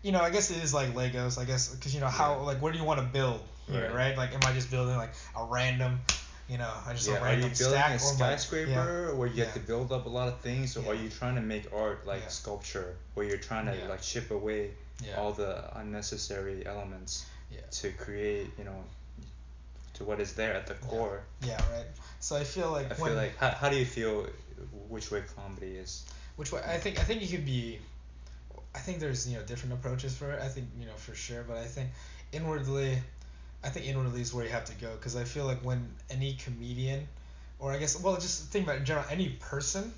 [0.03, 2.43] you know I guess it is like Legos I guess because you know how Yeah.
[2.43, 3.41] like what do you want to build
[3.71, 3.95] here Right.
[3.95, 4.17] right.
[4.17, 6.01] like am I just building like a random
[6.49, 8.37] you know I just Yeah, a are you random building stack a or am I-
[8.37, 9.45] skyscraper where you yeah.
[9.47, 12.07] have to build up a lot of things, or are you trying to make art
[12.07, 12.29] like Yeah.
[12.29, 13.89] sculpture, where you're trying to Yeah.
[13.89, 14.71] like chip away
[15.05, 18.85] yeah all the unnecessary elements yeah to create, you know,
[19.95, 20.89] to what is there at the Yeah.
[20.89, 21.21] core.
[21.43, 21.87] yeah right
[22.21, 24.27] so I feel like I feel like how, how do you feel
[24.89, 26.05] which way comedy is?
[26.37, 27.79] Which way I think I think you could be.
[28.77, 30.41] I think there's you know different approaches for it.
[30.43, 31.89] I think you know for sure, but I think
[32.33, 32.99] inwardly,
[33.65, 36.35] I think inwardly is where you have to go because I feel like when any
[36.35, 37.09] comedian,
[37.59, 39.93] or I guess well just think about it in general any person,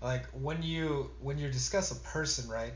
[0.00, 2.72] like when you when you discuss a person right,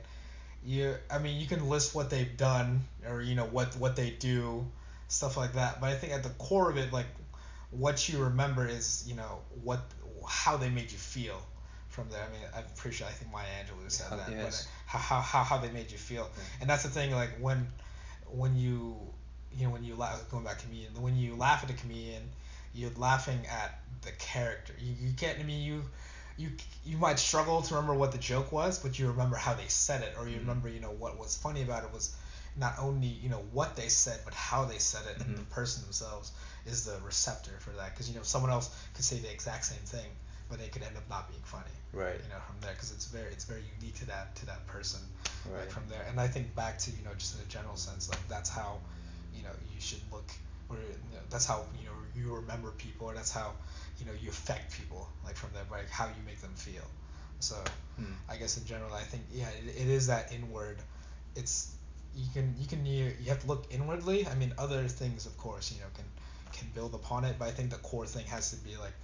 [0.64, 4.10] you I mean you can list what they've done or you know what what they
[4.10, 4.66] do,
[5.08, 5.80] stuff like that.
[5.80, 7.06] But I think at the core of it like,
[7.70, 9.80] what you remember is you know what
[10.28, 11.40] how they made you feel
[11.88, 12.22] from there.
[12.22, 14.68] I mean, I'm pretty sure I think Maya Angelou said How- that, yes.
[14.86, 16.42] How, how how they made you feel, Yeah.
[16.62, 17.12] and that's the thing.
[17.12, 17.66] Like when
[18.30, 18.96] when you
[19.52, 22.22] you know when you laugh going back to comedian when you laugh at a comedian,
[22.74, 23.72] you're laughing at
[24.02, 24.74] the character.
[24.78, 25.38] You you can't.
[25.38, 25.82] I mean you.
[26.38, 26.50] You,
[26.84, 30.02] you might struggle to remember what the joke was, but you remember how they said
[30.02, 30.40] it, or you Mhm.
[30.40, 32.14] remember you know what was funny about it was
[32.56, 35.48] not only you know what they said, but how they said it, and the Mhm.
[35.50, 36.32] person themselves
[36.66, 37.92] is the receptor for that.
[37.94, 40.10] Because you know someone else could say the exact same thing,
[40.48, 42.20] but it could end up not being funny Right.
[42.22, 45.00] you know from there because it's very it's very unique to that to that person
[45.46, 45.60] Right.
[45.60, 48.08] like from there and I think back to you know just in a general sense
[48.08, 48.78] like that's how
[49.34, 50.30] you know you should look
[50.68, 53.52] or you know, that's how you know you remember people or that's how
[53.98, 56.86] you know you affect people like from there like how you make them feel
[57.40, 57.56] so
[57.96, 58.12] Hmm.
[58.28, 60.78] I guess in general I think yeah it, it is that inward
[61.34, 61.72] it's
[62.14, 65.36] you can you can you, you have to look inwardly I mean other things of
[65.38, 66.04] course you know can
[66.52, 68.94] can build upon it but I think the core thing has to be like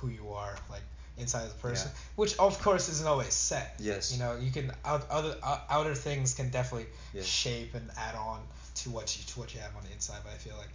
[0.00, 0.82] who you are like
[1.16, 4.12] inside of the person which of course isn't always set Yes.
[4.12, 7.26] you know you can out, other uh, outer things can definitely Yes.
[7.26, 8.40] shape and add on
[8.80, 10.72] to what you to what you have on the inside but I feel like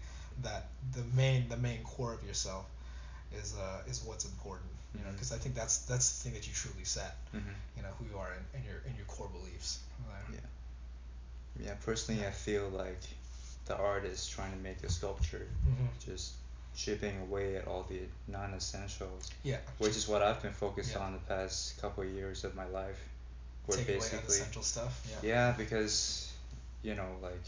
[0.47, 0.63] that
[0.97, 2.65] the main the main core of yourself
[3.31, 5.13] is uh is what's important you know Mhm.
[5.13, 7.55] because I think that's that's the thing that you truly set Mhm.
[7.77, 9.79] you know who you are in, in your in your core beliefs
[10.33, 10.39] Yeah.
[11.59, 11.75] Yeah.
[11.85, 13.01] Personally, I feel like
[13.65, 15.87] the artist trying to make a sculpture, Mhm.
[16.05, 16.33] just
[16.75, 21.01] chipping away at all the non-essentials, yeah which is what I've been focused Yeah.
[21.05, 22.99] on the past couple of years of my life.
[23.65, 26.31] Where take away basically, stuff yeah yeah, because
[26.81, 27.45] you know, like,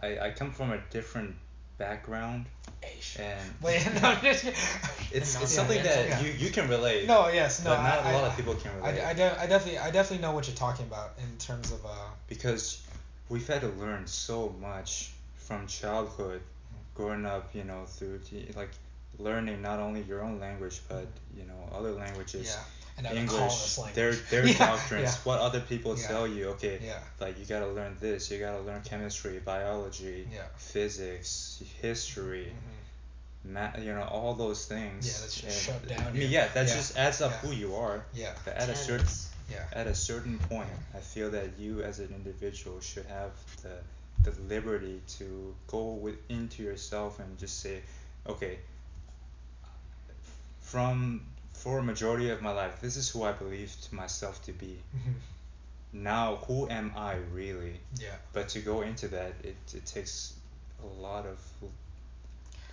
[0.00, 1.34] I I come from a different
[1.78, 2.46] background,
[2.82, 3.22] Asian.
[3.24, 4.44] and Wait, no, I'm just-
[5.12, 6.20] it's No, it's yeah, something yeah, that yeah.
[6.20, 7.06] you you can relate.
[7.06, 9.04] no yes no but not I, a lot I, of people can I, relate.
[9.04, 11.88] I, de- I definitely I definitely know what you're talking about in terms of uh
[12.28, 12.82] because
[13.28, 16.40] we've had to learn so much from childhood
[16.96, 18.20] growing up you know through
[18.56, 18.70] like
[19.18, 21.06] learning not only your own language but
[21.36, 22.46] you know other languages.
[22.54, 22.62] Yeah
[22.98, 23.94] and english language.
[23.94, 26.06] their their yeah, doctrines yeah, what other people Yeah.
[26.06, 26.98] tell you okay yeah.
[27.20, 30.44] like you gotta learn this you gotta learn chemistry biology yeah.
[30.56, 35.06] physics history hmm math you know all those things.
[35.06, 36.74] Yeah, that's just and- shoved down i mean yeah that Yeah.
[36.74, 37.38] just adds up Yeah.
[37.48, 38.04] who you are.
[38.14, 38.32] Yeah.
[38.44, 39.06] But at a certain
[39.52, 39.64] yeah.
[39.80, 43.30] at a certain point, I feel that you as an individual should have
[43.62, 43.76] the
[44.22, 47.82] the liberty to go with, into yourself and just say,
[48.26, 48.58] okay,
[50.60, 51.22] from
[51.52, 54.82] for a majority of my life, this is who I believed myself to be.
[55.92, 57.80] Now, who am I really?
[57.98, 60.34] yeah But to go into that, it it takes
[60.82, 61.38] a lot of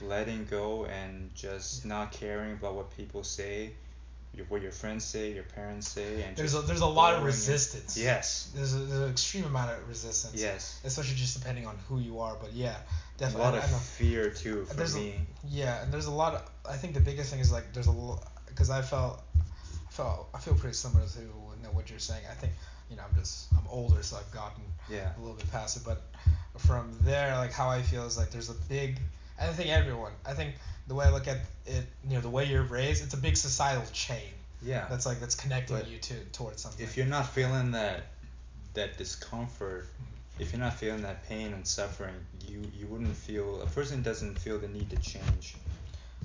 [0.02, 1.90] letting go and just Yeah.
[1.90, 3.74] not caring about what people say
[4.36, 7.24] your, what your friends say, your parents say, and there's a there's a lot of
[7.24, 7.98] resistance.
[7.98, 8.52] Yes.
[8.56, 10.42] There's, a, there's an extreme amount of resistance.
[10.42, 10.82] Yes.
[10.84, 12.78] Especially just depending on who you are, but yeah,
[13.18, 13.42] definitely.
[13.42, 15.14] A lot I, of I fear too for There's a-
[15.48, 16.50] Yeah, and there's a lot of.
[16.68, 17.96] I think the biggest thing is like there's a
[18.48, 22.24] because I felt, I felt I feel pretty similar to you know, what you're saying.
[22.30, 22.54] I think
[22.90, 25.12] you know I'm just I'm older, so I've gotten yeah.
[25.16, 25.84] a little bit past it.
[25.86, 26.02] But
[26.58, 29.00] from there, like how I feel is like there's a big.
[29.40, 30.12] I think everyone.
[30.26, 30.56] I think
[30.88, 33.36] the way I look at it, you know, the way you're raised, it's a big
[33.38, 34.32] societal chain
[34.62, 34.86] Yeah.
[34.90, 36.84] that's like that's connecting But you to towards something.
[36.86, 38.08] if you're not feeling that
[38.74, 39.88] that discomfort
[40.40, 42.16] if you're not feeling that pain and suffering
[42.48, 45.56] you you wouldn't feel a person doesn't feel the need to change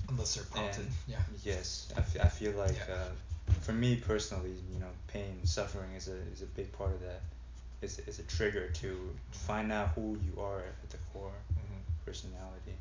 [0.09, 0.81] unless they're prompted.
[0.85, 1.19] and yeah.
[1.45, 2.95] yes I, f- I feel like Yeah.
[2.95, 7.01] uh, for me personally you know pain suffering is a is a big part of
[7.03, 7.21] that
[7.83, 12.77] it's, it's a trigger to find out who you are at the core hmm personality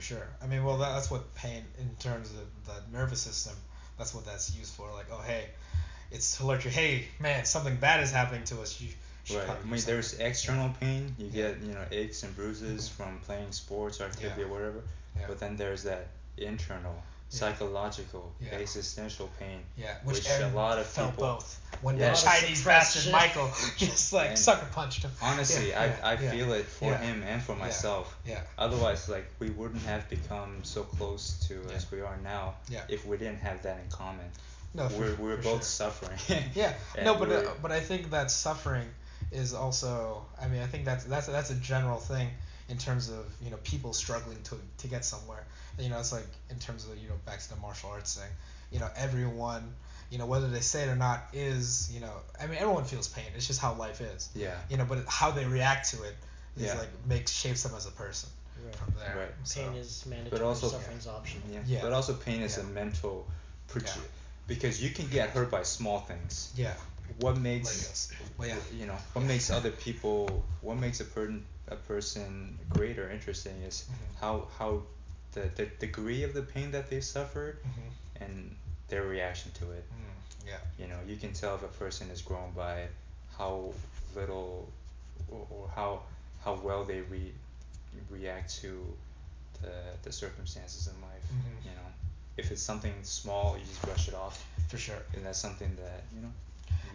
[0.00, 0.26] For sure.
[0.42, 3.54] I mean, well, that, that's what pain in terms of the nervous system.
[3.98, 4.90] That's what that's used for.
[4.94, 5.44] Like, oh, hey,
[6.10, 6.70] it's to alert you.
[6.70, 8.80] Hey, man, something bad is happening to us.
[8.80, 8.88] You
[9.36, 11.50] right I mean there's external pain you Yeah.
[11.52, 12.92] get you know aches and bruises Mhm.
[12.92, 14.46] from playing sports or activity Yeah.
[14.46, 14.80] or whatever
[15.16, 15.26] Yeah.
[15.28, 16.08] but then there's that
[16.38, 17.00] internal.
[17.30, 18.52] Psychological Yeah.
[18.58, 21.58] existential pain Yeah, which, which a lot of felt people- both.
[21.80, 22.06] When Yeah.
[22.06, 23.12] the A lot of Chinese suppressed bastard.
[23.12, 25.10] Michael just like And sucker punched him.
[25.22, 26.30] honestly Yeah, I, I yeah.
[26.32, 26.98] feel it for Yeah.
[26.98, 28.40] him and for myself Yeah.
[28.58, 31.74] otherwise like we wouldn't have become so close to Yeah.
[31.76, 32.82] as we are now Yeah.
[32.88, 34.30] if we didn't have that in common
[34.74, 35.90] No, for, we're, we're for both sure.
[35.90, 36.18] suffering
[36.54, 36.72] Yeah,
[37.04, 38.88] no, but uh, but I think that suffering
[39.32, 40.24] is also.
[40.40, 42.28] I mean, I think that's that's that's a general thing
[42.68, 45.44] in terms of you know people struggling to to get somewhere.
[45.80, 48.30] You know, it's like in terms of you know back to the martial arts thing.
[48.72, 49.74] You know, everyone.
[50.10, 52.12] You know, whether they say it or not is you know.
[52.40, 53.26] I mean, everyone feels pain.
[53.36, 54.28] It's just how life is.
[54.34, 56.16] yeah You know, but how they react to it
[56.56, 56.74] is Yeah.
[56.78, 58.28] like makes shapes them as a person
[58.64, 58.74] Right.
[58.76, 59.14] from there.
[59.16, 59.34] Right.
[59.44, 60.42] So, Pain is mandatory.
[60.42, 61.42] also- suffering's optional.
[61.50, 61.60] yeah.
[61.64, 61.80] Yeah.
[61.82, 62.64] but also pain is Yeah.
[62.64, 63.26] a mental
[63.68, 64.02] proje- Yeah.
[64.48, 66.74] because you can get hurt by small things yeah.
[67.20, 68.08] what makes this.
[68.36, 68.56] But yeah.
[68.72, 73.56] you know what makes other people what makes a person a person great or interesting
[73.62, 74.20] is Mhm.
[74.20, 74.82] how how
[75.32, 77.88] the, the degree of the pain that they suffered hmm
[78.22, 78.54] and
[78.88, 80.56] their reaction to it Mm, yeah.
[80.78, 82.86] you know you can tell if a person is grown by
[83.38, 83.72] how
[84.14, 84.68] little
[85.30, 86.00] or, or how
[86.44, 87.32] how well they re-
[88.10, 88.84] react to
[89.62, 91.64] the, the circumstances in life Mhm.
[91.66, 91.88] you know
[92.36, 95.02] if it's something small you just brush it off For sure.
[95.14, 96.32] and that's something that you know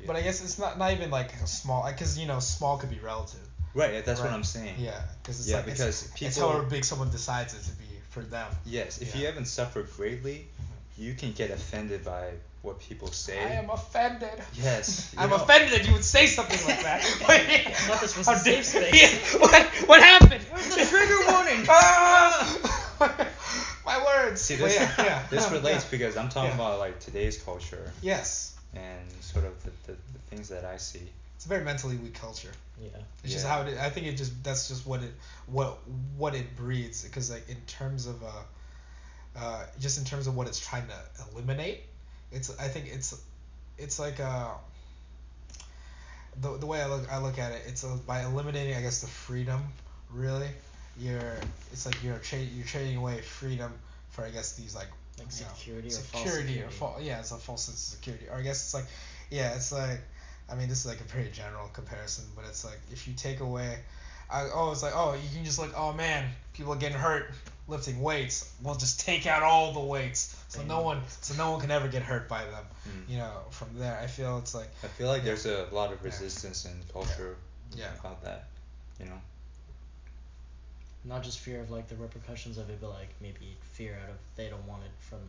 [0.02, 2.78] you- But I guess it's not not even like a small because you know small
[2.78, 3.48] could be relative.
[3.74, 6.84] right that's what I'm saying Yeah, because it's Yeah, like because it's, people- however big
[6.86, 7.85] someone decides it to be
[8.15, 8.47] for them.
[8.65, 10.47] yes if you haven't suffered greatly
[10.97, 12.31] you can get offended by
[12.61, 14.37] what people say I am offended.
[14.67, 17.01] Yes, I'm know- offended that you would say something like that.
[17.29, 19.33] I thought this was a How dare- safe space.
[19.35, 20.41] Yeah, what, what happened?
[20.41, 21.61] the trigger warning?
[21.69, 23.27] Ah!
[23.85, 24.41] My words.
[24.41, 25.91] See But this yeah, yeah, this relates yeah.
[25.91, 26.55] because I'm talking Yeah.
[26.65, 31.05] about like today's culture Yes, and sort of the, the, the things that I see.
[31.36, 32.52] It's a very mentally weak culture.
[32.82, 32.90] Yeah.
[33.24, 33.78] It's just how it.
[33.78, 35.12] I think it just that's just what it
[35.48, 35.80] what
[36.18, 38.28] what it breeds because like in terms of uh,
[39.38, 41.82] uh, just in terms of what it's trying to eliminate,
[42.32, 43.20] it's I think it's
[43.78, 44.52] it's like uh
[46.41, 49.02] the the way I look I look at it it's uh, by eliminating I guess
[49.02, 49.62] the freedom
[50.10, 50.49] really
[50.98, 51.34] you're
[51.72, 53.74] it's like you're tra- you're trading away freedom
[54.10, 54.88] for I guess these like
[55.18, 56.76] Like you know, security or false security security.
[56.76, 58.86] or fal- yeah it's a false sense of security or I guess it's like
[59.30, 60.02] yeah it's like
[60.49, 63.39] I mean this is like a very general comparison but it's like if you take
[63.39, 63.77] away
[64.30, 67.31] I, oh it's like oh you can just like oh man people are getting hurt
[67.67, 71.61] lifting weights we'll just take out all the weights so no one so no one
[71.61, 73.09] can ever get hurt by them Mm.
[73.13, 75.30] you know from there I feel it's like I feel like Yeah.
[75.34, 76.05] there's a lot of Yeah.
[76.09, 77.35] resistance in culture
[77.76, 77.91] Yeah.
[77.99, 78.45] about that.
[78.99, 79.19] You know.
[81.03, 84.15] Not just fear of like the repercussions of it, but like maybe fear out of
[84.35, 85.19] they don't want it from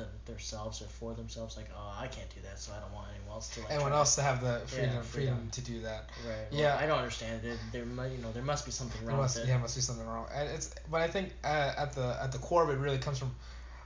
[0.00, 1.56] the, themselves or for themselves.
[1.56, 3.70] Like, oh, I can't do that, so I don't want anyone else to like.
[3.70, 5.50] anyone else to have the freedom Yeah, freedom freedom.
[5.52, 6.46] to do that right.
[6.50, 6.76] Yeah.
[6.80, 7.58] I don't understand it.
[7.72, 9.48] There, might, you know, there must be something There wrong must, with it.
[9.48, 10.26] yeah, must be something wrong.
[10.34, 13.18] And it's, but I think uh, at the at the core of it really comes
[13.18, 13.34] from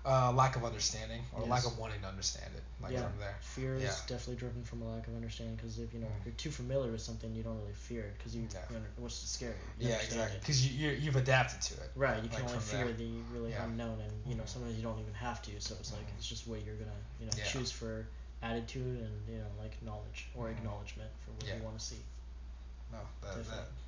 [0.06, 2.62] uh, lack of understanding or lack of wanting to understand it.
[2.82, 3.08] Like Yeah.
[3.08, 3.36] from there.
[3.40, 3.88] Fear Yeah.
[3.88, 6.24] is definitely driven from a lack of understanding because if you know Mm.
[6.26, 8.60] you're too familiar with something, you don't really fear it because you, Yeah.
[8.70, 9.54] you under, what's scary.
[9.78, 10.38] You Yeah, exactly.
[10.40, 11.90] Because you you're, you've adapted to it.
[11.96, 12.92] Right, you can like only fear there.
[12.92, 13.64] the really Yeah.
[13.64, 14.48] unknown, and you know Mhm.
[14.48, 15.60] sometimes you don't even have to.
[15.60, 16.16] So it's like Mhm.
[16.18, 18.06] it's just what you're gonna you know choose for
[18.42, 20.58] attitude and you know like knowledge or Mhm.
[20.58, 22.02] acknowledgement for what you want to see.
[22.92, 23.44] No, that,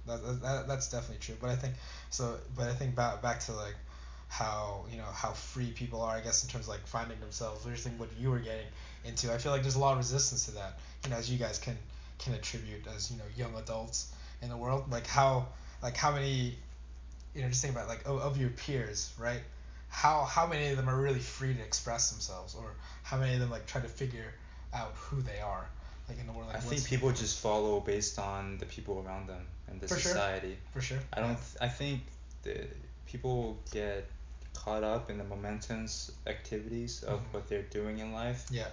[0.06, 1.36] that, that, that that's definitely true.
[1.40, 1.74] But I think
[2.10, 2.38] so.
[2.56, 3.76] But I think back back to like
[4.28, 6.16] how you know how free people are.
[6.16, 7.64] I guess in terms of like finding themselves.
[7.64, 7.98] Do think?
[7.98, 8.66] What you were getting
[9.04, 9.32] into?
[9.32, 10.78] I feel like there's a lot of resistance to that.
[11.04, 11.76] You know, as you guys can
[12.18, 14.12] can attribute as you know young adults
[14.42, 14.90] in the world.
[14.90, 15.46] Like how
[15.82, 16.56] like how many
[17.34, 19.40] you know just think about like of, of your peers, right?
[19.88, 23.40] how how many of them are really free to express themselves, or how many of
[23.40, 24.34] them like try to figure
[24.74, 25.68] out who they are,
[26.08, 26.48] like in the world.
[26.48, 29.98] Like I think people just follow based on the people around them and the For
[29.98, 30.12] sure.
[30.12, 30.58] society.
[30.72, 30.98] for sure.
[31.12, 31.36] I don't.
[31.36, 32.02] Th- I think
[32.42, 32.66] the
[33.06, 34.08] people get
[34.56, 37.32] caught up in the momentous activities of Mhm.
[37.32, 38.46] what they're doing in life.
[38.50, 38.68] Yeah.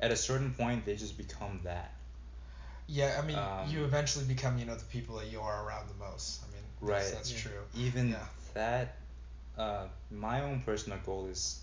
[0.00, 1.92] At a certain point, they just become that.
[2.86, 5.88] Yeah, I mean, you Um, eventually become, you know, the people that you are around
[5.88, 6.42] the most.
[6.42, 7.14] I mean, that's, Right.
[7.14, 7.40] that's Yeah.
[7.40, 7.66] true.
[7.74, 8.26] Even Yeah.
[8.54, 8.96] that.
[9.56, 11.60] Uh, my own personal goal is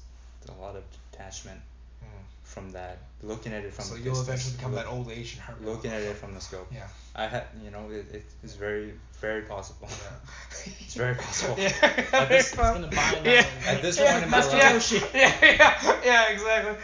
[0.47, 1.61] a lot of detachment
[2.03, 2.23] Mm.
[2.47, 2.97] From that.
[3.23, 5.65] Looking at it from so a you'll distance, eventually become look- that old Asian hermit.
[5.65, 6.67] Looking at it from the scope.
[6.73, 6.87] Yeah.
[7.15, 9.87] I had, you know, it, it is very, very possible.
[9.89, 10.71] Yeah.
[10.81, 11.55] It's very possible.
[11.57, 11.71] Yeah.
[12.13, 13.45] At this- It's gonna buy Yeah.
[13.65, 15.05] At this Yeah, point in my Master life- Yoshi.
[15.17, 16.75] Yeah, yeah, yeah, exactly.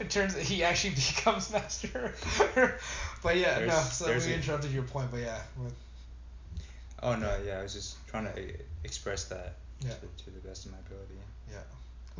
[0.00, 2.14] it turns out he actually becomes master.
[3.22, 3.74] but yeah, no.
[3.92, 5.74] So there's we a- interrupted your point, but yeah, with-
[7.02, 9.90] Oh no, yeah, I was just trying to e- express that Yeah.
[9.94, 11.14] to, to the best of my ability.
[11.52, 11.58] yeah.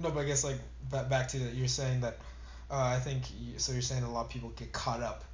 [0.02, 0.58] No, but I guess like
[0.90, 2.18] back back to the, you're saying that.
[2.70, 3.72] Uh, I think you, so.
[3.72, 5.24] You're saying a lot of people get caught up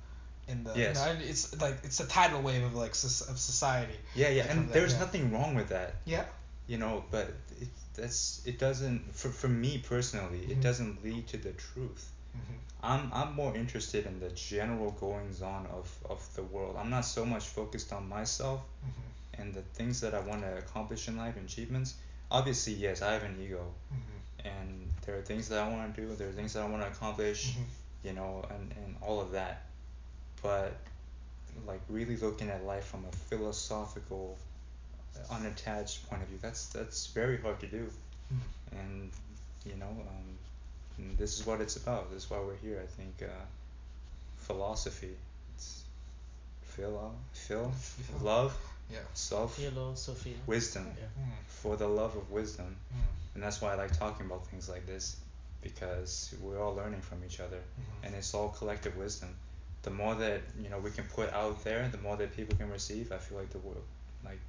[0.47, 0.73] in the.
[0.77, 0.97] Yes.
[1.05, 3.97] No, it's like it's a tidal wave of like of society.
[4.15, 5.01] Yeah, yeah, and that, there's yeah.
[5.01, 6.25] nothing wrong with that, Yeah.
[6.69, 7.27] you know, but
[7.61, 10.51] it that's it doesn't for for me personally, Mhm.
[10.51, 12.11] it doesn't lead to the truth.
[12.37, 12.55] Mm-hmm.
[12.85, 16.77] I'm I'm more interested in the general goings on of of the world.
[16.79, 19.41] I'm not so much focused on myself Mm-hmm.
[19.43, 21.95] and the things that I want to accomplish in life and achievements.
[22.31, 24.14] Obviously, yes, I have an ego, Mm-hmm.
[24.45, 26.15] And there are things that I want to do.
[26.15, 27.53] There are things that I want to accomplish.
[27.53, 27.63] Mm-hmm.
[28.09, 29.63] you know, and, and all of that.
[30.43, 30.75] But
[31.67, 34.37] like really looking at life from a philosophical,
[35.17, 37.85] uh, unattached point of view, that's that's very hard to do.
[38.33, 38.79] Mm-hmm.
[38.79, 39.11] And
[39.65, 40.39] you know, um,
[40.99, 42.13] and this is what it's about.
[42.13, 42.81] This is why we're here.
[42.83, 43.45] I think uh,
[44.37, 45.17] philosophy.
[45.55, 45.83] It's
[46.63, 48.27] philo, phil, Phil.
[48.27, 48.55] love,
[48.93, 48.99] Yeah.
[49.15, 50.35] self, Hello, Sophia.
[50.47, 50.87] wisdom.
[50.99, 51.05] Yeah.
[51.05, 51.31] Mm-hmm.
[51.49, 53.24] For the love of wisdom, Mm-hmm.
[53.35, 55.17] And that's why I like talking about things like this,
[55.63, 58.07] because we're all learning from each other Mm-hmm.
[58.07, 59.31] and it's all collective wisdom.
[59.83, 62.71] The more that you know we can put out there, the more that people can
[62.71, 63.13] receive.
[63.13, 63.85] I feel like the world,
[64.25, 64.41] like,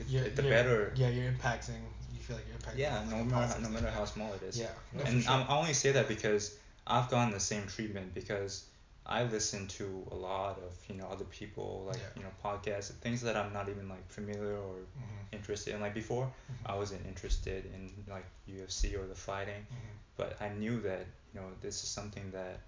[0.00, 0.92] it, it- the you're- better.
[0.96, 1.80] Yeah, you're impacting.
[2.14, 2.78] You feel like you're impacting.
[2.78, 4.58] Yeah, no matter positive no matter how small it is.
[4.58, 4.68] Yeah.
[4.94, 5.32] no, and sure.
[5.32, 6.56] I'm, I only say that because
[6.86, 8.64] I've gotten the same treatment because
[9.08, 12.08] I listen to a lot of you know other people like Yeah.
[12.16, 15.32] you know podcasts things that I'm not even like familiar or Mhm.
[15.32, 15.80] interested in.
[15.80, 16.66] Like before, Mhm.
[16.72, 19.94] I wasn't interested in like UFC or the fighting, Mhm.
[20.16, 22.60] but I knew that you know this is something that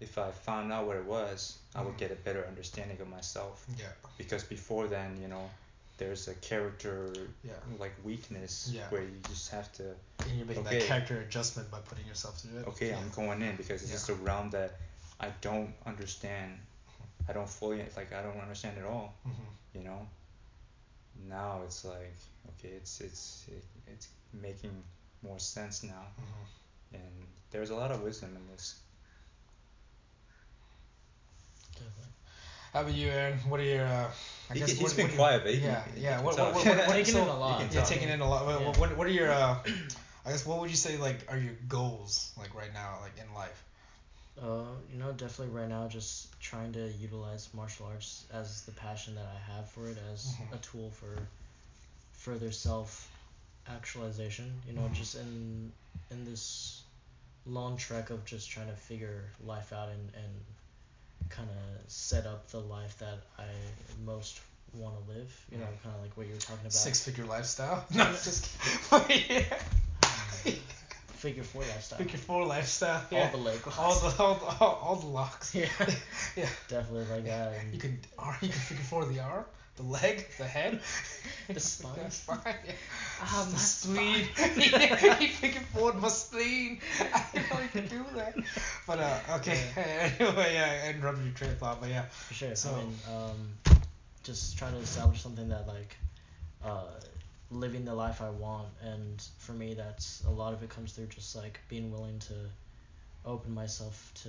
[0.00, 1.98] if I found out what it was, I would Mhm.
[1.98, 3.64] get a better understanding of myself.
[3.76, 3.92] Yeah.
[4.18, 5.48] Because before then, you know,
[5.98, 7.12] there's a character
[7.44, 7.54] Yeah.
[7.78, 8.88] like weakness Yeah.
[8.90, 10.78] where you just have to And you're making Okay.
[10.80, 12.66] that character adjustment by putting yourself through it.
[12.68, 12.98] okay, yeah.
[12.98, 14.78] I'm going in because it's just a realm that
[15.22, 16.58] I don't understand.
[17.28, 19.14] I don't fully like I don't understand at all.
[19.26, 19.54] Mhm.
[19.74, 20.06] You know.
[21.28, 22.14] Now it's like
[22.50, 24.82] okay, it's it's it, it's making
[25.22, 26.46] more sense now, Mhm.
[26.94, 28.74] and there's a lot of wisdom in this.
[31.74, 32.12] Definitely.
[32.72, 33.38] How about you, Aaron?
[33.48, 33.84] What are your?
[33.86, 34.08] Uh,
[34.50, 36.16] I He guess he's what, been what quiet, he yeah, he yeah.
[36.16, 37.62] can What, what, what, what, Taking so, in a lot.
[37.72, 38.44] Yeah, taking in a lot.
[38.46, 38.72] What, Yeah.
[38.78, 39.30] what, what are your?
[39.30, 39.56] Uh,
[40.24, 43.32] I guess what would you say like are your goals like right now like in
[43.34, 43.62] life?
[44.40, 49.14] Uh, you know, definitely right now, just trying to utilize martial arts as the passion
[49.14, 50.52] that I have for it as Mhm.
[50.54, 51.16] a tool for
[52.12, 53.10] further self
[53.68, 54.62] actualization.
[54.66, 54.94] You know, Mhm.
[54.94, 55.72] just in
[56.10, 56.82] in this
[57.46, 60.44] long trek of just trying to figure life out and and
[61.28, 63.48] kind of set up the life that I
[64.04, 64.40] most
[64.74, 65.30] want to live.
[65.50, 65.82] You know, Mhm.
[65.82, 66.72] kind of like what you were talking about.
[66.72, 67.84] Six figure lifestyle.
[67.90, 68.48] No, just
[68.90, 69.44] kidding.
[71.22, 71.98] Figure four lifestyle.
[71.98, 73.02] Figure four lifestyle.
[73.10, 73.18] Yeah.
[73.18, 73.30] All Yeah.
[73.30, 75.54] the leg all the all the, all, all the locks.
[75.54, 75.68] yeah,
[76.36, 76.48] Yeah.
[76.68, 77.52] definitely like that.
[77.60, 79.44] And You can arm, you can figure four the arm,
[79.76, 80.80] the leg, the head,
[81.48, 81.92] The spine.
[82.04, 82.38] the spine.
[82.66, 82.72] Yeah.
[83.20, 84.26] Ah, the my spleen.
[84.34, 85.16] spine.
[85.20, 86.80] he figured four my spleen.
[87.00, 88.34] I didn't know could do that.
[88.88, 89.60] But uh, okay.
[89.76, 92.02] anyway, yeah, I interrupted your train of thought, but yeah.
[92.10, 92.56] For sure.
[92.56, 93.38] So- I mean, um,
[94.24, 95.96] just trying to establish something that like,
[96.64, 96.82] uh,
[97.52, 101.06] living the life I want, and for me, that's a lot of it comes through
[101.06, 102.34] just like being willing to
[103.24, 104.28] open myself to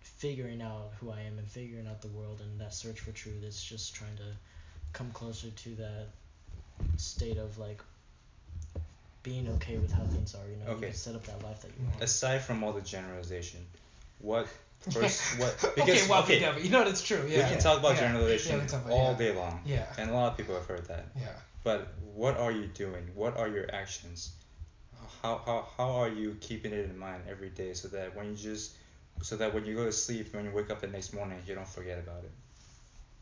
[0.00, 3.42] figuring out who I am and figuring out the world and that search for truth.
[3.44, 4.24] It's just trying to
[4.92, 6.06] come closer to that
[6.96, 7.80] state of like
[9.22, 10.48] being okay with how things are.
[10.48, 10.86] You know, you Okay.
[10.86, 12.02] can set up that life that you want.
[12.02, 13.60] Aside from all the generalization,
[14.20, 14.46] what
[14.92, 16.62] pers- what okay, because well, okay, okay.
[16.62, 17.24] you know that's true.
[17.28, 17.44] Yeah.
[17.44, 18.00] we can talk about yeah.
[18.00, 19.18] generalization Yeah, talk about, all yeah.
[19.18, 19.86] day long, Yeah.
[19.98, 21.06] and a lot of people have heard that.
[21.16, 21.28] Yeah.
[21.68, 23.10] But what are you doing?
[23.14, 24.32] What are your actions?
[25.22, 28.36] How, how, how are you keeping it in mind every day so that when you
[28.36, 28.76] just
[29.22, 31.54] so that when you go to sleep when you wake up the next morning you
[31.54, 32.32] don't forget about it.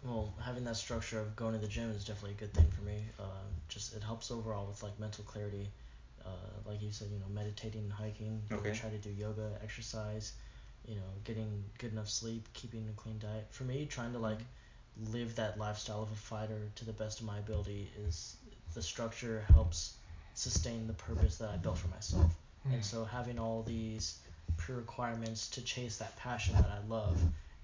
[0.05, 2.83] well, having that structure of going to the gym is definitely a good thing for
[2.83, 3.05] me.
[3.19, 5.71] Um, just it helps overall with like mental clarity,
[6.25, 6.29] uh,
[6.67, 8.43] like you said, you know, meditating and hiking.
[8.53, 8.73] Okay.
[8.73, 10.35] Try to do yoga, exercise.
[10.87, 13.47] You know, getting good enough sleep, keeping a clean diet.
[13.51, 14.41] For me, trying to like
[14.97, 18.37] live that lifestyle of a fighter to the best of my ability is
[18.75, 19.97] the structure helps
[20.35, 22.33] sustain the purpose that I built for myself.
[22.63, 22.73] Hmm.
[22.75, 24.21] And so having all these
[24.57, 27.21] pre-requirements to chase that passion that I love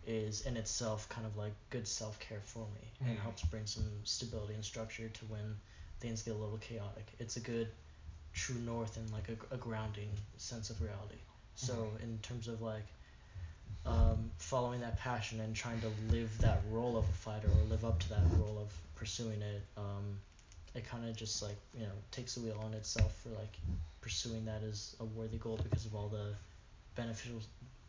[0.07, 3.23] is in itself kind of like good self-care for me and Mm.
[3.23, 5.57] helps bring some stability and structure to when
[6.01, 7.07] things get a little chaotic.
[7.19, 7.69] It's a good
[8.33, 11.21] true north and like a, a grounding sense of reality.
[11.55, 12.03] So Mhm.
[12.03, 12.87] in terms of like
[13.87, 17.85] um, following that passion and trying to live that role of a fighter or live
[17.85, 20.19] up to that role of pursuing it, um,
[20.75, 23.57] it kind of just like you know takes the wheel on itself for like
[24.01, 26.35] pursuing that as a worthy goal because of all the
[26.97, 27.41] beneficial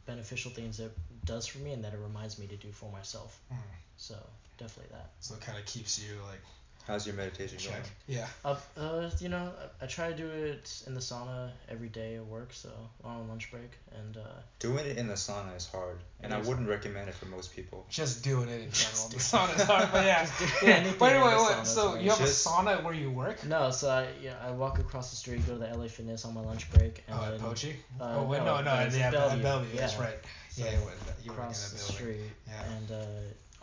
[0.06, 0.92] beneficial things it
[1.26, 3.40] does for me and that it reminds me to do for myself.
[3.50, 3.58] Hmm.
[3.98, 4.16] So
[4.58, 5.12] definitely that.
[5.20, 6.42] So it kind of keeps you like
[6.88, 7.72] How's your meditation check.
[7.72, 7.84] going?
[8.08, 8.28] Yeah.
[8.44, 9.52] Uh, uh, you know,
[9.82, 12.70] I, I try to do it in the sauna every day at work, so
[13.06, 14.22] on lunch break, and uh,
[14.60, 17.56] Doing it in the sauna is hard, and It I wouldn't recommend it for most
[17.56, 17.86] people.
[17.90, 19.08] Just doing it in general.
[19.10, 20.26] The sauna is hard, but yeah.
[20.40, 20.74] Just do yeah.
[20.76, 21.46] anything Wait, in wait, the wait.
[21.54, 23.46] sauna So you have Just- a sauna where you work?
[23.46, 26.34] no, so I yeah I walk across the street, go to the LA Fitness on
[26.34, 27.74] my lunch break, and Oh, at then Pochi?
[28.02, 30.18] uh, oh, wait, no, no, no, it's yeah, at Bellevue, Bellevue, Bellevue, that's right.
[30.50, 32.64] So yeah, you, went, you across the street, Yeah.
[32.76, 33.06] and uh,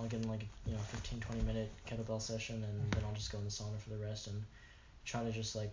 [0.01, 3.33] I'll get in like you know 15, 20 minute kettlebell session, and then I'll just
[3.33, 4.45] go in the sauna for the rest and
[5.05, 5.73] try to just like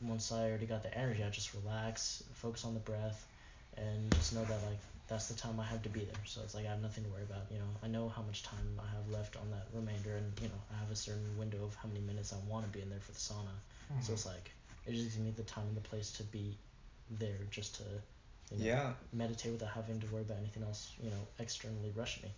[0.00, 3.26] once I already got the energy, I just relax, focus on the breath,
[3.76, 6.24] and just know that like that's the time I have to be there.
[6.24, 7.50] So it's like I have nothing to worry about.
[7.50, 10.48] You know, I know how much time I have left on that remainder, and you
[10.48, 12.90] know I have a certain window of how many minutes I want to be in
[12.90, 13.56] there for the sauna.
[14.00, 14.14] So Mhm.
[14.14, 14.52] it's like
[14.86, 16.58] it just gives me the time and the place to be
[17.10, 17.84] there, just to
[18.50, 22.24] you know, Yeah, meditate without having to worry about anything else, you know, externally rushing
[22.24, 22.34] me.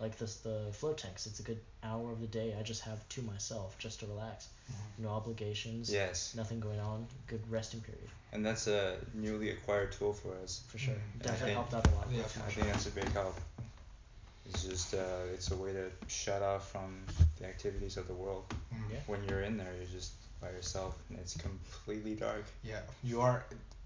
[0.00, 1.26] Like this, the float tanks.
[1.26, 4.48] It's a good hour of the day I just have to myself, just to relax.
[4.70, 5.04] Mhm.
[5.04, 5.90] No obligations.
[5.90, 7.06] yes, Nothing going on.
[7.26, 10.62] Good resting period and that's a newly acquired tool for us.
[10.66, 10.94] for sure.
[10.94, 11.22] Mhm.
[11.22, 12.08] Definitely think- helped out a lot.
[12.10, 13.38] Yeah, for my I think that's a big help.
[14.46, 17.04] It's just uh, it's a way to shut off from
[17.38, 18.44] the activities of the world.
[18.72, 18.90] Mm.
[18.92, 19.00] Yeah.
[19.06, 22.44] When you're in there, you're just by yourself, and it's completely dark.
[22.64, 23.44] Yeah, you are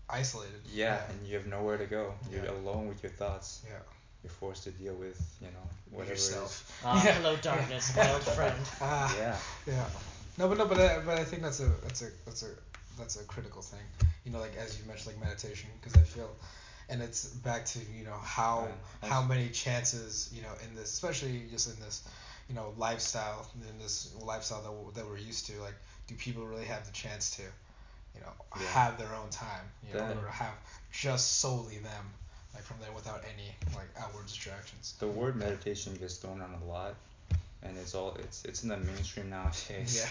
[0.08, 0.60] isolated.
[0.72, 2.14] Yeah, and you have nowhere to go.
[2.30, 2.50] You're Yeah.
[2.52, 3.60] alone with your thoughts.
[3.68, 3.78] Yeah.
[4.22, 6.80] You're forced to deal with, you know, whatever yourself.
[6.84, 7.12] Ah, Yeah.
[7.14, 8.54] hello darkness, my old friend.
[8.80, 9.14] Ah.
[9.16, 9.36] Yeah.
[9.66, 9.84] yeah.
[10.38, 12.48] No, but no, but I, but I think that's a that's a that's a
[12.98, 13.80] that's a critical thing.
[14.24, 16.30] You know, like as you mentioned, like meditation, because I feel,
[16.88, 18.68] and it's back to you know how
[19.02, 19.10] Right.
[19.10, 22.02] how many chances you know in this, especially just in this,
[22.48, 25.60] you know, lifestyle in this lifestyle that we're, that we're used to.
[25.60, 25.74] Like,
[26.08, 28.66] do people really have the chance to, you know, Yeah.
[28.68, 30.54] have their own time, you know, That- or have
[30.92, 32.04] just solely them,
[32.58, 34.94] like from there without any like outward distractions.
[34.98, 36.94] The word meditation gets thrown on a lot,
[37.62, 40.02] and it's all it's it's in the mainstream nowadays.
[40.02, 40.08] Yeah.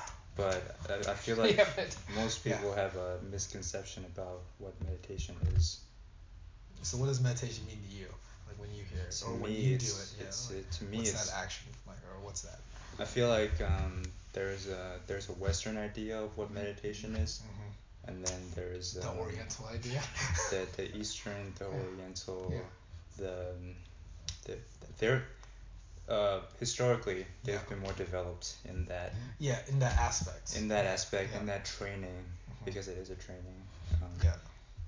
[0.36, 2.56] But I, I feel like yeah, but, most yeah.
[2.56, 5.80] people have a misconception about what meditation is.
[6.82, 8.06] so what does meditation mean to you?
[8.46, 10.26] Like when you hear it, To or when you do it, yeah.
[10.26, 12.60] it's like, it, to me what's it's that action like, or what's that?
[12.98, 14.02] I feel like um,
[14.32, 17.69] there's a there's a Western idea of what meditation is, hmm
[18.10, 20.00] and then there's The um, Oriental idea.
[20.50, 21.80] the the Eastern, the Yeah.
[21.88, 22.68] Oriental, Yeah.
[23.18, 23.74] the um,
[24.44, 24.54] the
[24.98, 25.22] they're
[26.08, 27.68] uh, historically they've Yeah.
[27.68, 30.56] been more developed in that yeah, in that aspect.
[30.56, 32.64] in that aspect in that training Mhm.
[32.64, 33.60] because it is a training.
[34.02, 34.36] Um, Yeah.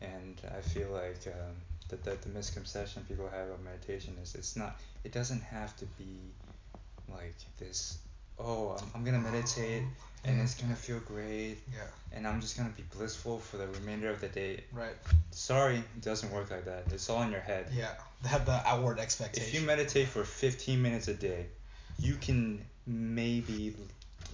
[0.00, 1.54] And I feel like um,
[1.88, 4.72] that the, the misconception people have of meditation is it's not
[5.04, 6.14] it doesn't have to be
[7.08, 7.98] like this
[8.38, 9.84] oh I'm, I'm gonna meditate
[10.24, 10.44] and Mhm.
[10.44, 11.86] it's gonna feel great Yeah.
[12.12, 14.64] and I'm just gonna be blissful for the remainder of the day.
[14.72, 14.96] Right.
[15.30, 16.84] Sorry, it doesn't work like that.
[16.92, 17.68] It's all in your head.
[17.72, 17.94] Yeah.
[18.24, 19.48] Have the outward expectation.
[19.48, 21.46] If you meditate for 15 minutes a day,
[21.98, 23.74] you can maybe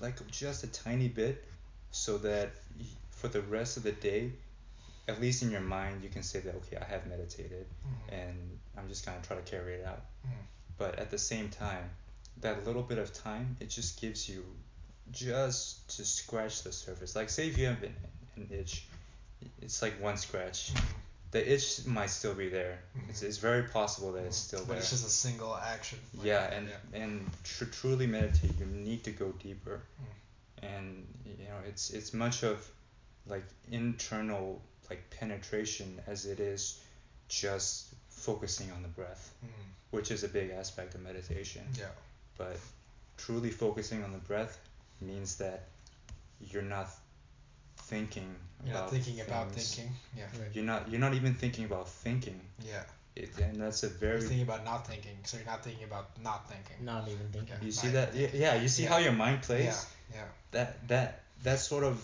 [0.01, 1.45] like just a tiny bit
[1.91, 2.51] so that
[3.11, 4.33] for the rest of the day,
[5.09, 8.13] at least in your mind, you can say that, okay, I have meditated Mhm.
[8.13, 10.05] and I'm just gonna try to carry it out.
[10.27, 10.47] Mhm.
[10.77, 11.91] But at the same time,
[12.41, 14.45] that little bit of time, it just gives you
[15.13, 17.17] just to scratch the surface.
[17.17, 17.95] Like, say if you have an,
[18.37, 18.85] an itch,
[19.63, 20.73] it's like one scratch.
[20.75, 20.85] Mhm.
[21.31, 22.79] The itch might still be there.
[23.09, 23.27] It's, Mhm.
[23.27, 24.77] it's very possible that it's still But there.
[24.79, 25.99] it's just a single action.
[26.15, 27.01] like, yeah, and yeah.
[27.03, 29.83] and tr- truly meditate, you need to go deeper,
[30.63, 32.67] and you know it's it's much of
[33.27, 36.81] like internal like penetration as it is
[37.29, 39.49] just focusing on the breath, Mhm.
[39.91, 41.63] which is a big aspect of meditation.
[41.79, 41.91] Yeah.
[42.39, 42.59] But
[43.19, 44.59] truly focusing on the breath
[45.01, 45.69] means that
[46.41, 46.89] you're not
[47.77, 48.35] thinking
[48.65, 49.93] You're about not thinking about thinking.
[50.17, 50.25] Yeah.
[50.25, 50.51] Right.
[50.53, 52.41] You're not you're not even thinking about thinking.
[52.65, 52.83] Yeah.
[53.17, 56.11] It, and that's a You're very thinking about not thinking, so you're not thinking about
[56.23, 56.85] not thinking.
[56.85, 57.57] Not even thinking.
[57.61, 57.65] Yeah.
[57.67, 58.41] you see not that yeah, thinking.
[58.41, 58.89] yeah you see Yeah.
[58.91, 60.17] how your mind plays Yeah.
[60.19, 60.25] Yeah.
[60.53, 61.97] that that that sort of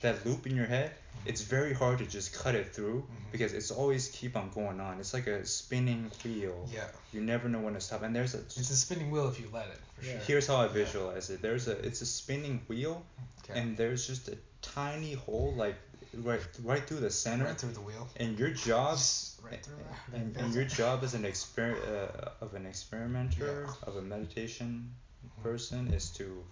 [0.00, 0.92] that loop in your head,
[1.26, 3.32] it's very hard to just cut it through Mhm.
[3.32, 5.00] because it's always keep on going on.
[5.00, 6.68] It's like a spinning wheel.
[6.72, 6.86] Yeah.
[7.12, 8.02] You never know when to stop.
[8.02, 10.12] And there's a It's a spinning wheel if you let it, for Yeah.
[10.12, 10.20] sure.
[10.20, 11.42] here's how I visualize it.
[11.42, 13.04] There's a it's a spinning wheel
[13.42, 13.58] Okay.
[13.60, 15.76] and there's just a tiny hole like
[16.14, 17.44] right right through the center.
[17.46, 18.08] right through the wheel.
[18.16, 18.98] And your job
[19.42, 20.20] right through there.
[20.20, 23.74] and, and your job as an exper uh, of an experimenter Yeah.
[23.88, 24.94] of a meditation
[25.42, 26.44] person is to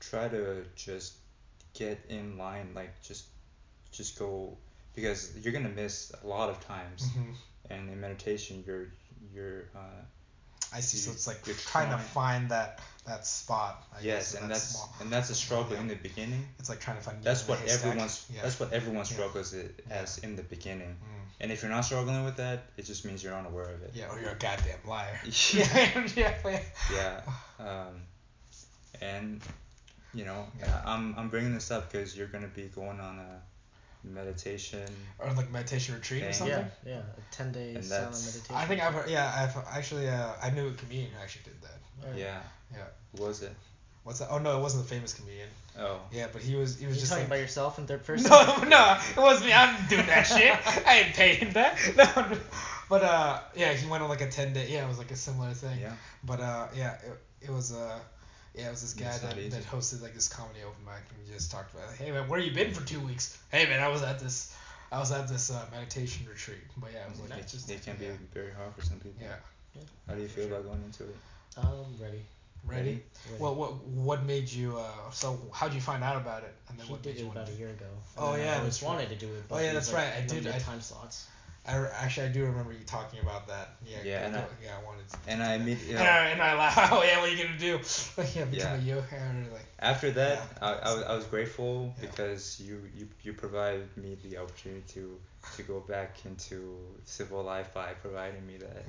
[0.00, 1.14] try to just
[1.74, 3.24] get in line like just
[3.92, 4.56] just go
[4.94, 7.32] because you're gonna miss a lot of times hmm
[7.70, 8.86] and in meditation you're
[9.34, 10.02] you're uh,
[10.72, 10.98] I see.
[10.98, 13.82] So it's like you're trying to find that that spot.
[13.92, 14.92] I yes guess, and that that's small.
[15.00, 15.80] and that's a struggle Yeah.
[15.80, 17.18] in the beginning It's like trying to find.
[17.18, 17.86] That that's what in a haystack.
[17.90, 18.42] everyone's Yeah.
[18.42, 19.64] that's what everyone struggles Yeah.
[19.90, 21.26] as in the beginning Mm.
[21.40, 24.10] and if you're not struggling with that it just means you're unaware of it Yeah,
[24.10, 25.18] or you're a goddamn liar.
[25.52, 26.60] Yeah, yeah.
[26.92, 27.20] yeah
[27.58, 27.94] um,
[29.00, 29.40] and
[30.14, 30.82] you know Yeah.
[30.84, 33.40] I'm, I'm bringing this up because you're going to be going on a
[34.06, 34.86] meditation
[35.18, 36.56] Or like meditation retreat or something.
[36.86, 38.56] Yeah, yeah, a ten day And silent meditation.
[38.56, 41.62] I think I've heard, yeah I've actually uh, I knew a comedian who actually did
[41.62, 42.08] that.
[42.08, 42.18] Right.
[42.18, 42.40] yeah
[42.72, 42.84] Yeah.
[43.16, 43.52] Who was it
[44.02, 44.28] What's that?
[44.30, 45.48] Oh no, it wasn't a famous comedian.
[45.78, 47.32] oh Yeah, but he was he was you just talking like.
[47.32, 48.30] about yourself in third person?
[48.30, 49.52] No, no, it wasn't me.
[49.52, 50.56] I'm doing that shit.
[50.86, 51.76] I ain't paying that.
[51.96, 52.38] No,
[52.88, 54.68] but uh, yeah, he went on like a ten day.
[54.70, 55.78] Yeah, it was like a similar thing.
[55.80, 55.92] yeah
[56.24, 57.98] But uh, yeah, it, it was uh,
[58.54, 61.32] yeah, it was this guy that, that hosted like this comedy open mic and he
[61.32, 63.38] just talked about, hey man, where you been for two weeks?
[63.52, 64.54] Hey man, I was at this,
[64.92, 66.58] I was at this uh, meditation retreat.
[66.76, 68.82] But yeah, it was like it, it's just it can yeah, be very hard for
[68.82, 69.36] some people yeah.
[70.08, 70.54] how do you feel sure.
[70.58, 71.16] about going into it
[71.56, 71.66] Um,
[72.00, 72.22] ready.
[72.66, 72.90] Ready?
[72.90, 73.02] ready.
[73.38, 74.76] Well, what what made you?
[74.78, 76.54] Uh, so how would you find out about it?
[76.68, 77.86] And then he what did made it you about a year ago.
[78.18, 79.44] Oh, yeah, I always wanted to do it.
[79.48, 81.26] But Oh, yeah, that's like, right, I "You don't did- I- time slots.
[81.66, 83.74] I re- actually I do remember you talking about that.
[83.86, 83.98] Yeah.
[84.04, 85.08] Yeah, and I- yeah, I wanted.
[85.08, 86.78] To and I immediately And I, and I laughed.
[86.92, 87.78] Oh yeah, what are you gonna do?
[88.16, 88.94] Like yeah, become Yeah.
[88.94, 89.04] a yo.
[89.14, 90.66] And like, after that Yeah.
[90.68, 92.08] I, I, was, I was grateful Yeah.
[92.08, 95.18] because you, you you provided me the opportunity to
[95.56, 98.84] to go back into civil life by providing me that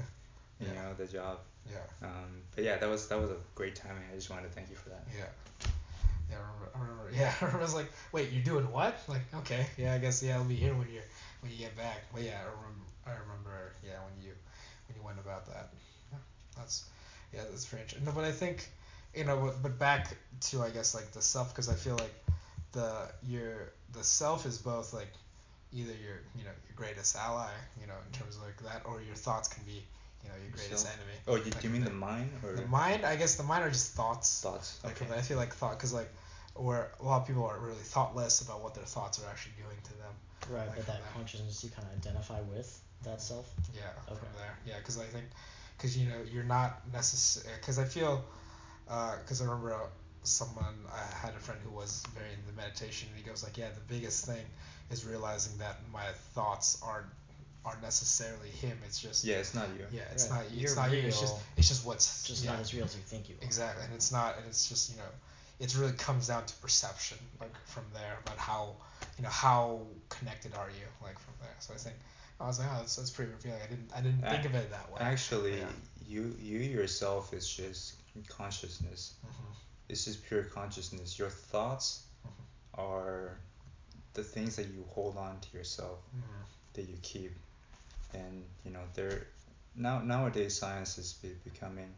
[0.60, 1.40] you know the job
[1.70, 1.78] yeah,
[2.08, 4.70] um, but yeah that was that was a great timing I just wanted to thank
[4.70, 5.26] you for that yeah.
[6.30, 6.70] Yeah, I remember.
[6.76, 7.12] I remember.
[7.52, 8.96] Yeah, I was like, wait, you're doing what?
[9.10, 11.02] Like, okay, yeah, I guess yeah, I'll be here when you
[11.42, 12.04] when you get back.
[12.14, 12.86] But yeah, I remember.
[13.06, 13.74] I remember.
[13.86, 14.32] Yeah, when you
[14.88, 15.70] when you went about that.
[16.12, 16.18] Yeah,
[16.58, 16.86] that's
[17.34, 17.96] yeah, that's strange.
[18.06, 18.68] No, but I think
[19.16, 20.16] you know, but, but back
[20.50, 22.14] to I guess like the self because I feel like
[22.72, 25.12] the your the self is both like
[25.74, 27.50] either your you know your greatest ally
[27.80, 29.84] you know in terms of like that or your thoughts can be
[30.24, 30.96] you know your greatest Self.
[30.96, 31.18] enemy.
[31.28, 33.44] oh you, Like do you mean the the- mind or The mind, I guess the
[33.44, 34.42] mind are just thoughts.
[34.42, 36.10] thoughts Like okay I feel like thought, because like,
[36.56, 39.78] where a lot of people are really thoughtless about what their thoughts are actually doing
[39.84, 40.14] to them.
[40.50, 43.52] Right, Like but from that consciousness you kind of identify with that self.
[43.76, 44.20] Yeah, Okay.
[44.20, 44.58] from there.
[44.66, 45.26] Yeah, because I think,
[45.78, 47.56] because you know you're not necessary.
[47.60, 48.24] Because I feel,
[48.86, 49.78] because I remember uh,
[50.24, 53.70] someone I had a friend who was very into meditation, and he goes like, yeah,
[53.70, 54.44] the biggest thing
[54.92, 56.06] is realizing that my
[56.36, 57.08] thoughts aren't
[57.64, 58.76] aren't necessarily him.
[58.88, 60.42] It's just yeah it's not you yeah, it's Right.
[60.44, 60.62] not you.
[60.62, 60.98] You're It's not you.
[61.00, 62.52] It's just it's just what's Just yeah.
[62.52, 63.46] not as real as you think you are.
[63.46, 65.10] Exactly, and it's not, and it's just you know,
[65.62, 68.76] it really comes down to perception, like from there about how
[69.18, 71.56] you know how connected are you, like from there.
[71.60, 71.96] So I think
[72.40, 73.62] I was like, oh, that's, that's pretty revealing.
[73.66, 75.00] I didn't I didn't think of it that way.
[75.02, 75.68] actually Yeah.
[76.08, 77.96] you you yourself is just
[78.28, 79.54] consciousness Mhm.
[79.90, 81.88] it's just pure consciousness your thoughts
[82.28, 82.82] Mm-hmm.
[82.82, 83.38] are
[84.14, 86.44] the things that you hold on to yourself Mhm.
[86.74, 87.34] that you keep
[88.14, 89.22] and you know they're
[89.76, 91.92] now nowadays science is be, becoming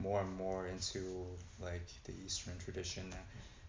[0.00, 0.98] more and more into
[1.62, 3.04] like the eastern tradition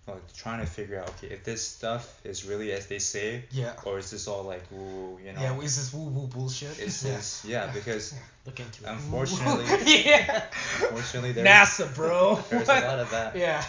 [0.08, 3.74] like trying to figure out okay if this stuff is really as they say Yeah.
[3.86, 5.60] or is this all like woo you know Yeah.
[5.62, 6.80] Is this woo woo bullshit?
[6.80, 7.12] is yeah.
[7.16, 8.14] this yeah because
[8.46, 8.90] Look into it.
[8.90, 9.66] unfortunately
[10.06, 10.44] yeah.
[10.82, 12.40] unfortunately there's NASA, bro.
[12.50, 13.64] there's a lot of that Yeah.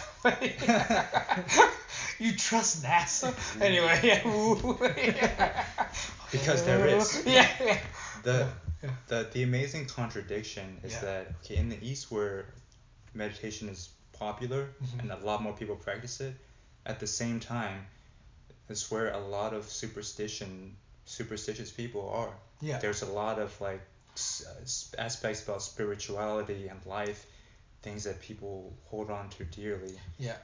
[2.19, 3.33] you trust NASA?
[3.61, 5.65] Anyway, yeah.
[6.31, 7.23] Because there is.
[7.25, 7.47] Yeah.
[7.63, 7.77] yeah.
[8.23, 8.47] the
[8.83, 8.89] Yeah.
[9.07, 11.01] the the amazing contradiction is Yeah.
[11.01, 12.45] that okay in the east where
[13.13, 14.99] meditation is popular Mhm.
[14.99, 16.35] and a lot more people practice it
[16.85, 17.85] at the same time
[18.69, 22.79] it's where a lot of superstition superstitious people are Yeah.
[22.79, 23.81] there's a lot of like
[24.15, 27.25] s- aspects about spirituality and life
[27.81, 30.37] things that people hold on to dearly Yeah.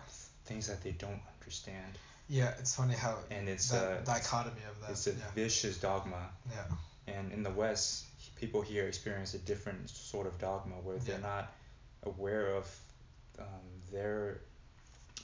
[0.45, 1.97] things that they don't understand
[2.27, 4.91] Yeah, it's funny how and it's a dichotomy of that.
[4.91, 5.31] it's a yeah.
[5.35, 6.65] vicious dogma Yeah.
[7.15, 8.05] and in the west
[8.39, 11.51] people here experience a different sort of dogma where they're not
[12.03, 12.65] aware of
[13.39, 13.45] um,
[13.91, 14.39] their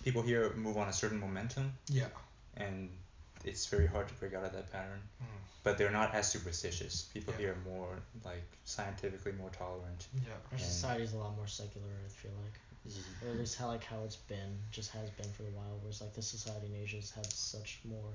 [0.03, 2.07] people here move on a certain momentum Yeah.
[2.57, 2.89] and
[3.43, 5.25] it's very hard to break out of that pattern Mm.
[5.63, 7.39] but they're not as superstitious people Yeah.
[7.39, 10.33] here are more like scientifically more tolerant Yeah.
[10.33, 11.87] Our and- society is a lot more secular.
[12.05, 12.59] I feel like,
[13.23, 15.77] or at least how like how it's been, just has been for a while.
[15.81, 18.13] Whereas like the society in Asia has had such more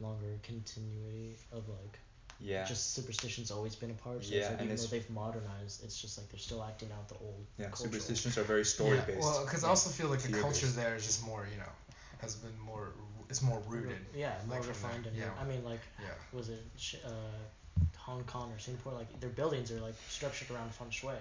[0.00, 1.98] longer continuity of like
[2.42, 2.64] Yeah.
[2.64, 4.24] just superstition's always been a part.
[4.24, 6.90] So Yeah, it's like and even though they've modernized, it's just like they're still acting
[6.92, 7.46] out the old.
[7.58, 7.66] yeah.
[7.66, 9.20] cultural- Superstitions are very story yeah, based.
[9.20, 10.76] well, because I also feel like the culture based.
[10.76, 11.72] there is just more, you know,
[12.20, 12.92] has been more,
[13.30, 13.98] it's more rooted.
[14.14, 15.30] Yeah, more like, from refined and yeah.
[15.40, 16.08] I mean like Yeah.
[16.32, 17.10] was it sh- uh,
[17.96, 18.92] Hong Kong or Singapore?
[18.92, 21.14] Like their buildings are like structured around feng shui.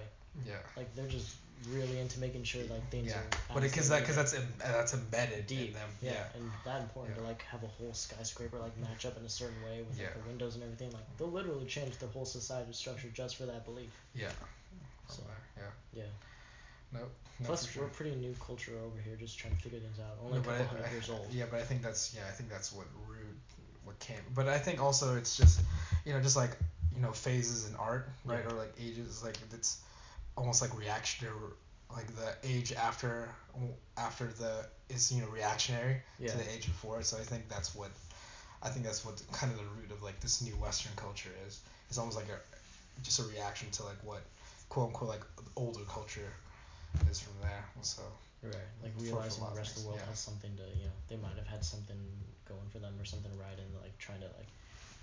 [0.46, 0.56] Yeah.
[0.78, 1.36] Like they're just
[1.70, 3.54] really into making sure like things Yeah, are.
[3.54, 5.68] but because that because that's em- uh, that's embedded deep.
[5.70, 5.90] in them.
[6.02, 6.26] Yeah, Yeah.
[6.36, 7.22] and that important Yeah.
[7.24, 10.06] to like have a whole skyscraper like match up in a certain way with Yeah.
[10.08, 10.92] like the windows and everything.
[10.92, 13.92] Like they'll literally change the whole society structure just for that belief.
[14.16, 14.32] Yeah.
[15.08, 15.22] So
[15.58, 15.64] yeah.
[15.94, 16.04] yeah.
[16.94, 17.12] Nope.
[17.40, 17.84] No, Plus sure.
[17.84, 20.18] we're pretty new culture over here, just trying to figure things out.
[20.24, 21.28] Only No, a couple I- hundred I- years old.
[21.32, 23.38] Yeah, but I think that's yeah, I think that's what root
[23.84, 24.22] what came.
[24.36, 25.62] But I think also it's just
[26.06, 26.58] you know just like
[26.96, 29.78] you know phases in art, right, or like ages, like it's
[30.38, 31.36] almost like reactionary,
[31.94, 33.30] like the age after
[33.98, 36.32] after the is you know reactionary Yeah.
[36.32, 37.02] to the age before.
[37.04, 37.92] So I think that's what
[38.64, 41.60] I think that's what kind of the root of like this new Western culture is.
[41.90, 42.40] It's almost like a
[43.04, 44.22] just a reaction to like what
[44.70, 45.26] quote unquote like
[45.56, 46.32] older culture
[47.10, 47.66] is from there.
[47.82, 48.02] So
[48.44, 48.54] Right.
[48.82, 50.10] Like realizing the rest of the world yeah.
[50.10, 51.98] has something to you know they might have had something
[52.48, 54.50] going for them or something right and like trying to like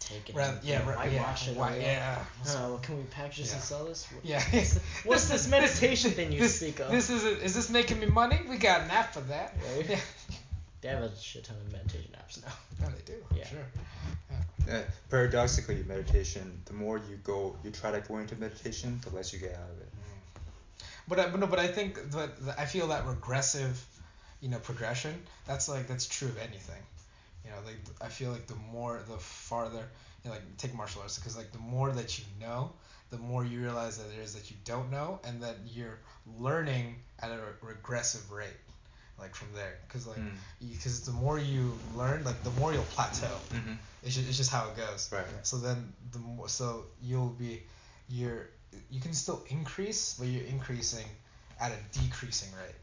[0.01, 2.25] take it Rather- and yeah, you know, right- yeah, whitewash it or, why- yeah.
[2.47, 4.07] I can we package this and sell this?
[4.12, 4.43] What- yeah.
[5.05, 6.91] What's this meditation thing you this, speak of?
[6.91, 8.41] This is is this making me money?
[8.49, 9.55] We got an app for that.
[9.77, 9.89] Right?
[9.91, 10.01] Yeah.
[10.81, 12.53] They have a shit ton of meditation apps now.
[12.81, 13.25] Yeah, they do.
[13.37, 13.47] Yeah.
[13.49, 13.66] Sure.
[14.70, 16.61] Uh, paradoxically, meditation.
[16.66, 19.70] The more you go, you try to go into meditation, the less you get out
[19.70, 19.89] of it.
[21.09, 23.83] But I, but no, but I think that that I feel that regressive,
[24.41, 25.15] you know, progression.
[25.47, 26.83] That's like that's true of anything.
[27.44, 29.85] You know, like I feel like the more the farther,
[30.23, 32.73] you know, like take martial arts because like the more that you know,
[33.10, 35.98] the more you realize that there is that you don't know, and that you're
[36.39, 38.60] learning at a regressive rate,
[39.19, 39.77] like from there.
[39.86, 40.32] Because like Mm.
[40.73, 43.35] because the more you learn, like the more you'll plateau.
[43.52, 43.73] Mm-hmm.
[44.02, 45.10] It's just, it's just how it goes.
[45.12, 45.24] Right.
[45.43, 47.62] So then the more so you'll be
[48.09, 48.48] you're
[48.90, 51.06] you can still increase, but you're increasing
[51.60, 52.74] at a decreasing rate,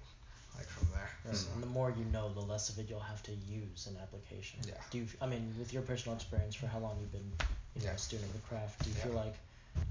[0.58, 1.34] like from there.
[1.34, 3.98] So, And the more you know, the less of it you'll have to use in
[4.02, 4.60] application.
[4.68, 4.74] Yeah.
[4.92, 5.08] Do you?
[5.22, 7.32] I mean, with your personal experience for how long you've been,
[7.76, 7.94] you know, Yeah.
[7.94, 9.04] a student of the craft, do you Yeah.
[9.04, 9.36] feel like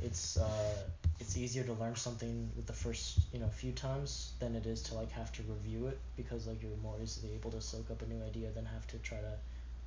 [0.01, 0.89] it's uh,
[1.21, 4.83] it's easier to learn something with the first, you know, few times than it is
[4.85, 8.01] to like have to review it because like you're more easily able to soak up
[8.03, 9.35] a new idea than have to try to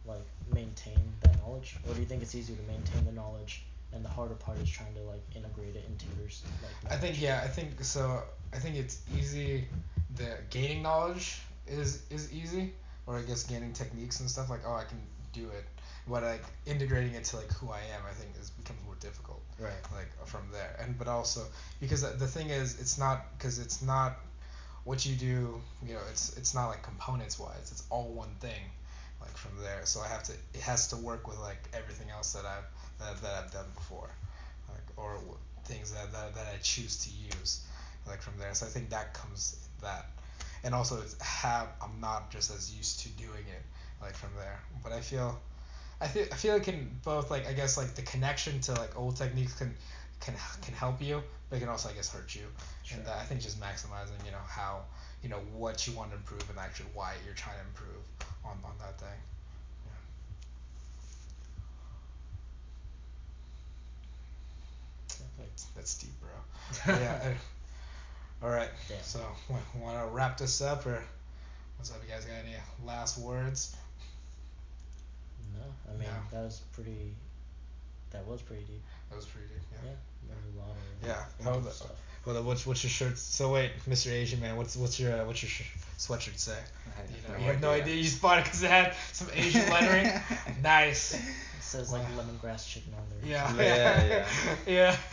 [0.05, 3.63] like maintain that knowledge, or do you think it's easier to maintain the knowledge
[3.93, 6.29] and the harder part is trying to like integrate it into your
[6.63, 6.91] like?
[6.91, 8.23] I think yeah, I think so.
[8.53, 9.67] I think it's easy.
[10.15, 12.73] The gaining knowledge is is easy,
[13.05, 14.99] or I guess gaining techniques and stuff like oh I can
[15.33, 15.65] do it,
[16.07, 19.41] but like integrating it to like who I am, I think is becomes more difficult.
[19.59, 19.71] Right.
[19.95, 21.41] like from there and but also
[21.79, 24.17] because the thing is it's not because it's not
[24.83, 28.61] what you do you know it's it's not like components wise it's all one thing
[29.19, 32.33] like from there so i have to it has to work with like everything else
[32.33, 32.65] that i've
[32.99, 34.09] that, that i've done before
[34.69, 35.19] like or
[35.65, 37.65] things that, that that i choose to use
[38.07, 40.05] like from there so i think that comes that
[40.63, 43.63] and also it's have i'm not just as used to doing it
[44.01, 45.39] like from there but i feel
[46.01, 48.97] I feel I feel it can both like I guess like the connection to like
[48.97, 49.73] old techniques can
[50.19, 52.45] can can help you, but it can also I guess hurt you.
[52.83, 52.99] Sure.
[52.99, 54.81] And uh, I think just maximizing you know how
[55.23, 58.03] you know what you want to improve and actually why you're trying to improve
[58.45, 59.19] on on that thing.
[65.75, 66.29] That's deep, bro.
[66.87, 67.19] yeah.
[67.23, 67.37] I-
[68.43, 68.69] all right.
[68.87, 68.97] Damn.
[69.01, 69.19] So
[69.79, 71.03] want to wrap this up or
[71.77, 71.97] what's up?
[72.05, 72.55] You guys got any
[72.85, 73.75] last words?
[75.57, 76.37] No, I mean No.
[76.37, 77.13] that was pretty.
[78.11, 78.81] That was pretty deep.
[79.09, 79.57] That was pretty deep.
[79.83, 79.91] Yeah,
[80.27, 81.43] there's a lot of Yeah.
[81.51, 81.91] How the- stuff.
[82.25, 83.17] Well, what's what's your shirt?
[83.17, 84.11] So wait, Mr.
[84.11, 85.63] Asian man, what's what's your uh, what's your sh-
[85.97, 86.57] sweatshirt say?
[86.97, 87.83] I You, know, no you have no idea.
[87.83, 87.95] idea.
[87.95, 90.11] You spotted because it had some Asian lettering.
[90.61, 91.15] nice.
[91.67, 93.29] It says like lemongrass chicken on there.
[93.29, 93.53] Yeah.
[93.57, 94.55] Yeah, yeah.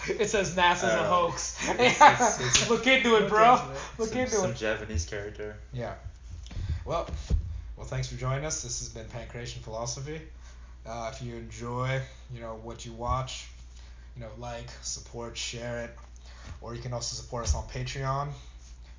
[0.09, 0.15] yeah.
[0.21, 1.59] It says NASA's I a don't hoax.
[1.69, 3.55] It's- it's- it's- Look into it, Look bro.
[3.55, 3.79] into it.
[3.99, 4.57] Look some, into some it.
[4.57, 5.57] Japanese character.
[5.73, 5.95] Yeah.
[6.85, 7.09] Well,
[7.77, 8.63] well, thanks for joining us.
[8.63, 10.21] This has been Pankration Philosophy.
[10.87, 12.01] Uh, if you enjoy,
[12.33, 13.49] you know, what you watch,
[14.17, 15.91] you know, like, support, share it,
[16.61, 18.29] or you can also support us on Patreon,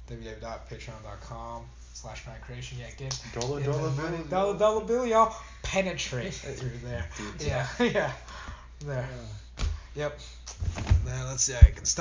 [0.10, 1.64] www.patreon.com
[1.95, 4.23] slash my creation Yeah, get Dollar dollar bill.
[4.30, 5.34] dollar dollar bill, y'all.
[5.63, 7.07] Penetrate through there.
[7.39, 8.11] Yeah, yeah.
[8.81, 9.07] There.
[9.95, 10.19] Yep.
[11.05, 11.55] Now let's see.
[11.55, 11.93] I can stop.